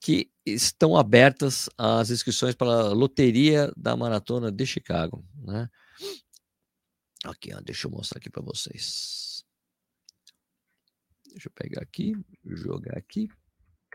que 0.00 0.30
estão 0.44 0.96
abertas 0.96 1.68
as 1.76 2.10
inscrições 2.10 2.54
para 2.54 2.70
a 2.70 2.92
loteria 2.92 3.72
da 3.76 3.96
Maratona 3.96 4.52
de 4.52 4.64
Chicago, 4.64 5.24
né? 5.34 5.68
Aqui, 7.24 7.52
ó, 7.52 7.60
deixa 7.60 7.86
eu 7.86 7.90
mostrar 7.90 8.18
aqui 8.18 8.30
para 8.30 8.42
vocês. 8.42 9.44
Deixa 11.32 11.48
eu 11.48 11.52
pegar 11.52 11.82
aqui, 11.82 12.14
jogar 12.44 12.96
aqui. 12.96 13.28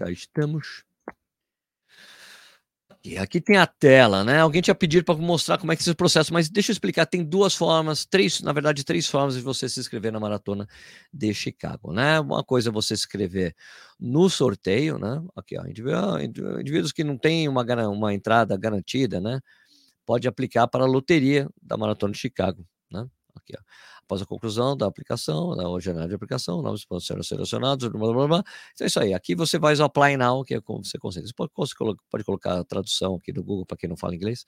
Cá 0.01 0.09
estamos. 0.09 0.83
E 3.03 3.19
aqui 3.19 3.39
tem 3.39 3.57
a 3.57 3.67
tela, 3.67 4.23
né? 4.23 4.39
Alguém 4.39 4.59
tinha 4.59 4.73
pedido 4.73 5.05
para 5.05 5.15
mostrar 5.15 5.59
como 5.59 5.71
é 5.71 5.75
que 5.75 5.81
é 5.81 5.83
esse 5.83 5.93
processo, 5.93 6.33
mas 6.33 6.49
deixa 6.49 6.71
eu 6.71 6.73
explicar. 6.73 7.05
Tem 7.05 7.23
duas 7.23 7.53
formas, 7.53 8.03
três, 8.03 8.41
na 8.41 8.51
verdade, 8.51 8.83
três 8.83 9.07
formas 9.07 9.35
de 9.35 9.41
você 9.41 9.69
se 9.69 9.79
inscrever 9.79 10.11
na 10.11 10.19
maratona 10.19 10.67
de 11.13 11.31
Chicago, 11.35 11.93
né? 11.93 12.19
Uma 12.19 12.43
coisa 12.43 12.69
é 12.69 12.71
você 12.71 12.95
se 12.95 13.03
inscrever 13.03 13.55
no 13.99 14.27
sorteio, 14.27 14.97
né? 14.97 15.23
Aqui, 15.35 15.55
ó, 15.57 15.65
indivíduos 16.19 16.91
que 16.91 17.03
não 17.03 17.15
têm 17.15 17.47
uma, 17.47 17.63
uma 17.87 18.11
entrada 18.11 18.57
garantida, 18.57 19.21
né? 19.21 19.39
Pode 20.03 20.27
aplicar 20.27 20.67
para 20.67 20.83
a 20.83 20.87
loteria 20.87 21.47
da 21.61 21.77
maratona 21.77 22.11
de 22.13 22.19
Chicago, 22.19 22.65
né? 22.91 23.07
Aqui, 23.35 23.53
ó 23.55 23.61
após 24.11 24.21
a 24.21 24.25
conclusão 24.25 24.75
da 24.75 24.85
aplicação, 24.85 25.55
da 25.55 25.63
jornada 25.79 26.09
de 26.09 26.13
aplicação, 26.13 26.61
novos 26.61 26.83
pontos 26.83 27.07
serão 27.07 27.23
selecionados, 27.23 27.87
blá, 27.87 28.11
blá, 28.11 28.27
blá. 28.27 28.43
Então 28.73 28.83
é 28.83 28.87
isso 28.87 28.99
aí. 28.99 29.13
Aqui 29.13 29.33
você 29.33 29.57
vai 29.57 29.73
ao 29.75 29.85
Apply 29.85 30.17
Now, 30.17 30.43
que 30.43 30.55
é 30.55 30.61
como 30.61 30.83
você 30.83 30.97
consegue. 30.97 31.27
Você 31.27 31.33
pode, 31.33 31.51
pode 32.09 32.23
colocar 32.25 32.59
a 32.59 32.63
tradução 32.65 33.15
aqui 33.15 33.31
no 33.31 33.41
Google 33.41 33.65
para 33.65 33.77
quem 33.77 33.87
não 33.89 33.95
fala 33.95 34.13
inglês. 34.13 34.45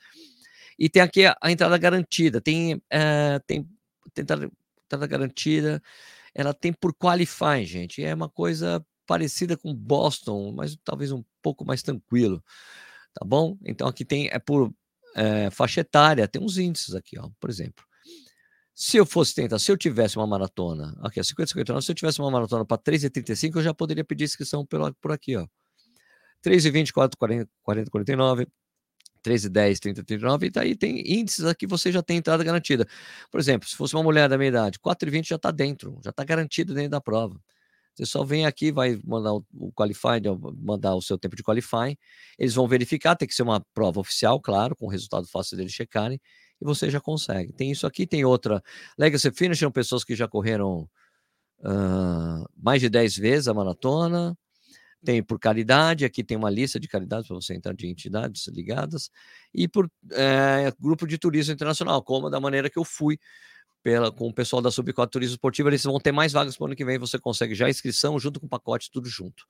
E 0.77 0.89
tem 0.89 1.01
aqui 1.01 1.25
a, 1.25 1.37
a 1.41 1.49
entrada 1.49 1.77
garantida. 1.77 2.41
Tem, 2.41 2.81
é, 2.89 3.39
tem, 3.47 3.65
tem 4.13 4.23
entrada, 4.23 4.51
entrada 4.85 5.07
garantida. 5.07 5.81
Ela 6.35 6.53
tem 6.53 6.73
por 6.73 6.93
qualify, 6.93 7.65
gente. 7.65 8.03
É 8.03 8.13
uma 8.13 8.27
coisa 8.27 8.85
parecida 9.07 9.55
com 9.55 9.73
Boston, 9.73 10.51
mas 10.51 10.77
talvez 10.83 11.11
um 11.13 11.23
pouco 11.41 11.63
mais 11.63 11.81
tranquilo. 11.81 12.43
Tá 13.13 13.25
bom? 13.25 13.57
Então 13.63 13.87
aqui 13.87 14.03
tem, 14.03 14.27
é 14.27 14.39
por 14.39 14.73
é, 15.15 15.49
faixa 15.51 15.81
etária, 15.81 16.27
tem 16.27 16.41
uns 16.41 16.57
índices 16.57 16.95
aqui, 16.95 17.17
ó, 17.17 17.29
por 17.39 17.49
exemplo. 17.49 17.85
Se 18.75 18.97
eu 18.97 19.05
fosse 19.05 19.35
tentar, 19.35 19.59
se 19.59 19.71
eu 19.71 19.77
tivesse 19.77 20.17
uma 20.17 20.25
maratona, 20.25 20.95
aqui, 21.01 21.23
50, 21.23 21.47
59, 21.49 21.85
se 21.85 21.91
eu 21.91 21.95
tivesse 21.95 22.19
uma 22.19 22.31
maratona 22.31 22.65
para 22.65 22.77
3,35, 22.77 23.57
eu 23.57 23.61
já 23.63 23.73
poderia 23.73 24.03
pedir 24.03 24.23
inscrição 24.23 24.65
por, 24.65 24.93
por 24.95 25.11
aqui, 25.11 25.35
ó. 25.35 25.47
3,24, 26.43 27.15
40, 27.17 27.49
40, 27.61 27.89
49, 27.91 28.47
13,10, 29.23 29.79
30, 29.79 30.03
39, 30.03 30.47
e 30.47 30.49
daí 30.49 30.75
tem 30.75 30.99
índices 31.19 31.45
aqui, 31.45 31.65
você 31.65 31.91
já 31.91 32.01
tem 32.03 32.17
entrada 32.17 32.43
garantida. 32.43 32.85
Por 33.31 33.39
exemplo, 33.39 33.67
se 33.69 33.75
fosse 33.75 33.95
uma 33.95 34.03
mulher 34.03 34.27
da 34.27 34.37
minha 34.37 34.49
idade, 34.49 34.79
4,20 34.79 35.27
já 35.27 35.35
está 35.37 35.51
dentro, 35.51 35.99
já 36.03 36.09
está 36.09 36.23
garantido 36.23 36.73
dentro 36.73 36.91
da 36.91 37.01
prova. 37.01 37.39
Você 37.95 38.05
só 38.05 38.23
vem 38.23 38.45
aqui, 38.45 38.71
vai 38.71 38.99
mandar 39.05 39.33
o, 39.33 39.45
o 39.53 39.71
qualify, 39.71 40.19
mandar 40.57 40.95
o 40.95 41.01
seu 41.01 41.17
tempo 41.17 41.35
de 41.35 41.43
qualify, 41.43 41.97
eles 42.39 42.55
vão 42.55 42.67
verificar, 42.67 43.15
tem 43.15 43.27
que 43.27 43.35
ser 43.35 43.43
uma 43.43 43.61
prova 43.73 43.99
oficial, 43.99 44.41
claro, 44.41 44.75
com 44.75 44.87
resultado 44.87 45.27
fácil 45.27 45.55
deles 45.55 45.71
checarem, 45.71 46.19
e 46.61 46.65
você 46.65 46.89
já 46.89 46.99
consegue. 46.99 47.53
Tem 47.53 47.71
isso 47.71 47.85
aqui, 47.87 48.07
tem 48.07 48.25
outra. 48.25 48.63
Legacy 48.97 49.31
Finish 49.31 49.59
são 49.59 49.71
pessoas 49.71 50.03
que 50.03 50.15
já 50.15 50.27
correram 50.27 50.89
uh, 51.59 52.49
mais 52.55 52.81
de 52.81 52.89
10 52.89 53.17
vezes 53.17 53.47
a 53.47 53.53
maratona. 53.53 54.37
Tem 55.03 55.21
por 55.21 55.37
caridade, 55.37 56.05
aqui 56.05 56.23
tem 56.23 56.37
uma 56.37 56.49
lista 56.49 56.79
de 56.79 56.87
caridades 56.87 57.27
para 57.27 57.35
você 57.35 57.53
entrar 57.53 57.73
de 57.73 57.87
entidades 57.87 58.47
ligadas, 58.47 59.11
e 59.53 59.67
por 59.67 59.91
é, 60.13 60.71
grupo 60.79 61.05
de 61.05 61.17
turismo 61.17 61.53
internacional, 61.53 62.01
como 62.01 62.29
da 62.29 62.39
maneira 62.39 62.69
que 62.69 62.79
eu 62.79 62.85
fui 62.85 63.19
pela, 63.83 64.13
com 64.13 64.29
o 64.29 64.33
pessoal 64.33 64.61
da 64.61 64.71
Subcot 64.71 65.11
Turismo 65.11 65.33
Esportivo, 65.33 65.67
eles 65.67 65.83
vão 65.83 65.99
ter 65.99 66.13
mais 66.13 66.31
vagas 66.31 66.55
para 66.55 66.63
o 66.63 66.67
ano 66.67 66.75
que 66.75 66.85
vem, 66.85 66.97
você 66.97 67.19
consegue 67.19 67.53
já 67.53 67.65
a 67.65 67.69
inscrição 67.69 68.17
junto 68.17 68.39
com 68.39 68.45
o 68.45 68.49
pacote, 68.49 68.89
tudo 68.89 69.09
junto. 69.09 69.45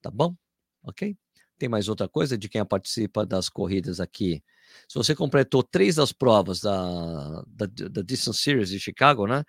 Tá 0.00 0.12
bom? 0.12 0.36
Ok? 0.84 1.16
Tem 1.58 1.68
mais 1.68 1.88
outra 1.88 2.08
coisa 2.08 2.36
de 2.36 2.48
quem 2.48 2.64
participa 2.64 3.24
das 3.24 3.48
corridas 3.48 4.00
aqui. 4.00 4.42
Se 4.88 4.96
você 4.96 5.14
completou 5.14 5.62
três 5.62 5.96
das 5.96 6.12
provas 6.12 6.60
da, 6.60 7.42
da, 7.46 7.66
da 7.88 8.02
Distance 8.02 8.40
Series 8.40 8.68
de 8.70 8.80
Chicago, 8.80 9.26
né? 9.26 9.44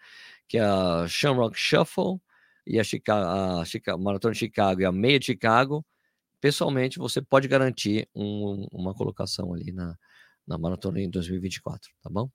Que 0.47 0.57
é 0.57 0.63
a 0.63 1.07
Shamrock 1.07 1.57
Shuffle 1.57 2.19
e 2.65 2.79
a, 2.79 2.83
Chicago, 2.83 3.59
a 3.59 3.65
Chicago, 3.65 4.03
Maratona 4.03 4.33
de 4.33 4.39
Chicago 4.39 4.81
e 4.81 4.85
a 4.85 4.91
Meia 4.91 5.19
de 5.19 5.25
Chicago, 5.25 5.85
pessoalmente 6.39 6.99
você 6.99 7.21
pode 7.21 7.47
garantir 7.47 8.07
um, 8.15 8.67
uma 8.71 8.93
colocação 8.93 9.53
ali 9.53 9.71
na, 9.71 9.95
na 10.47 10.57
maratona 10.57 11.01
em 11.01 11.09
2024, 11.09 11.89
tá 12.01 12.09
bom? 12.09 12.29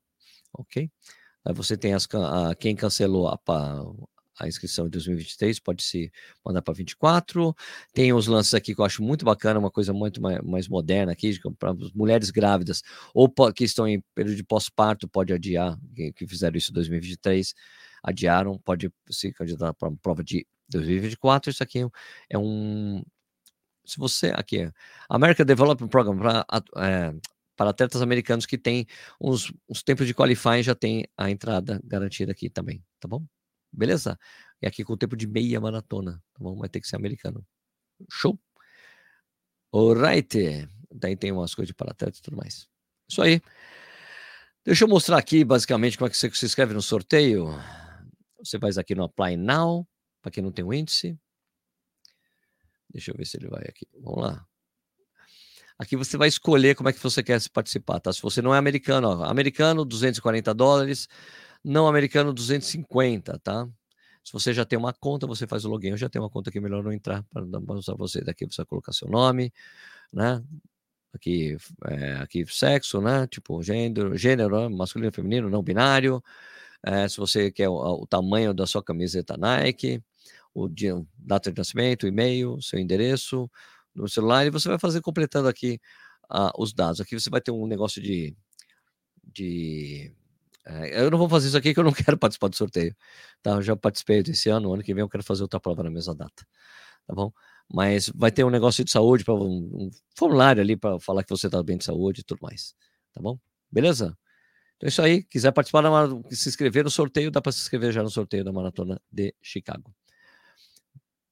Ok? 0.53 0.89
Aí 1.45 1.53
você 1.53 1.77
tem 1.77 1.93
as, 1.93 2.07
a, 2.13 2.55
quem 2.55 2.75
cancelou 2.75 3.27
a, 3.27 3.39
a 4.39 4.47
inscrição 4.47 4.85
de 4.85 4.91
2023 4.91 5.59
pode 5.59 5.83
se 5.83 6.11
mandar 6.45 6.61
para 6.61 6.73
24. 6.73 7.55
Tem 7.93 8.13
os 8.13 8.27
lances 8.27 8.53
aqui 8.53 8.73
que 8.73 8.81
eu 8.81 8.85
acho 8.85 9.03
muito 9.03 9.25
bacana, 9.25 9.59
uma 9.59 9.71
coisa 9.71 9.93
muito 9.93 10.21
mais, 10.21 10.41
mais 10.41 10.67
moderna 10.67 11.11
aqui, 11.11 11.37
para 11.59 11.73
mulheres 11.93 12.31
grávidas 12.31 12.81
ou 13.13 13.31
que 13.53 13.63
estão 13.63 13.87
em 13.87 14.03
período 14.15 14.35
de 14.35 14.43
pós-parto, 14.43 15.07
pode 15.07 15.33
adiar, 15.33 15.77
que, 16.15 16.27
fizeram 16.27 16.57
isso 16.57 16.71
em 16.71 16.73
2023, 16.73 17.53
adiaram, 18.03 18.57
pode 18.59 18.91
se 19.09 19.31
candidatar 19.33 19.73
para 19.73 19.89
a 19.89 19.97
prova 20.01 20.23
de 20.23 20.45
2024. 20.69 21.51
Isso 21.51 21.63
aqui 21.63 21.85
é 22.29 22.37
um. 22.37 23.03
Se 23.85 23.97
você. 23.97 24.31
Aqui 24.35 24.59
é 24.59 24.71
American 25.09 25.45
Development 25.45 25.87
Program 25.87 26.17
para 26.17 26.45
é, 26.77 27.13
para 27.55 27.69
atletas 27.69 28.01
americanos 28.01 28.45
que 28.47 28.57
têm 28.57 28.87
uns, 29.19 29.53
uns 29.69 29.83
tempos 29.83 30.07
de 30.07 30.15
qualifying, 30.15 30.63
já 30.63 30.73
tem 30.73 31.05
a 31.15 31.29
entrada 31.29 31.79
garantida 31.83 32.31
aqui 32.31 32.49
também, 32.49 32.83
tá 32.99 33.07
bom? 33.07 33.23
Beleza? 33.71 34.19
E 34.61 34.67
aqui 34.67 34.83
com 34.83 34.93
o 34.93 34.97
tempo 34.97 35.15
de 35.15 35.27
meia 35.27 35.59
maratona, 35.59 36.21
tá 36.33 36.39
bom? 36.39 36.57
Vai 36.57 36.69
ter 36.69 36.79
que 36.79 36.87
ser 36.87 36.95
americano. 36.95 37.45
Show? 38.09 38.39
Alright. 39.73 40.67
Daí 40.93 41.15
tem 41.15 41.31
umas 41.31 41.55
coisas 41.55 41.67
de 41.67 41.73
para-atletas 41.73 42.19
e 42.19 42.21
tudo 42.21 42.37
mais. 42.37 42.67
Isso 43.09 43.21
aí. 43.21 43.41
Deixa 44.63 44.83
eu 44.83 44.87
mostrar 44.87 45.17
aqui, 45.17 45.43
basicamente, 45.43 45.97
como 45.97 46.07
é 46.07 46.11
que 46.11 46.17
você 46.17 46.29
se 46.29 46.45
inscreve 46.45 46.73
no 46.73 46.81
sorteio. 46.81 47.47
Você 48.37 48.59
faz 48.59 48.77
aqui 48.77 48.93
no 48.93 49.03
Apply 49.03 49.37
Now, 49.37 49.87
para 50.21 50.31
quem 50.31 50.43
não 50.43 50.51
tem 50.51 50.63
o 50.63 50.73
índice. 50.73 51.17
Deixa 52.89 53.11
eu 53.11 53.15
ver 53.15 53.25
se 53.25 53.37
ele 53.37 53.47
vai 53.47 53.63
aqui. 53.63 53.87
Vamos 53.99 54.21
lá. 54.21 54.45
Aqui 55.79 55.95
você 55.95 56.15
vai 56.15 56.27
escolher 56.27 56.75
como 56.75 56.89
é 56.89 56.93
que 56.93 56.99
você 56.99 57.23
quer 57.23 57.41
participar, 57.49 57.99
tá? 57.99 58.13
Se 58.13 58.21
você 58.21 58.39
não 58.39 58.53
é 58.53 58.57
americano, 58.57 59.07
ó, 59.07 59.23
americano, 59.23 59.83
240 59.83 60.53
dólares, 60.53 61.07
não 61.63 61.87
americano, 61.87 62.33
250, 62.33 63.39
tá? 63.39 63.67
Se 64.23 64.33
você 64.33 64.53
já 64.53 64.65
tem 64.65 64.77
uma 64.77 64.93
conta, 64.93 65.25
você 65.27 65.47
faz 65.47 65.65
o 65.65 65.69
login. 65.69 65.89
Eu 65.89 65.97
já 65.97 66.09
tenho 66.09 66.23
uma 66.23 66.29
conta 66.29 66.49
aqui, 66.49 66.59
é 66.59 66.61
melhor 66.61 66.83
não 66.83 66.93
entrar 66.93 67.23
para 67.23 67.43
mostrar 67.59 67.95
você. 67.95 68.21
Daqui 68.21 68.45
você 68.45 68.57
vai 68.57 68.65
colocar 68.67 68.93
seu 68.93 69.07
nome, 69.09 69.51
né? 70.13 70.43
Aqui, 71.13 71.57
é, 71.85 72.15
aqui 72.17 72.45
sexo, 72.47 73.01
né? 73.01 73.27
Tipo, 73.27 73.61
gênero, 73.63 74.17
gênero, 74.17 74.69
masculino, 74.69 75.11
feminino, 75.11 75.49
não 75.49 75.63
binário. 75.63 76.23
É, 76.83 77.07
se 77.07 77.17
você 77.17 77.51
quer 77.51 77.69
o, 77.69 77.75
o, 77.75 78.07
tamanho 78.07 78.53
da 78.53 78.65
sua 78.67 78.83
camiseta 78.83 79.37
Nike, 79.37 80.03
o 80.53 80.67
dia, 80.69 80.95
data 81.17 81.51
de 81.51 81.57
nascimento, 81.57 82.07
e-mail, 82.07 82.61
seu 82.61 82.79
endereço, 82.79 83.49
no 83.93 84.07
celular 84.07 84.45
e 84.45 84.49
você 84.49 84.69
vai 84.69 84.79
fazer 84.79 85.01
completando 85.01 85.47
aqui 85.47 85.79
uh, 86.31 86.51
os 86.57 86.73
dados. 86.73 87.01
Aqui 87.01 87.19
você 87.19 87.29
vai 87.29 87.41
ter 87.41 87.51
um 87.51 87.67
negócio 87.67 88.01
de. 88.01 88.35
de 89.23 90.13
é, 90.65 91.01
eu 91.01 91.09
não 91.09 91.17
vou 91.17 91.27
fazer 91.27 91.47
isso 91.47 91.57
aqui 91.57 91.73
que 91.73 91.79
eu 91.79 91.83
não 91.83 91.91
quero 91.93 92.17
participar 92.17 92.47
do 92.49 92.55
sorteio. 92.55 92.95
Tá? 93.41 93.51
Eu 93.51 93.61
já 93.61 93.75
participei 93.75 94.21
desse 94.23 94.49
ano, 94.49 94.73
ano 94.73 94.83
que 94.83 94.93
vem 94.93 95.01
eu 95.01 95.09
quero 95.09 95.23
fazer 95.23 95.43
outra 95.43 95.59
prova 95.59 95.83
na 95.83 95.89
mesma 95.89 96.15
data. 96.15 96.45
Tá 97.07 97.13
bom? 97.13 97.31
Mas 97.73 98.09
vai 98.13 98.31
ter 98.31 98.43
um 98.43 98.49
negócio 98.49 98.83
de 98.83 98.91
saúde, 98.91 99.23
para 99.23 99.33
um, 99.33 99.39
um, 99.39 99.91
formulário 100.15 100.61
ali 100.61 100.75
para 100.75 100.99
falar 100.99 101.23
que 101.23 101.29
você 101.29 101.47
está 101.47 101.61
bem 101.63 101.77
de 101.77 101.85
saúde 101.85 102.21
e 102.21 102.23
tudo 102.23 102.39
mais. 102.41 102.75
Tá 103.13 103.21
bom? 103.21 103.39
Beleza? 103.71 104.17
Então 104.77 104.87
é 104.87 104.89
isso 104.89 105.01
aí. 105.01 105.23
Quiser 105.23 105.51
participar, 105.51 105.83
se 106.31 106.49
inscrever 106.49 106.83
no 106.83 106.91
sorteio, 106.91 107.31
dá 107.31 107.41
para 107.41 107.51
se 107.51 107.61
inscrever 107.61 107.91
já 107.91 108.03
no 108.03 108.09
sorteio 108.09 108.43
da 108.43 108.51
Maratona 108.51 109.01
de 109.11 109.33
Chicago. 109.41 109.93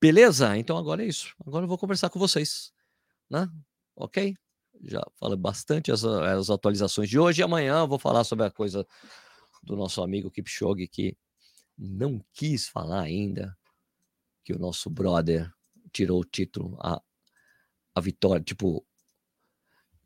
Beleza? 0.02 0.58
Então 0.58 0.78
agora 0.78 1.04
é 1.04 1.08
isso. 1.08 1.36
Agora 1.46 1.66
eu 1.66 1.68
vou 1.68 1.78
conversar 1.78 2.10
com 2.10 2.20
vocês, 2.20 2.72
né? 3.30 3.50
Ok? 3.96 4.36
Já 4.84 5.02
falei 5.18 5.38
bastante 5.38 5.92
as, 5.92 6.04
as 6.04 6.50
atualizações 6.50 7.10
de 7.10 7.20
hoje 7.20 7.42
e 7.42 7.44
amanhã 7.44 7.80
eu 7.80 7.88
vou 7.88 8.00
falar 8.00 8.24
sobre 8.24 8.46
a 8.46 8.52
coisa 8.52 8.86
do 9.64 9.76
nosso 9.76 10.02
amigo 10.02 10.32
Kipchoge 10.32 10.88
que 10.88 11.18
não 11.78 12.22
quis 12.34 12.68
falar 12.68 13.02
ainda 13.02 13.58
que 14.44 14.54
o 14.54 14.60
nosso 14.60 14.90
brother 14.90 15.52
tirou 15.92 16.22
o 16.22 16.26
título, 16.26 16.78
a, 16.82 17.02
a 17.96 18.02
vitória, 18.02 18.44
tipo, 18.44 18.86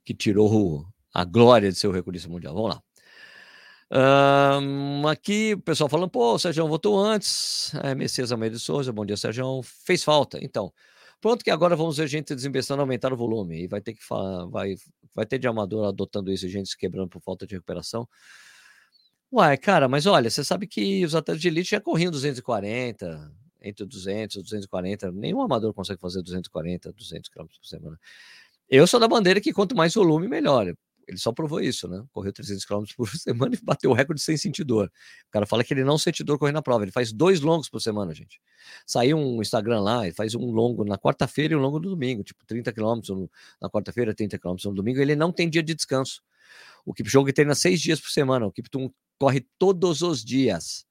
que 0.04 0.14
tirou 0.14 0.86
a 1.14 1.24
glória 1.24 1.72
de 1.72 1.78
seu 1.78 1.92
recordista 1.92 2.30
mundial. 2.30 2.54
Vamos 2.54 2.76
lá. 2.76 2.84
Um, 4.60 5.08
aqui 5.08 5.54
o 5.54 5.62
pessoal 5.62 5.88
falando, 5.88 6.10
pô, 6.10 6.34
o 6.34 6.40
Sérgio 6.40 6.68
votou 6.68 7.00
antes. 7.00 7.74
É, 7.76 7.94
Messias 7.94 8.32
Almeida 8.32 8.56
de 8.56 8.62
Souza, 8.62 8.92
bom 8.92 9.06
dia, 9.06 9.18
Sérgio. 9.18 9.62
Fez 9.64 10.04
falta. 10.04 10.40
Então, 10.42 10.74
pronto 11.24 11.42
que 11.42 11.50
agora 11.50 11.74
vamos 11.74 11.96
ver 11.96 12.06
gente 12.10 12.36
desembestando 12.36 12.82
aumentar 12.82 13.14
o 13.14 13.16
volume. 13.16 13.64
E 13.64 13.68
vai 13.68 13.80
ter 13.80 13.94
que 13.94 14.04
falar, 14.04 14.46
vai, 14.48 14.76
vai 15.16 15.26
ter 15.26 15.40
de 15.40 15.48
amador 15.48 15.88
adotando 15.88 16.30
isso, 16.30 16.50
gente 16.50 16.68
se 16.68 16.78
quebrando 16.78 17.08
por 17.08 17.22
falta 17.22 17.48
de 17.48 17.56
recuperação. 17.56 18.06
Uai, 19.32 19.58
cara, 19.58 19.88
mas 19.88 20.06
olha, 20.06 20.30
você 20.30 20.44
sabe 20.44 20.68
que 20.68 21.06
os 21.06 21.16
atletas 21.16 21.42
de 21.42 21.48
elite 21.48 21.72
já 21.72 21.80
corriam 21.80 22.12
240, 22.12 23.32
entre 23.62 23.86
200 23.86 24.36
e 24.36 24.42
240. 24.42 25.14
Nenhum 25.14 25.42
amador 25.42 25.74
consegue 25.74 26.02
fazer 26.02 26.22
240, 26.22 26.92
200 26.92 27.30
km 27.30 27.46
por 27.46 27.66
semana. 27.66 27.98
Eu 28.70 28.86
sou 28.86 29.00
da 29.00 29.08
bandeira 29.08 29.40
que 29.40 29.54
quanto 29.54 29.78
mais 29.78 29.94
volume, 29.94 30.28
melhor. 30.28 30.74
Ele 31.08 31.18
só 31.18 31.32
provou 31.32 31.60
isso, 31.60 31.88
né? 31.88 32.04
Correu 32.12 32.32
300 32.32 32.66
km 32.66 32.84
por 32.96 33.10
semana 33.18 33.56
e 33.56 33.60
bateu 33.64 33.92
o 33.92 33.94
recorde 33.94 34.22
sem 34.22 34.38
sentir 34.38 34.64
dor. 34.64 34.92
O 35.28 35.32
cara 35.32 35.46
fala 35.46 35.64
que 35.64 35.74
ele 35.74 35.84
não 35.84 35.98
sente 35.98 36.24
dor 36.24 36.38
correndo 36.38 36.56
na 36.56 36.62
prova. 36.62 36.84
Ele 36.84 36.92
faz 36.92 37.12
dois 37.12 37.42
longos 37.42 37.70
por 37.70 37.82
semana, 37.82 38.14
gente. 38.14 38.42
Saiu 38.86 39.18
um 39.18 39.42
Instagram 39.42 39.82
lá, 39.82 40.06
ele 40.06 40.16
faz 40.16 40.36
um 40.36 40.46
longo 40.52 40.84
na 40.86 40.98
quarta-feira 40.98 41.54
e 41.54 41.58
um 41.58 41.60
longo 41.60 41.80
no 41.80 41.90
domingo, 41.90 42.24
tipo 42.24 42.46
30 42.46 42.72
km 42.72 43.28
na 43.62 43.70
quarta-feira, 43.70 44.14
30 44.14 44.40
km 44.40 44.56
no 44.66 44.74
domingo. 44.76 45.00
Ele 45.00 45.16
não 45.16 45.32
tem 45.32 45.50
dia 45.50 45.64
de 45.64 45.74
descanso. 45.74 46.22
O 46.86 46.94
Kipchoge 46.94 47.34
treina 47.34 47.56
seis 47.56 47.82
dias 47.82 48.00
por 48.00 48.10
semana. 48.10 48.46
O 48.46 48.52
Kiptum 48.52 48.90
corre 49.20 49.46
todos 49.58 50.02
os 50.02 50.24
dias, 50.24 50.86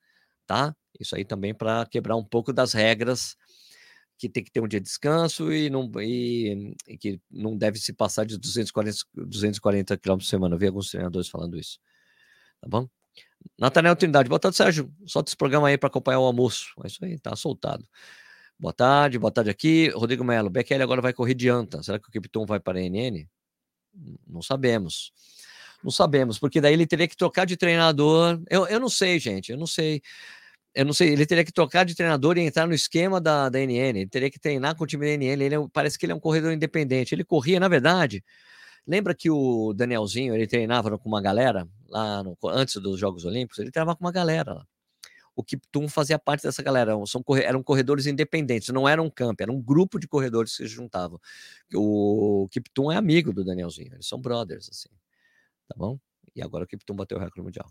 tá? 0.46 0.74
Isso 0.98 1.16
aí 1.16 1.24
também 1.24 1.54
para 1.54 1.86
quebrar 1.86 2.16
um 2.16 2.24
pouco 2.24 2.52
das 2.52 2.72
regras 2.72 3.36
que 4.22 4.28
tem 4.28 4.44
que 4.44 4.52
ter 4.52 4.60
um 4.60 4.68
dia 4.68 4.78
de 4.78 4.84
descanso 4.84 5.52
e, 5.52 5.68
não, 5.68 5.90
e, 6.00 6.76
e 6.86 6.96
que 6.96 7.20
não 7.28 7.56
deve 7.56 7.76
se 7.80 7.92
passar 7.92 8.24
de 8.24 8.38
240, 8.38 9.00
240 9.16 9.98
km 9.98 10.12
por 10.12 10.22
semana. 10.22 10.54
Eu 10.54 10.58
vi 10.60 10.68
alguns 10.68 10.90
treinadores 10.90 11.28
falando 11.28 11.58
isso. 11.58 11.80
Tá 12.60 12.68
bom? 12.68 12.88
Natanel 13.58 13.96
Trindade, 13.96 14.28
boa 14.28 14.38
tarde, 14.38 14.56
Sérgio. 14.56 14.94
Solta 15.06 15.30
esse 15.30 15.36
programa 15.36 15.66
aí 15.66 15.76
para 15.76 15.88
acompanhar 15.88 16.20
o 16.20 16.24
almoço. 16.24 16.72
É 16.84 16.86
isso 16.86 17.04
aí, 17.04 17.18
tá 17.18 17.34
soltado. 17.34 17.84
Boa 18.56 18.72
tarde, 18.72 19.18
boa 19.18 19.32
tarde 19.32 19.50
aqui. 19.50 19.88
Rodrigo 19.88 20.22
Melo, 20.22 20.48
BQL 20.48 20.82
agora 20.82 21.02
vai 21.02 21.12
correr 21.12 21.34
de 21.34 21.48
anta. 21.48 21.82
Será 21.82 21.98
que 21.98 22.08
o 22.08 22.12
Kipton 22.12 22.46
vai 22.46 22.60
para 22.60 22.78
a 22.78 22.82
NN? 22.82 23.28
Não 24.24 24.40
sabemos. 24.40 25.12
Não 25.82 25.90
sabemos, 25.90 26.38
porque 26.38 26.60
daí 26.60 26.74
ele 26.74 26.86
teria 26.86 27.08
que 27.08 27.16
trocar 27.16 27.44
de 27.44 27.56
treinador. 27.56 28.40
Eu, 28.48 28.68
eu 28.68 28.78
não 28.78 28.88
sei, 28.88 29.18
gente, 29.18 29.50
eu 29.50 29.58
não 29.58 29.66
sei 29.66 30.00
eu 30.74 30.84
não 30.84 30.92
sei, 30.92 31.10
ele 31.12 31.26
teria 31.26 31.44
que 31.44 31.52
trocar 31.52 31.84
de 31.84 31.94
treinador 31.94 32.38
e 32.38 32.40
entrar 32.40 32.66
no 32.66 32.74
esquema 32.74 33.20
da, 33.20 33.48
da 33.48 33.58
NN, 33.58 34.00
ele 34.00 34.08
teria 34.08 34.30
que 34.30 34.38
treinar 34.38 34.74
com 34.76 34.84
o 34.84 34.86
time 34.86 35.06
da 35.06 35.12
NN, 35.12 35.44
ele 35.44 35.54
é, 35.54 35.58
parece 35.72 35.98
que 35.98 36.06
ele 36.06 36.12
é 36.12 36.14
um 36.14 36.20
corredor 36.20 36.52
independente, 36.52 37.14
ele 37.14 37.24
corria, 37.24 37.60
na 37.60 37.68
verdade, 37.68 38.24
lembra 38.86 39.14
que 39.14 39.30
o 39.30 39.72
Danielzinho, 39.74 40.34
ele 40.34 40.46
treinava 40.46 40.98
com 40.98 41.08
uma 41.08 41.20
galera, 41.22 41.68
lá 41.88 42.22
no, 42.22 42.36
antes 42.46 42.76
dos 42.80 42.98
Jogos 42.98 43.24
Olímpicos, 43.24 43.58
ele 43.58 43.70
treinava 43.70 43.96
com 43.96 44.04
uma 44.04 44.12
galera 44.12 44.54
lá. 44.54 44.66
O 45.34 45.42
Kiptum 45.42 45.88
fazia 45.88 46.18
parte 46.18 46.42
dessa 46.42 46.62
galera, 46.62 46.94
são, 47.06 47.22
eram 47.42 47.62
corredores 47.62 48.06
independentes, 48.06 48.68
não 48.68 48.88
era 48.88 49.02
um 49.02 49.08
camp, 49.10 49.40
era 49.40 49.50
um 49.50 49.60
grupo 49.60 49.98
de 49.98 50.06
corredores 50.06 50.56
que 50.56 50.64
se 50.64 50.68
juntavam. 50.68 51.18
O 51.74 52.48
Kiptum 52.50 52.92
é 52.92 52.96
amigo 52.96 53.32
do 53.32 53.44
Danielzinho, 53.44 53.94
eles 53.94 54.06
são 54.06 54.20
brothers, 54.20 54.68
assim, 54.70 54.90
tá 55.68 55.74
bom? 55.76 55.98
E 56.36 56.42
agora 56.42 56.64
o 56.64 56.66
Kiptum 56.66 56.94
bateu 56.96 57.18
o 57.18 57.20
recorde 57.20 57.42
mundial. 57.42 57.66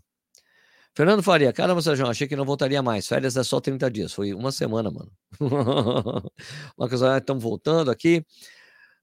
Fernando 0.94 1.22
Faria, 1.22 1.52
caramba, 1.54 1.80
Sérgio, 1.80 2.06
achei 2.06 2.28
que 2.28 2.36
não 2.36 2.44
voltaria 2.44 2.82
mais. 2.82 3.06
Férias 3.06 3.34
é 3.36 3.42
só 3.42 3.60
30 3.60 3.90
dias. 3.90 4.12
Foi 4.12 4.34
uma 4.34 4.52
semana, 4.52 4.90
mano. 4.90 5.10
uma 6.76 6.88
coisa, 6.88 7.16
estamos 7.16 7.42
voltando 7.42 7.90
aqui. 7.90 8.24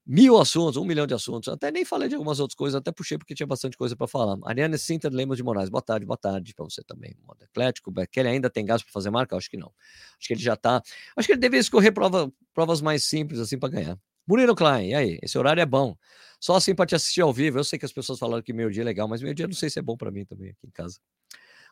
Mil 0.06 0.38
assuntos, 0.38 0.76
um 0.76 0.84
milhão 0.84 1.06
de 1.06 1.14
assuntos. 1.14 1.52
Até 1.52 1.70
nem 1.70 1.84
falei 1.84 2.08
de 2.08 2.14
algumas 2.14 2.38
outras 2.38 2.54
coisas, 2.54 2.76
até 2.78 2.92
puxei 2.92 3.18
porque 3.18 3.34
tinha 3.34 3.46
bastante 3.46 3.76
coisa 3.76 3.96
para 3.96 4.06
falar. 4.06 4.38
Ariane 4.44 4.78
Sinter 4.78 5.12
Lemos 5.12 5.36
de 5.36 5.42
Moraes, 5.42 5.68
boa 5.68 5.82
tarde, 5.82 6.06
boa 6.06 6.16
tarde 6.16 6.54
para 6.54 6.64
você 6.64 6.82
também. 6.84 7.16
Modo 7.26 7.42
Eclético, 7.42 7.92
ele 8.16 8.28
ainda 8.28 8.48
tem 8.48 8.64
gás 8.64 8.82
para 8.82 8.92
fazer 8.92 9.10
marca? 9.10 9.36
Acho 9.36 9.50
que 9.50 9.56
não. 9.56 9.72
Acho 10.18 10.28
que 10.28 10.34
ele 10.34 10.42
já 10.42 10.56
tá. 10.56 10.80
Acho 11.16 11.26
que 11.26 11.32
ele 11.32 11.40
deveria 11.40 11.60
escorrer 11.60 11.92
prova, 11.92 12.32
provas 12.54 12.80
mais 12.80 13.04
simples 13.04 13.40
assim 13.40 13.58
para 13.58 13.68
ganhar. 13.68 13.98
Murilo 14.26 14.54
Klein, 14.54 14.90
e 14.90 14.94
aí? 14.94 15.18
Esse 15.22 15.36
horário 15.36 15.60
é 15.60 15.66
bom. 15.66 15.96
Só 16.38 16.54
assim 16.54 16.72
para 16.74 16.86
te 16.86 16.94
assistir 16.94 17.20
ao 17.20 17.32
vivo. 17.32 17.58
Eu 17.58 17.64
sei 17.64 17.78
que 17.78 17.84
as 17.84 17.92
pessoas 17.92 18.18
falaram 18.18 18.42
que 18.42 18.52
meio-dia 18.52 18.82
é 18.82 18.84
legal, 18.84 19.08
mas 19.08 19.22
meio-dia 19.22 19.46
não 19.46 19.54
sei 19.54 19.68
se 19.68 19.80
é 19.80 19.82
bom 19.82 19.96
para 19.96 20.10
mim 20.10 20.24
também 20.24 20.50
aqui 20.50 20.66
em 20.66 20.70
casa. 20.70 20.98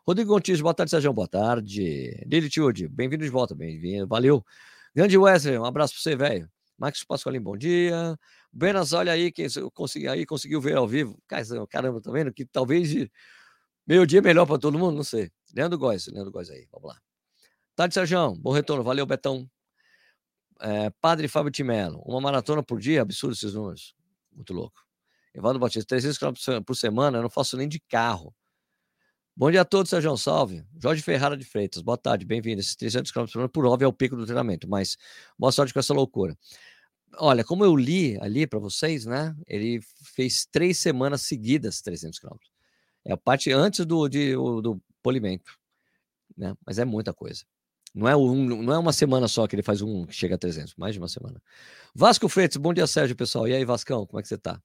Rodrigo 0.06 0.32
Gontijo, 0.32 0.62
boa 0.62 0.74
tarde, 0.74 0.90
Sérgio. 0.90 1.12
Boa 1.12 1.28
tarde. 1.28 2.24
Lili 2.26 2.48
Tilde, 2.48 2.88
bem-vindo 2.88 3.24
de 3.24 3.30
volta, 3.30 3.54
bem-vindo. 3.54 4.06
Valeu. 4.06 4.44
Grande 4.94 5.18
Wesley, 5.18 5.58
um 5.58 5.64
abraço 5.64 5.94
para 5.94 6.02
você, 6.02 6.16
velho. 6.16 6.50
Max 6.78 7.04
Pascoalim, 7.04 7.40
bom 7.40 7.56
dia. 7.56 8.18
Benas, 8.52 8.92
olha 8.92 9.12
aí, 9.12 9.30
quem 9.30 9.46
consegui, 9.74 10.08
aí 10.08 10.24
conseguiu 10.24 10.60
ver 10.60 10.76
ao 10.76 10.88
vivo. 10.88 11.20
Caramba, 11.68 12.00
tá 12.00 12.10
vendo? 12.10 12.32
Que 12.32 12.46
talvez 12.46 12.88
meio-dia 13.86 14.20
é 14.20 14.22
melhor 14.22 14.46
para 14.46 14.58
todo 14.58 14.78
mundo, 14.78 14.96
não 14.96 15.04
sei. 15.04 15.30
Leandro 15.54 15.78
Góes, 15.78 16.06
Leandro 16.06 16.30
Góes 16.32 16.48
aí, 16.50 16.66
vamos 16.72 16.88
lá. 16.88 16.98
Tarde, 17.76 17.94
Sérgio, 17.94 18.34
bom 18.36 18.52
retorno, 18.52 18.82
valeu, 18.82 19.04
Betão. 19.04 19.48
É, 20.60 20.90
Padre 21.00 21.28
Fábio 21.28 21.50
Timelo, 21.52 22.00
uma 22.04 22.20
maratona 22.20 22.62
por 22.62 22.80
dia, 22.80 23.02
absurdo 23.02 23.34
esses 23.34 23.54
números. 23.54 23.94
Muito 24.32 24.54
louco. 24.54 24.80
Evaldo 25.34 25.58
Batista, 25.58 25.86
300 25.86 26.18
km 26.18 26.62
por 26.64 26.74
semana, 26.74 27.18
eu 27.18 27.22
não 27.22 27.30
faço 27.30 27.56
nem 27.56 27.68
de 27.68 27.78
carro. 27.78 28.34
Bom 29.38 29.52
dia 29.52 29.60
a 29.60 29.64
todos, 29.64 29.88
Sérgio 29.88 30.16
Salve. 30.16 30.64
Jorge 30.82 31.00
Ferrara 31.00 31.36
de 31.36 31.44
Freitas, 31.44 31.80
boa 31.80 31.96
tarde, 31.96 32.26
bem-vindo. 32.26 32.58
Esses 32.58 32.74
300 32.74 33.12
km 33.12 33.46
por 33.46 33.64
óbvio, 33.66 33.84
é 33.84 33.88
o 33.88 33.92
pico 33.92 34.16
do 34.16 34.24
treinamento, 34.24 34.68
mas 34.68 34.96
boa 35.38 35.52
sorte 35.52 35.72
com 35.72 35.78
essa 35.78 35.94
loucura. 35.94 36.36
Olha, 37.18 37.44
como 37.44 37.64
eu 37.64 37.76
li 37.76 38.18
ali 38.20 38.48
para 38.48 38.58
vocês, 38.58 39.06
né? 39.06 39.36
Ele 39.46 39.78
fez 40.02 40.44
três 40.44 40.78
semanas 40.78 41.22
seguidas 41.22 41.80
300 41.80 42.18
km. 42.18 42.36
É 43.04 43.12
a 43.12 43.16
parte 43.16 43.52
antes 43.52 43.86
do, 43.86 44.08
de, 44.08 44.32
do 44.32 44.82
polimento, 45.04 45.56
né? 46.36 46.56
Mas 46.66 46.80
é 46.80 46.84
muita 46.84 47.14
coisa. 47.14 47.44
Não 47.94 48.08
é, 48.08 48.16
um, 48.16 48.44
não 48.44 48.72
é 48.72 48.78
uma 48.78 48.92
semana 48.92 49.28
só 49.28 49.46
que 49.46 49.54
ele 49.54 49.62
faz 49.62 49.80
um 49.82 50.04
que 50.04 50.16
chega 50.16 50.34
a 50.34 50.38
300, 50.38 50.74
mais 50.74 50.94
de 50.94 50.98
uma 50.98 51.08
semana. 51.08 51.40
Vasco 51.94 52.28
Freitas, 52.28 52.56
bom 52.56 52.74
dia, 52.74 52.88
Sérgio, 52.88 53.14
pessoal. 53.14 53.46
E 53.46 53.54
aí, 53.54 53.64
Vascão, 53.64 54.04
como 54.04 54.18
é 54.18 54.22
que 54.22 54.26
você 54.26 54.36
tá? 54.36 54.60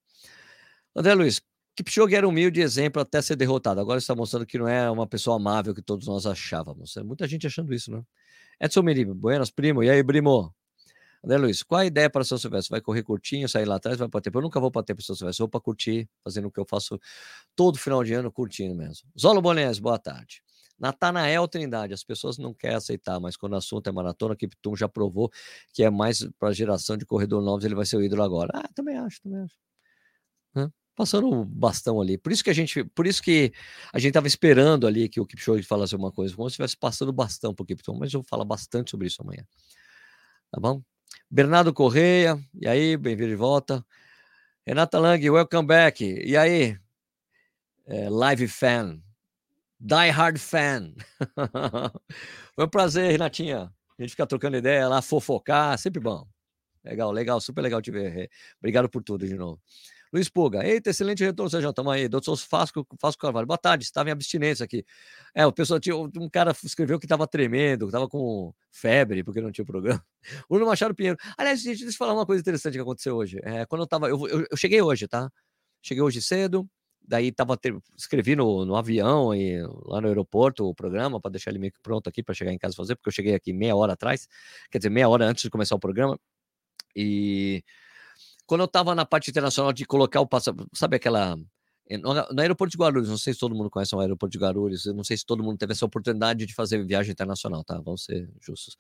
André 0.96 1.14
Luiz, 1.14 1.40
Kipchoge 1.76 2.16
era 2.16 2.28
humilde 2.28 2.62
exemplo 2.62 3.02
até 3.02 3.22
ser 3.22 3.36
derrotado. 3.36 3.80
Agora 3.80 3.98
está 3.98 4.16
mostrando 4.16 4.46
que 4.46 4.58
não 4.58 4.68
é 4.68 4.90
uma 4.90 5.08
pessoa 5.08 5.38
amável 5.38 5.74
que 5.74 5.82
todos 5.82 6.08
nós 6.08 6.26
achávamos. 6.26 6.96
É 6.98 7.04
muita 7.04 7.28
gente 7.28 7.48
achando 7.48 7.74
isso, 7.74 7.92
né? 7.92 8.04
Edson 8.60 8.84
Meribe, 8.84 9.14
buenas, 9.14 9.50
primo. 9.50 9.84
E 9.84 9.90
aí, 9.90 10.04
primo? 10.04 10.54
André 11.24 11.38
Luiz, 11.38 11.64
qual 11.64 11.80
a 11.80 11.86
ideia 11.86 12.10
para 12.10 12.24
São 12.24 12.38
Silvestre? 12.38 12.70
Vai 12.70 12.82
correr 12.82 13.02
curtinho, 13.02 13.48
sair 13.48 13.66
lá 13.66 13.76
atrás, 13.76 13.98
vai 13.98 14.10
para 14.10 14.20
tempo? 14.20 14.38
Eu 14.40 14.42
nunca 14.42 14.60
vou 14.60 14.70
para 14.70 14.84
tempo 14.84 15.02
São 15.02 15.16
Silvestre, 15.16 15.42
vou 15.42 15.50
para 15.50 15.62
curtir, 15.62 16.10
fazendo 16.22 16.48
o 16.50 16.52
que 16.52 16.60
eu 16.60 16.66
faço 16.66 17.00
todo 17.56 17.78
final 17.78 18.04
de 18.04 18.14
ano, 18.14 18.32
curtindo 18.32 18.76
mesmo. 18.76 19.10
Zolo 19.20 19.42
Bonés, 19.42 19.80
boa 19.80 19.98
tarde. 19.98 20.44
Natanael 20.78 21.48
Trindade, 21.48 21.94
as 21.94 22.04
pessoas 22.04 22.38
não 22.38 22.54
querem 22.54 22.76
aceitar, 22.76 23.20
mas 23.22 23.38
quando 23.38 23.54
o 23.54 23.56
assunto 23.56 23.88
é 23.88 23.92
maratona, 23.92 24.36
Kiptum 24.36 24.76
já 24.76 24.90
provou 24.90 25.32
que 25.72 25.82
é 25.82 25.90
mais 25.90 26.28
para 26.38 26.50
a 26.50 26.54
geração 26.54 26.98
de 26.98 27.06
corredor 27.06 27.42
novos, 27.42 27.64
ele 27.64 27.76
vai 27.76 27.86
ser 27.86 27.96
o 27.96 28.04
ídolo 28.04 28.22
agora. 28.22 28.52
Ah, 28.54 28.68
também 28.76 28.98
acho, 28.98 29.22
também 29.22 29.42
acho. 29.42 29.56
Hã? 30.56 30.72
Passando 30.96 31.28
o 31.28 31.44
bastão 31.44 32.00
ali. 32.00 32.18
Por 32.18 32.32
isso 32.32 32.44
que 32.44 32.50
a 32.50 32.54
gente, 32.54 32.84
por 32.84 33.08
isso 33.08 33.22
que 33.22 33.52
a 33.92 33.98
gente 33.98 34.10
estava 34.10 34.28
esperando 34.28 34.86
ali 34.86 35.10
que 35.10 35.20
o 35.20 35.26
Kipchoge 35.26 35.64
falasse 35.64 35.96
alguma 35.96 36.12
coisa, 36.12 36.36
como 36.36 36.48
se 36.50 36.54
estivesse 36.54 36.78
passando 36.78 37.10
o 37.10 37.14
bastão 37.14 37.54
para 37.54 37.64
o 37.64 37.66
Kiptum, 37.66 37.96
mas 37.96 38.14
eu 38.14 38.22
vou 38.22 38.28
falar 38.28 38.46
bastante 38.46 38.92
sobre 38.92 39.08
isso 39.08 39.22
amanhã. 39.22 39.44
Tá 40.52 40.60
bom? 40.60 40.84
Bernardo 41.30 41.74
Correia, 41.74 42.40
e 42.54 42.68
aí, 42.68 42.96
bem-vindo 42.96 43.30
de 43.30 43.36
volta. 43.36 43.84
Renata 44.66 45.00
Lang, 45.00 45.30
welcome 45.30 45.68
back. 45.68 46.04
E 46.04 46.38
aí, 46.38 46.78
é, 47.88 48.10
live 48.10 48.48
fan, 48.48 49.02
die 49.80 50.12
hard 50.12 50.38
fan. 50.38 50.94
Foi 52.56 52.66
um 52.66 52.70
prazer, 52.70 53.12
Renatinha. 53.12 53.74
A 53.98 54.02
gente 54.02 54.12
fica 54.12 54.28
trocando 54.28 54.58
ideia 54.58 54.88
lá, 54.88 55.02
fofocar, 55.02 55.78
sempre 55.78 56.00
bom. 56.00 56.28
Legal, 56.84 57.12
legal, 57.12 57.42
super 57.42 57.62
legal 57.62 57.82
te 57.82 57.92
ver. 57.92 58.30
Obrigado 58.60 58.90
por 58.90 59.04
tudo 59.04 59.26
de 59.28 59.36
novo. 59.36 59.62
Luiz 60.14 60.30
Puga, 60.30 60.64
eita, 60.64 60.92
excelente 60.92 61.24
retorno, 61.24 61.50
Sérgio, 61.50 61.72
estamos 61.72 61.92
aí. 61.92 62.08
Doutor 62.08 62.38
Fasco, 62.38 62.86
Fasco 63.02 63.20
Carvalho, 63.20 63.48
boa 63.48 63.58
tarde, 63.58 63.84
estava 63.84 64.10
em 64.10 64.12
abstinência 64.12 64.64
aqui. 64.64 64.86
É, 65.34 65.44
o 65.44 65.52
pessoal 65.52 65.80
tinha, 65.80 65.98
um 65.98 66.30
cara 66.30 66.56
escreveu 66.64 67.00
que 67.00 67.08
estava 67.08 67.26
tremendo, 67.26 67.86
que 67.86 67.90
estava 67.90 68.08
com 68.08 68.54
febre, 68.70 69.24
porque 69.24 69.42
não 69.42 69.52
tinha 69.52 69.66
programa. 69.66 70.06
Bruno 70.48 70.68
Machado 70.68 70.94
Pinheiro. 70.94 71.18
Aliás, 71.36 71.62
gente, 71.64 71.80
deixa 71.80 71.96
eu 71.96 71.98
falar 71.98 72.14
uma 72.14 72.28
coisa 72.28 72.42
interessante 72.42 72.76
que 72.76 72.80
aconteceu 72.80 73.16
hoje. 73.16 73.40
É, 73.42 73.66
quando 73.66 73.82
eu 73.82 73.86
estava, 73.86 74.08
eu, 74.08 74.28
eu, 74.28 74.46
eu, 74.52 74.56
cheguei 74.56 74.84
hoje, 74.84 75.08
tá? 75.08 75.32
Cheguei 75.82 76.04
hoje 76.04 76.22
cedo, 76.22 76.70
daí 77.02 77.32
tava, 77.32 77.58
ter, 77.58 77.76
escrevi 77.98 78.36
no, 78.36 78.66
no 78.66 78.76
avião 78.76 79.34
e 79.34 79.64
lá 79.84 80.00
no 80.00 80.10
aeroporto 80.10 80.64
o 80.64 80.76
programa 80.76 81.20
para 81.20 81.32
deixar 81.32 81.50
ele 81.50 81.58
meio 81.58 81.74
que 81.74 81.80
pronto 81.82 82.08
aqui 82.08 82.22
para 82.22 82.36
chegar 82.36 82.54
em 82.54 82.60
casa 82.60 82.76
fazer, 82.76 82.96
porque 82.96 83.10
eu 83.10 83.14
cheguei 83.14 83.34
aqui 83.34 83.52
meia 83.52 83.76
hora 83.76 83.94
atrás, 83.94 84.28
quer 84.70 84.78
dizer, 84.78 84.92
meia 84.92 85.10
hora 85.10 85.26
antes 85.26 85.42
de 85.42 85.50
começar 85.50 85.74
o 85.74 85.80
programa. 85.80 86.20
E 86.96 87.64
quando 88.46 88.62
eu 88.62 88.66
estava 88.66 88.96
na 88.96 89.06
parte 89.06 89.30
internacional 89.30 89.74
de 89.74 89.86
colocar 89.86 90.22
o 90.22 90.28
passaporte, 90.28 90.70
sabe 90.74 90.98
aquela. 90.98 91.38
Eh, 91.90 91.98
no, 91.98 92.40
aeroporto 92.40 92.72
de 92.72 92.78
Guarulhos, 92.78 93.10
não 93.10 93.18
sei 93.18 93.34
se 93.34 93.40
todo 93.40 93.54
mundo 93.54 93.70
conhece 93.70 93.94
o 93.96 94.00
aeroporto 94.00 94.32
de 94.32 94.44
Guarulhos, 94.44 94.86
não 94.86 95.04
sei 95.04 95.18
se 95.18 95.26
todo 95.26 95.44
mundo 95.44 95.58
teve 95.58 95.74
essa 95.74 95.86
oportunidade 95.86 96.46
de 96.46 96.54
fazer 96.54 96.84
viagem 96.86 97.12
internacional, 97.12 97.64
tá? 97.64 97.80
Vamos 97.80 98.06
ser 98.06 98.30
justos. 98.42 98.78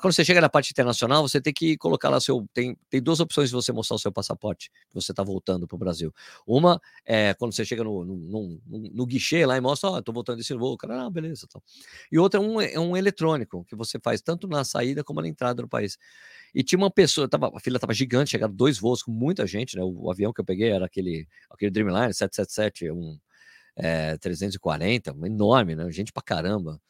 Quando 0.00 0.12
você 0.12 0.24
chega 0.24 0.40
na 0.40 0.48
parte 0.48 0.70
internacional, 0.70 1.26
você 1.26 1.40
tem 1.40 1.52
que 1.52 1.76
colocar 1.76 2.08
lá 2.08 2.20
seu. 2.20 2.46
Tem, 2.54 2.76
tem 2.88 3.02
duas 3.02 3.18
opções 3.18 3.48
de 3.48 3.54
você 3.54 3.72
mostrar 3.72 3.96
o 3.96 3.98
seu 3.98 4.12
passaporte, 4.12 4.70
que 4.88 4.94
você 4.94 5.10
está 5.10 5.22
voltando 5.24 5.66
para 5.66 5.74
o 5.74 5.78
Brasil. 5.78 6.14
Uma 6.46 6.80
é 7.04 7.34
quando 7.34 7.52
você 7.52 7.64
chega 7.64 7.82
no, 7.82 8.04
no, 8.04 8.16
no, 8.16 8.60
no 8.68 9.06
guichê 9.06 9.44
lá 9.44 9.56
e 9.56 9.60
mostra, 9.60 9.90
ó, 9.90 9.94
oh, 9.94 9.98
estou 9.98 10.14
voltando 10.14 10.38
desse 10.38 10.54
voo, 10.54 10.76
cara, 10.76 11.06
ah, 11.06 11.10
beleza. 11.10 11.48
Tal. 11.52 11.60
E 12.10 12.18
outra 12.18 12.38
é 12.38 12.42
um, 12.42 12.60
é 12.60 12.78
um 12.78 12.96
eletrônico, 12.96 13.64
que 13.64 13.74
você 13.74 13.98
faz 13.98 14.22
tanto 14.22 14.46
na 14.46 14.64
saída 14.64 15.02
como 15.02 15.20
na 15.20 15.26
entrada 15.26 15.60
do 15.60 15.68
país. 15.68 15.98
E 16.54 16.62
tinha 16.62 16.78
uma 16.78 16.90
pessoa, 16.90 17.28
tava, 17.28 17.50
a 17.52 17.58
fila 17.58 17.78
estava 17.78 17.92
gigante, 17.92 18.30
chegaram 18.30 18.54
dois 18.54 18.78
voos 18.78 19.02
com 19.02 19.10
muita 19.10 19.44
gente, 19.44 19.76
né? 19.76 19.82
O, 19.82 20.04
o, 20.04 20.10
avião 20.10 20.32
que 20.32 20.40
eu 20.40 20.44
peguei 20.44 20.70
era 20.70 20.86
aquele, 20.86 21.26
aquele 21.50 21.72
Dreamliner 21.72 22.13
777, 22.14 22.90
um 22.90 23.18
é, 23.76 24.16
340, 24.18 25.14
enorme, 25.24 25.74
né? 25.74 25.90
Gente 25.90 26.12
pra 26.12 26.22
caramba. 26.22 26.80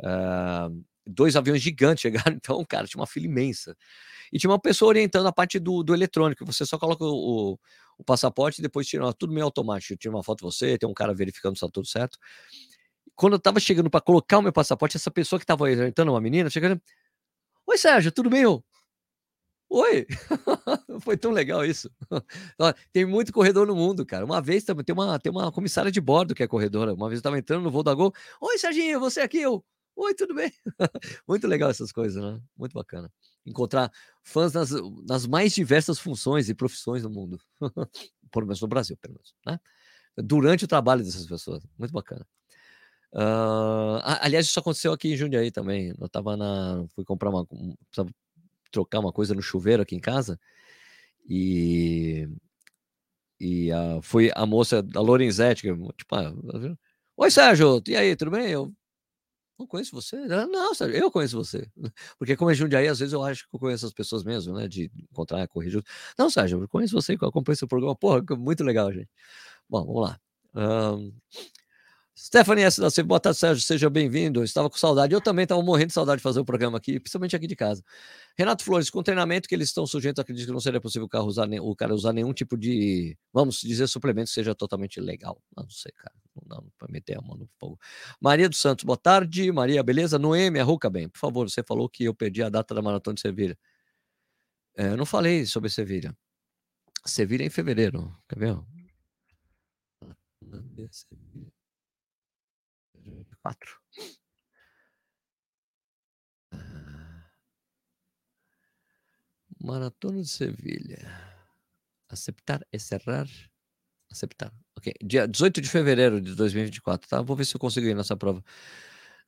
Uh, 0.00 0.84
dois 1.06 1.36
aviões 1.36 1.60
gigantes 1.60 2.02
chegaram, 2.02 2.36
então, 2.36 2.64
cara, 2.64 2.86
tinha 2.86 3.00
uma 3.00 3.06
fila 3.06 3.26
imensa. 3.26 3.76
E 4.32 4.38
tinha 4.38 4.50
uma 4.50 4.60
pessoa 4.60 4.90
orientando 4.90 5.26
a 5.26 5.32
parte 5.32 5.58
do, 5.58 5.82
do 5.82 5.94
eletrônico, 5.94 6.44
você 6.46 6.64
só 6.64 6.78
coloca 6.78 7.04
o, 7.04 7.58
o 7.98 8.04
passaporte 8.04 8.60
e 8.60 8.62
depois 8.62 8.86
tira 8.86 9.12
tudo 9.12 9.32
meio 9.32 9.44
automático. 9.44 9.96
Tira 9.96 10.14
uma 10.14 10.22
foto 10.22 10.38
de 10.38 10.44
você, 10.44 10.78
tem 10.78 10.88
um 10.88 10.94
cara 10.94 11.14
verificando 11.14 11.56
se 11.56 11.64
está 11.64 11.72
tudo 11.72 11.86
certo. 11.86 12.18
Quando 13.14 13.34
eu 13.34 13.38
estava 13.38 13.60
chegando 13.60 13.90
para 13.90 14.00
colocar 14.00 14.38
o 14.38 14.42
meu 14.42 14.52
passaporte, 14.52 14.96
essa 14.96 15.10
pessoa 15.10 15.38
que 15.38 15.44
estava 15.44 15.64
orientando, 15.64 16.08
uma 16.08 16.20
menina, 16.20 16.48
chegando, 16.48 16.80
Oi, 17.66 17.78
Sérgio, 17.78 18.10
tudo 18.10 18.30
bem? 18.30 18.42
Eu, 18.42 18.64
Oi! 19.70 20.06
Foi 21.02 21.16
tão 21.16 21.30
legal 21.30 21.64
isso. 21.64 21.88
tem 22.92 23.06
muito 23.06 23.32
corredor 23.32 23.66
no 23.66 23.76
mundo, 23.76 24.04
cara. 24.04 24.24
Uma 24.24 24.42
vez 24.42 24.64
tem 24.64 24.74
uma, 24.92 25.18
tem 25.18 25.30
uma 25.30 25.52
comissária 25.52 25.92
de 25.92 26.00
bordo 26.00 26.34
que 26.34 26.42
é 26.42 26.48
corredora. 26.48 26.92
Uma 26.92 27.08
vez 27.08 27.18
eu 27.18 27.20
estava 27.20 27.38
entrando 27.38 27.62
no 27.62 27.70
voo 27.70 27.82
da 27.82 27.94
Gol. 27.94 28.12
Oi, 28.40 28.58
Serginho, 28.58 28.98
você 28.98 29.20
aqui? 29.20 29.38
Eu, 29.38 29.64
Oi, 29.96 30.14
tudo 30.14 30.34
bem? 30.34 30.50
muito 31.28 31.46
legal 31.46 31.68
essas 31.70 31.92
coisas, 31.92 32.22
né? 32.22 32.40
Muito 32.56 32.72
bacana. 32.72 33.12
Encontrar 33.44 33.92
fãs 34.22 34.52
nas, 34.52 34.70
nas 35.06 35.26
mais 35.26 35.52
diversas 35.52 35.98
funções 35.98 36.48
e 36.48 36.54
profissões 36.54 37.02
do 37.02 37.10
mundo. 37.10 37.38
Por 38.32 38.44
menos 38.44 38.62
no 38.62 38.68
Brasil, 38.68 38.96
pelo 38.96 39.14
menos. 39.14 39.34
Né? 39.46 39.60
Durante 40.16 40.64
o 40.64 40.68
trabalho 40.68 41.04
dessas 41.04 41.26
pessoas. 41.26 41.62
Muito 41.78 41.92
bacana. 41.92 42.26
Uh, 43.12 44.00
aliás, 44.22 44.46
isso 44.46 44.58
aconteceu 44.58 44.92
aqui 44.92 45.12
em 45.12 45.16
Jundiaí 45.16 45.50
também. 45.50 45.92
Eu 46.00 46.08
tava 46.08 46.36
na. 46.36 46.86
Fui 46.94 47.04
comprar 47.04 47.28
uma 47.28 47.46
trocar 48.70 49.00
uma 49.00 49.12
coisa 49.12 49.34
no 49.34 49.42
chuveiro 49.42 49.82
aqui 49.82 49.96
em 49.96 50.00
casa 50.00 50.38
e 51.28 52.28
e 53.40 53.70
foi 54.02 54.30
a 54.34 54.44
moça 54.44 54.82
da 54.82 55.00
Lorenzetti, 55.00 55.62
que, 55.62 55.74
tipo, 55.96 56.14
ah, 56.14 56.32
oi 57.16 57.30
Sérgio, 57.30 57.82
e 57.88 57.96
aí, 57.96 58.14
tudo 58.14 58.32
bem? 58.32 58.50
Eu 58.50 58.70
não 59.58 59.66
conheço 59.66 59.94
você? 59.94 60.16
Não, 60.26 60.74
Sérgio, 60.74 60.96
eu 60.96 61.10
conheço 61.10 61.36
você. 61.36 61.66
Porque 62.18 62.36
como 62.36 62.50
é 62.50 62.54
Jundiaí, 62.54 62.88
às 62.88 62.98
vezes 62.98 63.12
eu 63.12 63.22
acho 63.22 63.48
que 63.48 63.54
eu 63.54 63.60
conheço 63.60 63.86
as 63.86 63.92
pessoas 63.92 64.24
mesmo, 64.24 64.54
né, 64.54 64.68
de 64.68 64.90
encontrar, 65.10 65.46
corrigir. 65.48 65.82
Não, 66.18 66.30
Sérgio, 66.30 66.62
eu 66.62 66.68
conheço 66.68 66.94
você, 66.94 67.16
eu 67.20 67.28
acompanho 67.28 67.56
seu 67.56 67.68
programa. 67.68 67.94
Porra, 67.96 68.22
muito 68.36 68.64
legal, 68.64 68.92
gente. 68.92 69.08
Bom, 69.68 69.84
vamos 69.86 70.02
lá. 70.02 70.20
Um, 70.54 71.12
Stephanie 72.18 72.64
S. 72.64 72.80
da 72.80 72.88
boa 73.02 73.20
tarde, 73.20 73.38
Sérgio, 73.38 73.62
seja 73.64 73.88
bem-vindo. 73.88 74.44
Estava 74.44 74.68
com 74.68 74.76
saudade, 74.76 75.14
eu 75.14 75.20
também 75.20 75.44
estava 75.44 75.62
morrendo 75.62 75.88
de 75.88 75.94
saudade 75.94 76.18
de 76.18 76.22
fazer 76.22 76.40
o 76.40 76.44
programa 76.44 76.76
aqui, 76.76 77.00
principalmente 77.00 77.34
aqui 77.34 77.46
de 77.46 77.56
casa. 77.56 77.82
Renato 78.38 78.64
Flores, 78.64 78.88
com 78.88 79.02
treinamento 79.02 79.48
que 79.48 79.54
eles 79.54 79.68
estão 79.68 79.86
sujeitos, 79.86 80.20
acredito 80.20 80.46
que 80.46 80.52
não 80.52 80.60
seria 80.60 80.80
possível 80.80 81.06
o, 81.06 81.08
carro 81.08 81.26
usar, 81.26 81.48
o 81.60 81.76
cara 81.76 81.94
usar 81.94 82.12
nenhum 82.12 82.32
tipo 82.32 82.56
de, 82.56 83.16
vamos 83.32 83.60
dizer, 83.60 83.86
suplemento 83.86 84.28
que 84.28 84.34
seja 84.34 84.54
totalmente 84.54 85.00
legal. 85.00 85.42
Não, 85.56 85.68
sei, 85.68 85.92
cara, 85.92 86.14
não 86.34 86.42
dá 86.46 86.62
para 86.78 86.90
meter 86.90 87.18
a 87.18 87.20
mão 87.20 87.36
no 87.36 87.48
fogo. 87.58 87.78
Maria 88.20 88.48
dos 88.48 88.58
Santos, 88.58 88.84
boa 88.84 88.96
tarde. 88.96 89.50
Maria, 89.52 89.82
beleza? 89.82 90.18
Noemi, 90.18 90.58
arruca 90.58 90.88
bem. 90.88 91.08
Por 91.08 91.18
favor, 91.18 91.50
você 91.50 91.62
falou 91.62 91.88
que 91.88 92.04
eu 92.04 92.14
perdi 92.14 92.42
a 92.42 92.48
data 92.48 92.74
da 92.74 92.80
Maratona 92.82 93.14
de 93.14 93.20
Sevilha. 93.20 93.58
É, 94.76 94.88
eu 94.88 94.96
não 94.96 95.06
falei 95.06 95.44
sobre 95.46 95.68
Sevilha. 95.68 96.16
Sevilha 97.04 97.44
em 97.44 97.50
fevereiro. 97.50 98.16
Quer 98.28 98.38
ver? 98.38 98.58
Quatro. 103.42 103.79
Maratona 109.62 110.22
de 110.22 110.28
Sevilha. 110.28 110.98
Aceptar 112.08 112.60
é 112.72 112.78
cerrar? 112.78 113.28
Aceptar. 114.10 114.52
Ok. 114.76 114.92
Dia 115.02 115.28
18 115.28 115.60
de 115.60 115.68
fevereiro 115.68 116.20
de 116.20 116.34
2024, 116.34 117.08
tá? 117.08 117.22
Vou 117.22 117.36
ver 117.36 117.44
se 117.44 117.54
eu 117.54 117.60
consigo 117.60 117.86
ir 117.86 117.94
nessa 117.94 118.16
prova. 118.16 118.42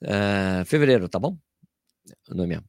Uh, 0.03 0.65
fevereiro, 0.65 1.09
tá 1.09 1.19
bom? 1.19 1.39
Não 2.31 2.45
é 2.45 2.47
mesmo? 2.47 2.65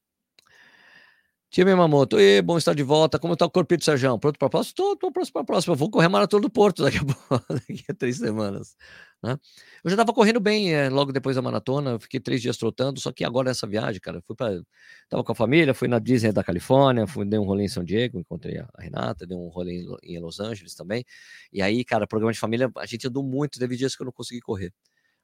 Tia 1.50 1.66
Mimamoto, 1.66 2.20
e 2.20 2.42
bom 2.42 2.58
estar 2.58 2.74
de 2.74 2.84
volta. 2.84 3.20
Como 3.20 3.34
está 3.34 3.46
o 3.46 3.50
corpinho 3.50 3.78
do 3.78 3.84
Sérgio? 3.84 4.18
Pronto 4.20 4.38
para 4.38 4.48
a 4.48 4.50
próxima? 4.50 4.72
Estou, 4.72 5.12
pronto 5.12 5.32
para 5.32 5.42
a 5.42 5.46
próxima. 5.46 5.76
Vou 5.76 5.90
correr 5.90 6.08
a 6.08 6.10
maratona 6.10 6.42
do 6.42 6.50
Porto 6.50 6.84
daqui 6.84 6.98
a, 6.98 7.02
daqui 7.54 7.86
a 7.88 7.94
três 7.94 8.18
semanas. 8.18 8.76
Né? 9.24 9.38
Eu 9.84 9.90
já 9.90 9.96
estava 9.96 10.12
correndo 10.12 10.40
bem 10.42 10.74
é, 10.74 10.90
logo 10.90 11.14
depois 11.14 11.38
da 11.38 11.42
maratona, 11.42 11.98
fiquei 11.98 12.20
três 12.20 12.42
dias 12.42 12.58
trotando, 12.58 13.00
só 13.00 13.10
que 13.10 13.24
agora 13.24 13.50
essa 13.50 13.66
viagem, 13.66 14.02
cara, 14.02 14.22
fui 14.28 14.36
para. 14.36 14.62
Tava 15.10 15.24
com 15.24 15.32
a 15.32 15.36
família, 15.36 15.74
fui 15.74 15.88
na 15.88 15.98
Disney 15.98 16.34
da 16.34 16.44
Califórnia, 16.44 17.08
fui, 17.08 17.26
dei 17.26 17.40
um 17.40 17.46
rolê 17.46 17.64
em 17.64 17.70
São 17.70 17.86
Diego, 17.86 18.20
encontrei 18.20 18.58
a 18.60 18.68
Renata, 18.78 19.26
dei 19.26 19.38
um 19.38 19.48
rolê 19.48 19.86
em, 20.04 20.16
em 20.18 20.20
Los 20.20 20.42
Angeles 20.42 20.76
também. 20.76 21.06
E 21.54 21.62
aí, 21.62 21.86
cara, 21.86 22.06
programa 22.06 22.34
de 22.34 22.40
família, 22.40 22.70
a 22.78 22.86
gente 22.86 23.08
andou 23.08 23.24
muito, 23.24 23.58
teve 23.58 23.78
dias 23.78 23.96
que 23.96 24.02
eu 24.02 24.06
não 24.06 24.12
consegui 24.12 24.42
correr. 24.42 24.74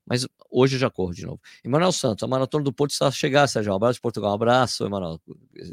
Mas 0.05 0.25
hoje 0.49 0.75
eu 0.75 0.79
já 0.79 0.89
corro 0.89 1.13
de 1.13 1.25
novo. 1.25 1.39
Emanuel 1.63 1.91
Santos, 1.91 2.23
a 2.23 2.27
maratona 2.27 2.63
do 2.63 2.73
Porto 2.73 2.91
está 2.91 3.07
a 3.07 3.11
chegar, 3.11 3.47
Sérgio. 3.47 3.73
Um 3.73 3.75
abraço 3.75 3.95
de 3.95 4.01
Portugal. 4.01 4.31
Um 4.31 4.35
abraço, 4.35 4.85
Emanuel. 4.85 5.21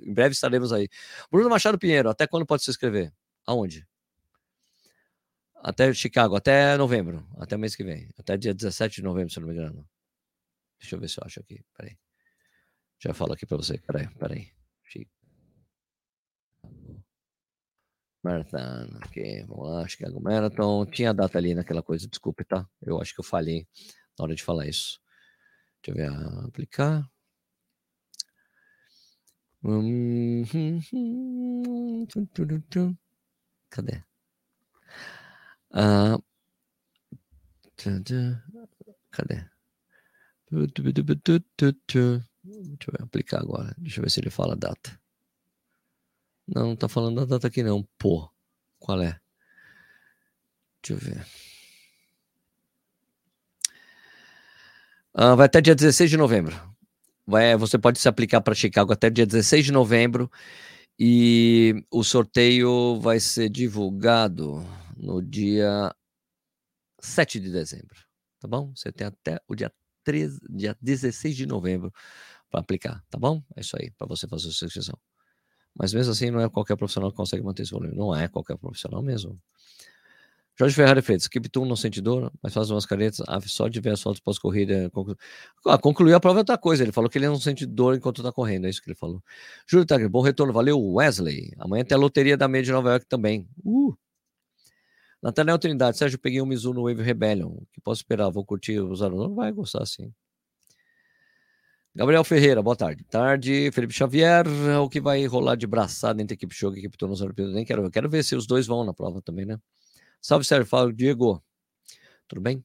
Em 0.02 0.12
breve 0.12 0.34
estaremos 0.34 0.72
aí. 0.72 0.88
Bruno 1.30 1.48
Machado 1.48 1.78
Pinheiro, 1.78 2.10
até 2.10 2.26
quando 2.26 2.44
pode 2.44 2.62
se 2.64 2.70
inscrever? 2.70 3.12
Aonde? 3.46 3.86
Até 5.66 5.92
Chicago, 5.92 6.36
até 6.36 6.76
novembro, 6.76 7.26
até 7.38 7.56
mês 7.56 7.74
que 7.74 7.82
vem. 7.82 8.08
Até 8.16 8.36
dia 8.36 8.54
17 8.54 8.96
de 8.96 9.02
novembro, 9.02 9.32
se 9.32 9.40
não 9.40 9.48
me 9.48 9.54
engano. 9.54 9.84
Deixa 10.78 10.94
eu 10.94 11.00
ver 11.00 11.08
se 11.08 11.18
eu 11.18 11.24
acho 11.26 11.40
aqui. 11.40 11.64
Peraí. 11.76 11.98
Já 13.02 13.12
falo 13.12 13.32
aqui 13.32 13.44
para 13.44 13.56
você. 13.56 13.76
Peraí, 13.78 14.08
peraí. 14.14 14.52
Marathon, 18.22 18.96
ok, 19.06 19.44
vamos 19.48 19.68
lá, 19.68 19.88
Chicago 19.88 20.20
Marathon. 20.20 20.86
Tinha 20.86 21.12
data 21.12 21.36
ali 21.36 21.52
naquela 21.52 21.82
coisa, 21.82 22.06
desculpe, 22.06 22.44
tá? 22.44 22.68
Eu 22.80 23.00
acho 23.00 23.12
que 23.12 23.20
eu 23.20 23.24
falhei 23.24 23.66
na 24.16 24.24
hora 24.24 24.36
de 24.36 24.44
falar 24.44 24.68
isso. 24.68 25.00
Deixa 25.82 25.90
eu 25.90 25.94
ver, 25.96 26.46
aplicar. 26.46 27.10
Cadê? 33.68 34.04
Ah, 35.78 36.18
cadê? 37.76 38.34
Deixa 40.50 42.24
eu 42.88 43.04
aplicar 43.04 43.40
agora. 43.40 43.74
Deixa 43.76 44.00
eu 44.00 44.04
ver 44.04 44.10
se 44.10 44.20
ele 44.20 44.30
fala 44.30 44.54
a 44.54 44.56
data. 44.56 44.98
Não, 46.48 46.68
não 46.68 46.76
tá 46.76 46.88
falando 46.88 47.16
da 47.16 47.26
data 47.26 47.48
aqui 47.48 47.62
não. 47.62 47.86
Pô, 47.98 48.26
qual 48.78 49.02
é? 49.02 49.20
Deixa 50.82 50.94
eu 50.94 50.96
ver. 50.96 51.26
Uh, 55.14 55.36
vai 55.36 55.44
até 55.44 55.60
dia 55.60 55.74
16 55.74 56.08
de 56.08 56.16
novembro. 56.16 56.56
Vai, 57.26 57.54
você 57.54 57.76
pode 57.76 57.98
se 57.98 58.08
aplicar 58.08 58.40
para 58.40 58.54
Chicago 58.54 58.94
até 58.94 59.10
dia 59.10 59.26
16 59.26 59.66
de 59.66 59.72
novembro 59.72 60.30
e 60.98 61.84
o 61.90 62.02
sorteio 62.02 62.98
vai 62.98 63.20
ser 63.20 63.50
divulgado 63.50 64.64
no 64.96 65.22
dia 65.22 65.94
7 67.00 67.40
de 67.40 67.50
dezembro, 67.50 67.96
tá 68.40 68.48
bom? 68.48 68.72
Você 68.74 68.90
tem 68.90 69.06
até 69.06 69.40
o 69.46 69.54
dia 69.54 69.72
13, 70.04 70.40
dia 70.50 70.76
16 70.80 71.36
de 71.36 71.46
novembro 71.46 71.92
para 72.50 72.60
aplicar, 72.60 73.04
tá 73.10 73.18
bom? 73.18 73.42
É 73.56 73.60
isso 73.60 73.76
aí, 73.80 73.90
para 73.92 74.06
você 74.06 74.26
fazer 74.26 74.48
a 74.48 74.52
sua 74.52 74.66
inscrição. 74.66 74.98
Mas 75.78 75.92
mesmo 75.92 76.12
assim, 76.12 76.30
não 76.30 76.40
é 76.40 76.48
qualquer 76.48 76.76
profissional 76.76 77.10
que 77.10 77.16
consegue 77.16 77.42
manter 77.42 77.62
esse 77.62 77.72
volume. 77.72 77.94
Não 77.94 78.14
é 78.14 78.28
qualquer 78.28 78.56
profissional 78.56 79.02
mesmo. 79.02 79.38
Jorge 80.58 80.74
Ferrari 80.74 81.02
Freitas, 81.02 81.28
tu 81.52 81.66
não 81.66 81.76
sente 81.76 82.00
dor, 82.00 82.32
mas 82.42 82.54
faz 82.54 82.70
umas 82.70 82.86
caretas, 82.86 83.20
ah, 83.28 83.38
só 83.42 83.68
de 83.68 83.78
ver 83.78 83.90
as 83.90 84.00
fotos 84.00 84.20
pós-corrida. 84.20 84.88
Conclu... 84.88 85.14
Ah, 85.66 85.76
concluir 85.76 86.14
a 86.14 86.20
prova 86.20 86.38
é 86.38 86.40
outra 86.40 86.56
coisa. 86.56 86.82
Ele 86.82 86.92
falou 86.92 87.10
que 87.10 87.18
ele 87.18 87.28
não 87.28 87.38
sente 87.38 87.66
dor 87.66 87.94
enquanto 87.94 88.22
tá 88.22 88.32
correndo, 88.32 88.66
é 88.66 88.70
isso 88.70 88.80
que 88.80 88.88
ele 88.88 88.96
falou. 88.96 89.22
Júlio 89.68 89.84
Tagre, 89.84 90.08
bom 90.08 90.22
retorno, 90.22 90.54
valeu, 90.54 90.82
Wesley. 90.82 91.52
Amanhã 91.58 91.84
tem 91.84 91.94
a 91.94 91.98
loteria 91.98 92.38
da 92.38 92.48
meia 92.48 92.64
de 92.64 92.72
Nova 92.72 92.88
York 92.92 93.06
também. 93.06 93.46
Uh! 93.62 93.94
Nathaniel 95.22 95.58
Trindade, 95.58 95.96
Sérgio, 95.96 96.18
peguei 96.18 96.40
um 96.40 96.46
Mizu 96.46 96.72
no 96.72 96.84
Wave 96.84 97.02
Rebellion. 97.02 97.56
Que 97.72 97.80
posso 97.80 98.00
esperar? 98.00 98.30
Vou 98.30 98.44
curtir 98.44 98.80
usar 98.80 99.10
Não 99.10 99.34
vai 99.34 99.50
gostar 99.52 99.84
sim. 99.86 100.12
Gabriel 101.94 102.22
Ferreira, 102.22 102.62
boa 102.62 102.76
tarde. 102.76 103.02
Tarde, 103.04 103.70
Felipe 103.72 103.94
Xavier, 103.94 104.44
o 104.82 104.88
que 104.88 105.00
vai 105.00 105.24
rolar 105.24 105.56
de 105.56 105.66
braçada 105.66 106.20
entre 106.20 106.34
equipe 106.34 106.54
Show 106.54 106.74
e 106.74 106.80
equipe 106.80 107.02
Olimpíadas? 107.02 107.54
Nem 107.54 107.64
quero, 107.64 107.90
quero 107.90 108.10
ver 108.10 108.22
se 108.22 108.36
os 108.36 108.46
dois 108.46 108.66
vão 108.66 108.84
na 108.84 108.92
prova 108.92 109.22
também, 109.22 109.46
né? 109.46 109.58
Salve, 110.20 110.44
Sérgio. 110.44 110.66
Fala, 110.66 110.92
Diego. 110.92 111.42
Tudo 112.28 112.42
bem? 112.42 112.62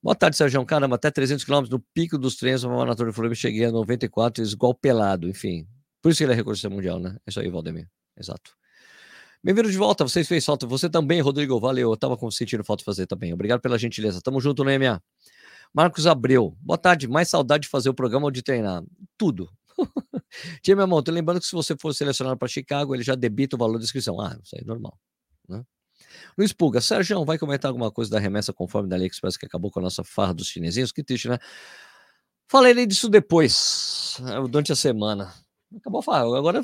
Boa 0.00 0.14
tarde, 0.14 0.36
Sérgio. 0.36 0.64
Caramba, 0.64 0.94
até 0.94 1.10
300 1.10 1.44
km 1.44 1.68
no 1.68 1.80
pico 1.92 2.16
dos 2.16 2.36
treinos, 2.36 2.62
uma 2.62 2.76
maratona 2.76 3.10
de 3.10 3.16
Floripa, 3.16 3.34
cheguei 3.34 3.64
a 3.64 3.72
94, 3.72 4.44
igual 4.44 4.72
pelado, 4.72 5.28
enfim. 5.28 5.66
Por 6.00 6.10
isso 6.10 6.18
que 6.18 6.24
ele 6.24 6.32
é 6.32 6.36
recordista 6.36 6.70
mundial, 6.70 7.00
né? 7.00 7.16
É 7.26 7.30
isso 7.30 7.40
aí, 7.40 7.50
Valdemir. 7.50 7.88
Exato. 8.16 8.57
Bem-vindo 9.42 9.70
de 9.70 9.78
volta. 9.78 10.02
Vocês 10.02 10.26
fez 10.26 10.44
falta. 10.44 10.66
Você 10.66 10.90
também, 10.90 11.20
Rodrigo. 11.20 11.60
Valeu. 11.60 11.92
Eu 11.92 11.96
tava 11.96 12.18
sentindo 12.30 12.64
falta 12.64 12.80
de 12.80 12.84
fazer 12.84 13.06
também. 13.06 13.32
Obrigado 13.32 13.60
pela 13.60 13.78
gentileza. 13.78 14.20
Tamo 14.20 14.40
junto 14.40 14.64
no 14.64 14.70
MA. 14.70 15.00
Marcos 15.72 16.08
Abreu. 16.08 16.56
Boa 16.60 16.76
tarde. 16.76 17.06
Mais 17.06 17.28
saudade 17.28 17.62
de 17.62 17.68
fazer 17.68 17.88
o 17.88 17.94
programa 17.94 18.26
ou 18.26 18.30
de 18.32 18.42
treinar? 18.42 18.82
Tudo. 19.16 19.48
Tia, 20.60 20.74
meu 20.74 20.82
irmão, 20.82 21.00
lembrando 21.06 21.38
que 21.38 21.46
se 21.46 21.52
você 21.52 21.76
for 21.80 21.94
selecionado 21.94 22.36
para 22.36 22.48
Chicago, 22.48 22.96
ele 22.96 23.04
já 23.04 23.14
debita 23.14 23.54
o 23.54 23.58
valor 23.58 23.78
da 23.78 23.84
inscrição. 23.84 24.20
Ah, 24.20 24.36
isso 24.42 24.56
aí 24.56 24.62
é 24.62 24.66
normal. 24.66 24.98
Né? 25.48 25.62
Luiz 26.36 26.52
Pulga, 26.52 26.80
Sérgio, 26.80 27.24
vai 27.24 27.38
comentar 27.38 27.68
alguma 27.68 27.92
coisa 27.92 28.10
da 28.10 28.18
remessa 28.18 28.52
conforme 28.52 28.88
da 28.88 28.96
AliExpress 28.96 29.36
que 29.36 29.46
acabou 29.46 29.70
com 29.70 29.78
a 29.78 29.82
nossa 29.82 30.02
farra 30.02 30.34
dos 30.34 30.48
chinesinhos? 30.48 30.90
Que 30.90 31.04
triste, 31.04 31.28
né? 31.28 31.38
Falei 32.50 32.86
disso 32.86 33.08
depois, 33.08 34.20
durante 34.50 34.72
a 34.72 34.76
semana. 34.76 35.32
Acabou 35.76 36.00
a 36.00 36.02
farra. 36.02 36.36
Agora 36.36 36.60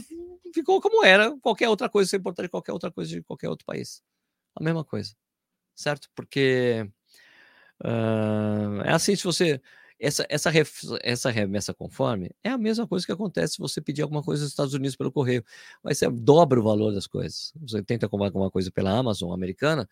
ficou 0.55 0.81
como 0.81 1.05
era. 1.05 1.37
Qualquer 1.41 1.69
outra 1.69 1.89
coisa, 1.89 2.09
sem 2.11 2.19
importar 2.19 2.45
de 2.45 2.49
qualquer 2.49 2.73
outra 2.73 2.91
coisa 2.91 3.11
de 3.11 3.23
qualquer 3.23 3.49
outro 3.49 3.67
país. 3.67 4.03
A 4.55 4.63
mesma 4.63 4.85
coisa. 4.85 5.15
Certo? 5.75 6.09
Porque 6.15 6.89
uh, 7.85 8.81
é 8.85 8.93
assim, 8.93 9.17
se 9.17 9.25
você 9.25 9.61
essa, 9.99 10.27
essa, 10.29 10.51
ref, 10.51 10.83
essa 11.03 11.31
remessa 11.31 11.73
conforme 11.73 12.31
é 12.43 12.51
a 12.51 12.59
mesma 12.59 12.87
coisa 12.87 13.07
que 13.07 13.13
acontece 13.13 13.55
se 13.55 13.59
você 13.59 13.81
pedir 13.81 14.03
alguma 14.03 14.23
coisa 14.23 14.43
nos 14.43 14.51
Estados 14.51 14.75
Unidos 14.75 14.97
pelo 14.97 15.11
correio. 15.11 15.45
Mas 15.83 15.99
você 15.99 16.11
dobra 16.11 16.59
o 16.61 16.63
valor 16.63 16.93
das 16.93 17.07
coisas. 17.07 17.53
Você 17.63 17.83
tenta 17.83 18.09
comprar 18.09 18.27
alguma 18.27 18.51
coisa 18.51 18.71
pela 18.71 18.91
Amazon 18.91 19.33
americana, 19.33 19.89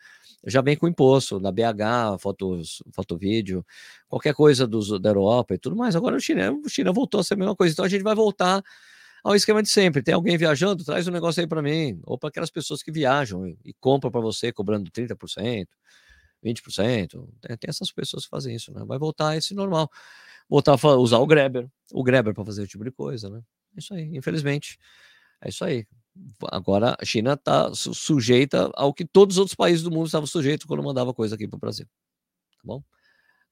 já 0.46 0.60
vem 0.60 0.76
com 0.76 0.88
imposto, 0.88 1.40
na 1.40 1.52
BH, 1.52 2.18
fotos, 2.18 2.82
foto 2.92 3.16
vídeo, 3.16 3.64
qualquer 4.08 4.34
coisa 4.34 4.66
dos, 4.66 5.00
da 5.00 5.10
Europa 5.10 5.54
e 5.54 5.58
tudo 5.58 5.76
mais. 5.76 5.96
Agora 5.96 6.16
o 6.16 6.20
China, 6.20 6.52
o 6.52 6.68
China 6.68 6.92
voltou 6.92 7.20
a 7.20 7.24
ser 7.24 7.34
a 7.34 7.36
mesma 7.36 7.56
coisa. 7.56 7.72
Então 7.72 7.84
a 7.84 7.88
gente 7.88 8.02
vai 8.02 8.14
voltar 8.14 8.62
ao 9.22 9.34
esquema 9.36 9.62
de 9.62 9.68
sempre. 9.68 10.02
Tem 10.02 10.14
alguém 10.14 10.36
viajando, 10.36 10.84
traz 10.84 11.06
um 11.06 11.12
negócio 11.12 11.40
aí 11.40 11.46
para 11.46 11.62
mim. 11.62 12.00
Ou 12.04 12.18
para 12.18 12.28
aquelas 12.28 12.50
pessoas 12.50 12.82
que 12.82 12.90
viajam 12.90 13.46
e, 13.46 13.58
e 13.64 13.72
compram 13.74 14.10
para 14.10 14.20
você 14.20 14.52
cobrando 14.52 14.90
30%. 14.90 15.66
20%. 16.44 17.28
Tem, 17.40 17.56
tem 17.56 17.68
essas 17.68 17.92
pessoas 17.92 18.24
que 18.24 18.30
fazem 18.30 18.54
isso, 18.54 18.72
né? 18.72 18.84
Vai 18.84 18.98
voltar 18.98 19.36
esse 19.36 19.54
normal. 19.54 19.90
Voltar 20.48 20.76
a 20.82 20.96
usar 20.96 21.18
o 21.18 21.26
Greber, 21.26 21.68
o 21.92 22.02
Greber 22.02 22.34
para 22.34 22.44
fazer 22.44 22.62
esse 22.62 22.72
tipo 22.72 22.84
de 22.84 22.90
coisa, 22.90 23.30
né? 23.30 23.42
É 23.76 23.78
isso 23.78 23.94
aí, 23.94 24.16
infelizmente. 24.16 24.78
É 25.40 25.48
isso 25.48 25.64
aí. 25.64 25.86
Agora 26.50 26.94
a 27.00 27.04
China 27.04 27.34
está 27.34 27.72
sujeita 27.74 28.70
ao 28.74 28.92
que 28.92 29.04
todos 29.04 29.36
os 29.36 29.38
outros 29.38 29.54
países 29.54 29.82
do 29.82 29.90
mundo 29.90 30.06
estavam 30.06 30.26
sujeitos 30.26 30.66
quando 30.66 30.82
mandava 30.82 31.14
coisa 31.14 31.36
aqui 31.36 31.48
para 31.48 31.56
o 31.56 31.60
Brasil. 31.60 31.86
Tá 31.86 32.62
bom? 32.64 32.82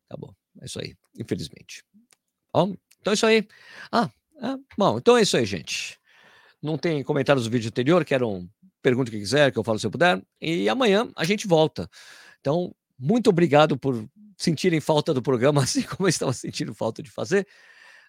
Acabou. 0.09 0.37
É 0.61 0.66
isso 0.66 0.81
aí, 0.81 0.95
infelizmente. 1.18 1.85
Bom, 2.53 2.77
então 3.01 3.12
é 3.12 3.14
isso 3.14 3.27
aí. 3.27 3.49
Ah, 3.91 4.11
é, 4.41 4.57
bom, 4.76 4.99
então 4.99 5.16
é 5.16 5.22
isso 5.22 5.36
aí, 5.36 5.45
gente. 5.45 5.99
Não 6.62 6.76
tem 6.76 7.03
comentários 7.03 7.45
do 7.45 7.51
vídeo 7.51 7.68
anterior, 7.68 8.05
quero 8.05 8.49
pergunta 8.82 9.11
o 9.11 9.12
que 9.12 9.18
quiser, 9.18 9.53
que 9.53 9.59
eu 9.59 9.64
falo 9.64 9.78
se 9.78 9.86
eu 9.86 9.91
puder. 9.91 10.22
E 10.41 10.68
amanhã 10.68 11.09
a 11.16 11.24
gente 11.24 11.47
volta. 11.47 11.88
Então, 12.41 12.74
muito 12.99 13.30
obrigado 13.30 13.78
por 13.78 14.07
sentirem 14.36 14.80
falta 14.80 15.12
do 15.12 15.22
programa, 15.22 15.62
assim 15.64 15.82
como 15.82 16.07
eu 16.07 16.09
estava 16.09 16.32
sentindo 16.32 16.74
falta 16.74 17.03
de 17.03 17.11
fazer. 17.11 17.47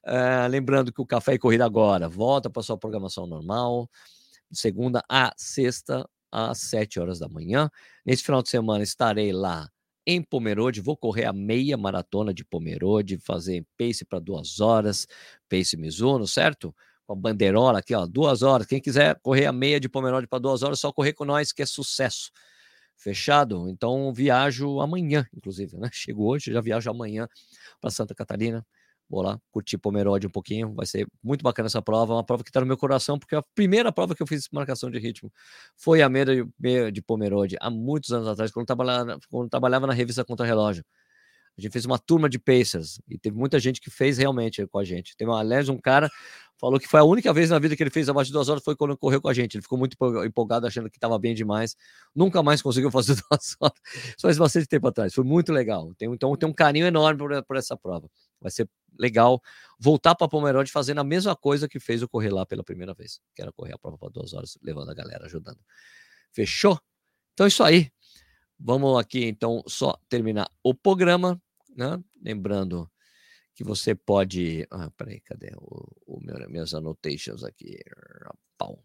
Uh, 0.05 0.47
lembrando 0.49 0.91
que 0.91 1.01
o 1.01 1.05
Café 1.05 1.33
e 1.33 1.39
Corrida 1.39 1.65
agora 1.65 2.09
volta 2.09 2.49
para 2.49 2.63
sua 2.63 2.77
programação 2.77 3.27
normal, 3.27 3.89
de 4.49 4.57
segunda 4.57 5.03
a 5.07 5.31
sexta, 5.37 6.07
às 6.31 6.59
sete 6.59 6.99
horas 6.99 7.19
da 7.19 7.29
manhã. 7.29 7.69
Nesse 8.05 8.23
final 8.23 8.41
de 8.41 8.49
semana 8.49 8.83
estarei 8.83 9.31
lá 9.31 9.69
em 10.05 10.21
Pomerode, 10.21 10.81
vou 10.81 10.97
correr 10.97 11.25
a 11.25 11.33
meia 11.33 11.77
maratona 11.77 12.33
de 12.33 12.43
Pomerode, 12.43 13.17
fazer 13.19 13.65
pace 13.77 14.03
para 14.05 14.19
duas 14.19 14.59
horas, 14.59 15.07
pace 15.49 15.77
Mizuno, 15.77 16.27
certo? 16.27 16.73
Com 17.05 17.13
a 17.13 17.15
bandeirola 17.15 17.79
aqui, 17.79 17.93
ó, 17.93 18.05
duas 18.05 18.41
horas. 18.41 18.67
Quem 18.67 18.81
quiser 18.81 19.19
correr 19.21 19.45
a 19.45 19.51
meia 19.51 19.79
de 19.79 19.89
Pomerode 19.89 20.27
para 20.27 20.39
duas 20.39 20.63
horas, 20.63 20.79
só 20.79 20.91
correr 20.91 21.13
com 21.13 21.25
nós, 21.25 21.51
que 21.51 21.61
é 21.61 21.65
sucesso. 21.65 22.31
Fechado? 22.97 23.67
Então 23.69 24.13
viajo 24.13 24.79
amanhã, 24.79 25.27
inclusive, 25.35 25.77
né? 25.77 25.89
Chego 25.93 26.25
hoje, 26.25 26.51
já 26.51 26.61
viajo 26.61 26.89
amanhã 26.89 27.27
para 27.79 27.89
Santa 27.89 28.13
Catarina. 28.13 28.65
Vou 29.11 29.21
lá 29.21 29.37
curtir 29.51 29.77
Pomerode 29.77 30.25
um 30.25 30.29
pouquinho. 30.29 30.73
Vai 30.73 30.85
ser 30.85 31.05
muito 31.21 31.43
bacana 31.43 31.67
essa 31.67 31.81
prova. 31.81 32.13
Uma 32.13 32.23
prova 32.23 32.43
que 32.43 32.49
está 32.49 32.61
no 32.61 32.65
meu 32.65 32.77
coração, 32.77 33.19
porque 33.19 33.35
a 33.35 33.43
primeira 33.53 33.91
prova 33.91 34.15
que 34.15 34.23
eu 34.23 34.27
fiz 34.27 34.47
marcação 34.53 34.89
de 34.89 34.97
ritmo 34.99 35.29
foi 35.75 36.01
a 36.01 36.07
meia 36.07 36.25
de 36.89 37.01
Pomerode, 37.01 37.57
há 37.59 37.69
muitos 37.69 38.13
anos 38.13 38.25
atrás, 38.29 38.51
quando 38.51 38.65
trabalhava, 38.65 39.19
quando 39.29 39.49
trabalhava 39.49 39.85
na 39.85 39.93
revista 39.93 40.23
Contra 40.23 40.45
Relógio. 40.45 40.85
A 41.57 41.61
gente 41.61 41.73
fez 41.73 41.85
uma 41.85 41.99
turma 41.99 42.29
de 42.29 42.39
Pacers 42.39 43.01
e 43.09 43.17
teve 43.17 43.35
muita 43.37 43.59
gente 43.59 43.81
que 43.81 43.89
fez 43.91 44.17
realmente 44.17 44.65
com 44.67 44.79
a 44.79 44.85
gente. 44.85 45.13
Teve, 45.17 45.29
aliás, 45.31 45.67
um 45.67 45.77
cara 45.77 46.09
falou 46.57 46.79
que 46.79 46.87
foi 46.87 47.01
a 47.01 47.03
única 47.03 47.33
vez 47.33 47.49
na 47.49 47.59
vida 47.59 47.75
que 47.75 47.83
ele 47.83 47.89
fez 47.89 48.07
abaixo 48.07 48.29
de 48.29 48.33
duas 48.33 48.47
horas 48.47 48.63
foi 48.63 48.77
quando 48.77 48.97
correu 48.97 49.21
com 49.21 49.27
a 49.27 49.33
gente. 49.33 49.55
Ele 49.55 49.61
ficou 49.61 49.77
muito 49.77 49.97
empolgado, 50.25 50.65
achando 50.65 50.89
que 50.89 50.97
estava 50.97 51.19
bem 51.19 51.35
demais. 51.35 51.75
Nunca 52.15 52.41
mais 52.41 52.61
conseguiu 52.61 52.89
fazer 52.89 53.15
duas 53.29 53.57
horas. 53.59 53.75
Isso 53.85 54.21
faz 54.21 54.37
bastante 54.37 54.67
tempo 54.67 54.87
atrás. 54.87 55.13
Foi 55.13 55.25
muito 55.25 55.51
legal. 55.51 55.91
Então, 55.99 56.37
tem 56.37 56.47
um 56.47 56.53
carinho 56.53 56.85
enorme 56.85 57.19
por, 57.19 57.43
por 57.43 57.57
essa 57.57 57.75
prova. 57.75 58.09
Vai 58.41 58.51
ser 58.51 58.69
legal 58.97 59.41
voltar 59.79 60.15
para 60.15 60.27
Pomerode 60.27 60.71
fazendo 60.71 60.99
a 60.99 61.03
mesma 61.03 61.35
coisa 61.35 61.67
que 61.67 61.79
fez 61.79 62.01
o 62.01 62.09
correr 62.09 62.29
lá 62.29 62.45
pela 62.45 62.63
primeira 62.63 62.93
vez, 62.93 63.21
que 63.35 63.41
era 63.41 63.51
correr 63.51 63.73
a 63.73 63.77
prova 63.77 63.97
para 63.97 64.09
duas 64.09 64.33
horas, 64.33 64.57
levando 64.61 64.89
a 64.89 64.93
galera, 64.93 65.25
ajudando. 65.25 65.59
Fechou? 66.31 66.79
Então 67.33 67.45
é 67.45 67.47
isso 67.47 67.63
aí. 67.63 67.91
Vamos 68.59 68.99
aqui 68.99 69.25
então 69.25 69.63
só 69.67 69.97
terminar 70.07 70.49
o 70.63 70.73
programa, 70.73 71.41
né? 71.75 72.01
Lembrando 72.21 72.89
que 73.55 73.63
você 73.63 73.95
pode. 73.95 74.67
Ah, 74.69 74.91
peraí, 74.91 75.19
cadê 75.21 75.51
o, 75.57 75.87
o 76.05 76.19
meu, 76.19 76.49
minhas 76.49 76.73
annotations 76.73 77.43
aqui? 77.43 77.79
Pau. 78.57 78.83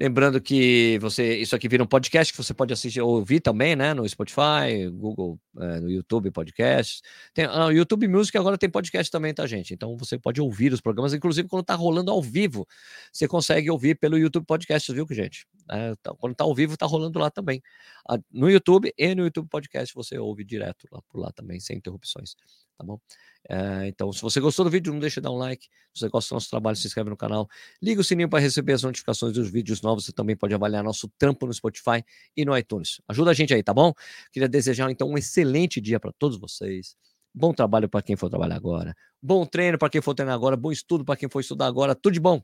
Lembrando 0.00 0.40
que 0.40 0.96
você 1.00 1.38
isso 1.38 1.56
aqui 1.56 1.68
vira 1.68 1.82
um 1.82 1.86
podcast 1.86 2.32
que 2.32 2.36
você 2.40 2.54
pode 2.54 2.72
assistir 2.72 3.00
ouvir 3.00 3.40
também, 3.40 3.74
né? 3.74 3.92
No 3.92 4.08
Spotify, 4.08 4.88
Google, 4.92 5.40
é, 5.58 5.80
no 5.80 5.90
YouTube 5.90 6.30
podcast. 6.30 7.02
Tem, 7.34 7.46
ah, 7.46 7.66
YouTube 7.72 8.06
Music 8.06 8.38
agora 8.38 8.56
tem 8.56 8.70
podcast 8.70 9.10
também, 9.10 9.34
tá, 9.34 9.44
gente? 9.44 9.74
Então 9.74 9.96
você 9.96 10.16
pode 10.16 10.40
ouvir 10.40 10.72
os 10.72 10.80
programas, 10.80 11.12
inclusive 11.14 11.48
quando 11.48 11.64
tá 11.64 11.74
rolando 11.74 12.12
ao 12.12 12.22
vivo, 12.22 12.64
você 13.12 13.26
consegue 13.26 13.68
ouvir 13.72 13.96
pelo 13.96 14.16
YouTube 14.16 14.46
Podcast, 14.46 14.92
viu, 14.92 15.04
gente? 15.10 15.44
É, 15.68 15.96
tá, 16.00 16.14
quando 16.16 16.36
tá 16.36 16.44
ao 16.44 16.54
vivo, 16.54 16.76
tá 16.76 16.86
rolando 16.86 17.18
lá 17.18 17.28
também. 17.28 17.60
Ah, 18.08 18.20
no 18.30 18.48
YouTube 18.48 18.94
e 18.96 19.14
no 19.16 19.24
YouTube 19.24 19.48
Podcast 19.48 19.92
você 19.92 20.16
ouve 20.16 20.44
direto 20.44 20.86
lá 20.92 21.02
por 21.08 21.18
lá 21.18 21.32
também, 21.32 21.58
sem 21.58 21.76
interrupções, 21.76 22.36
tá 22.78 22.84
bom? 22.84 23.00
É, 23.48 23.88
então, 23.88 24.12
se 24.12 24.22
você 24.22 24.40
gostou 24.40 24.64
do 24.64 24.70
vídeo, 24.70 24.92
não 24.92 25.00
deixe 25.00 25.16
de 25.16 25.22
dar 25.22 25.30
um 25.30 25.36
like. 25.36 25.66
Se 25.92 26.00
você 26.00 26.08
gosta 26.08 26.30
do 26.30 26.36
nosso 26.36 26.48
trabalho, 26.48 26.76
se 26.76 26.86
inscreve 26.86 27.10
no 27.10 27.16
canal. 27.16 27.48
Liga 27.82 28.00
o 28.00 28.04
sininho 28.04 28.28
para 28.28 28.38
receber 28.38 28.72
as 28.72 28.82
notificações 28.82 29.32
dos 29.32 29.50
vídeos 29.50 29.82
novos. 29.82 30.04
Você 30.04 30.12
também 30.12 30.36
pode 30.36 30.54
avaliar 30.54 30.84
nosso 30.84 31.08
trampo 31.18 31.46
no 31.46 31.52
Spotify 31.52 32.04
e 32.36 32.44
no 32.44 32.56
iTunes. 32.56 33.00
Ajuda 33.08 33.32
a 33.32 33.34
gente 33.34 33.52
aí, 33.52 33.62
tá 33.62 33.74
bom? 33.74 33.92
Queria 34.32 34.48
desejar, 34.48 34.90
então, 34.90 35.08
um 35.08 35.18
excelente 35.18 35.80
dia 35.80 35.98
para 35.98 36.12
todos 36.12 36.38
vocês. 36.38 36.96
Bom 37.34 37.52
trabalho 37.52 37.88
para 37.88 38.02
quem 38.02 38.16
for 38.16 38.30
trabalhar 38.30 38.56
agora. 38.56 38.94
Bom 39.20 39.44
treino 39.44 39.76
para 39.76 39.90
quem 39.90 40.00
for 40.00 40.14
treinar 40.14 40.34
agora. 40.34 40.56
Bom 40.56 40.70
estudo 40.70 41.04
para 41.04 41.16
quem 41.16 41.28
for 41.28 41.40
estudar 41.40 41.66
agora. 41.66 41.94
Tudo 41.94 42.14
de 42.14 42.20
bom. 42.20 42.40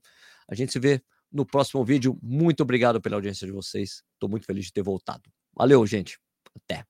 A 0.48 0.54
gente 0.54 0.72
se 0.72 0.78
vê 0.78 1.02
no 1.32 1.46
próximo 1.46 1.84
vídeo. 1.84 2.18
Muito 2.22 2.62
obrigado 2.62 3.00
pela 3.00 3.16
audiência 3.16 3.46
de 3.46 3.52
vocês. 3.52 4.02
Estou 4.12 4.28
muito 4.28 4.46
feliz 4.46 4.66
de 4.66 4.72
ter 4.72 4.82
voltado. 4.82 5.22
Valeu, 5.54 5.86
gente. 5.86 6.18
Até. 6.54 6.84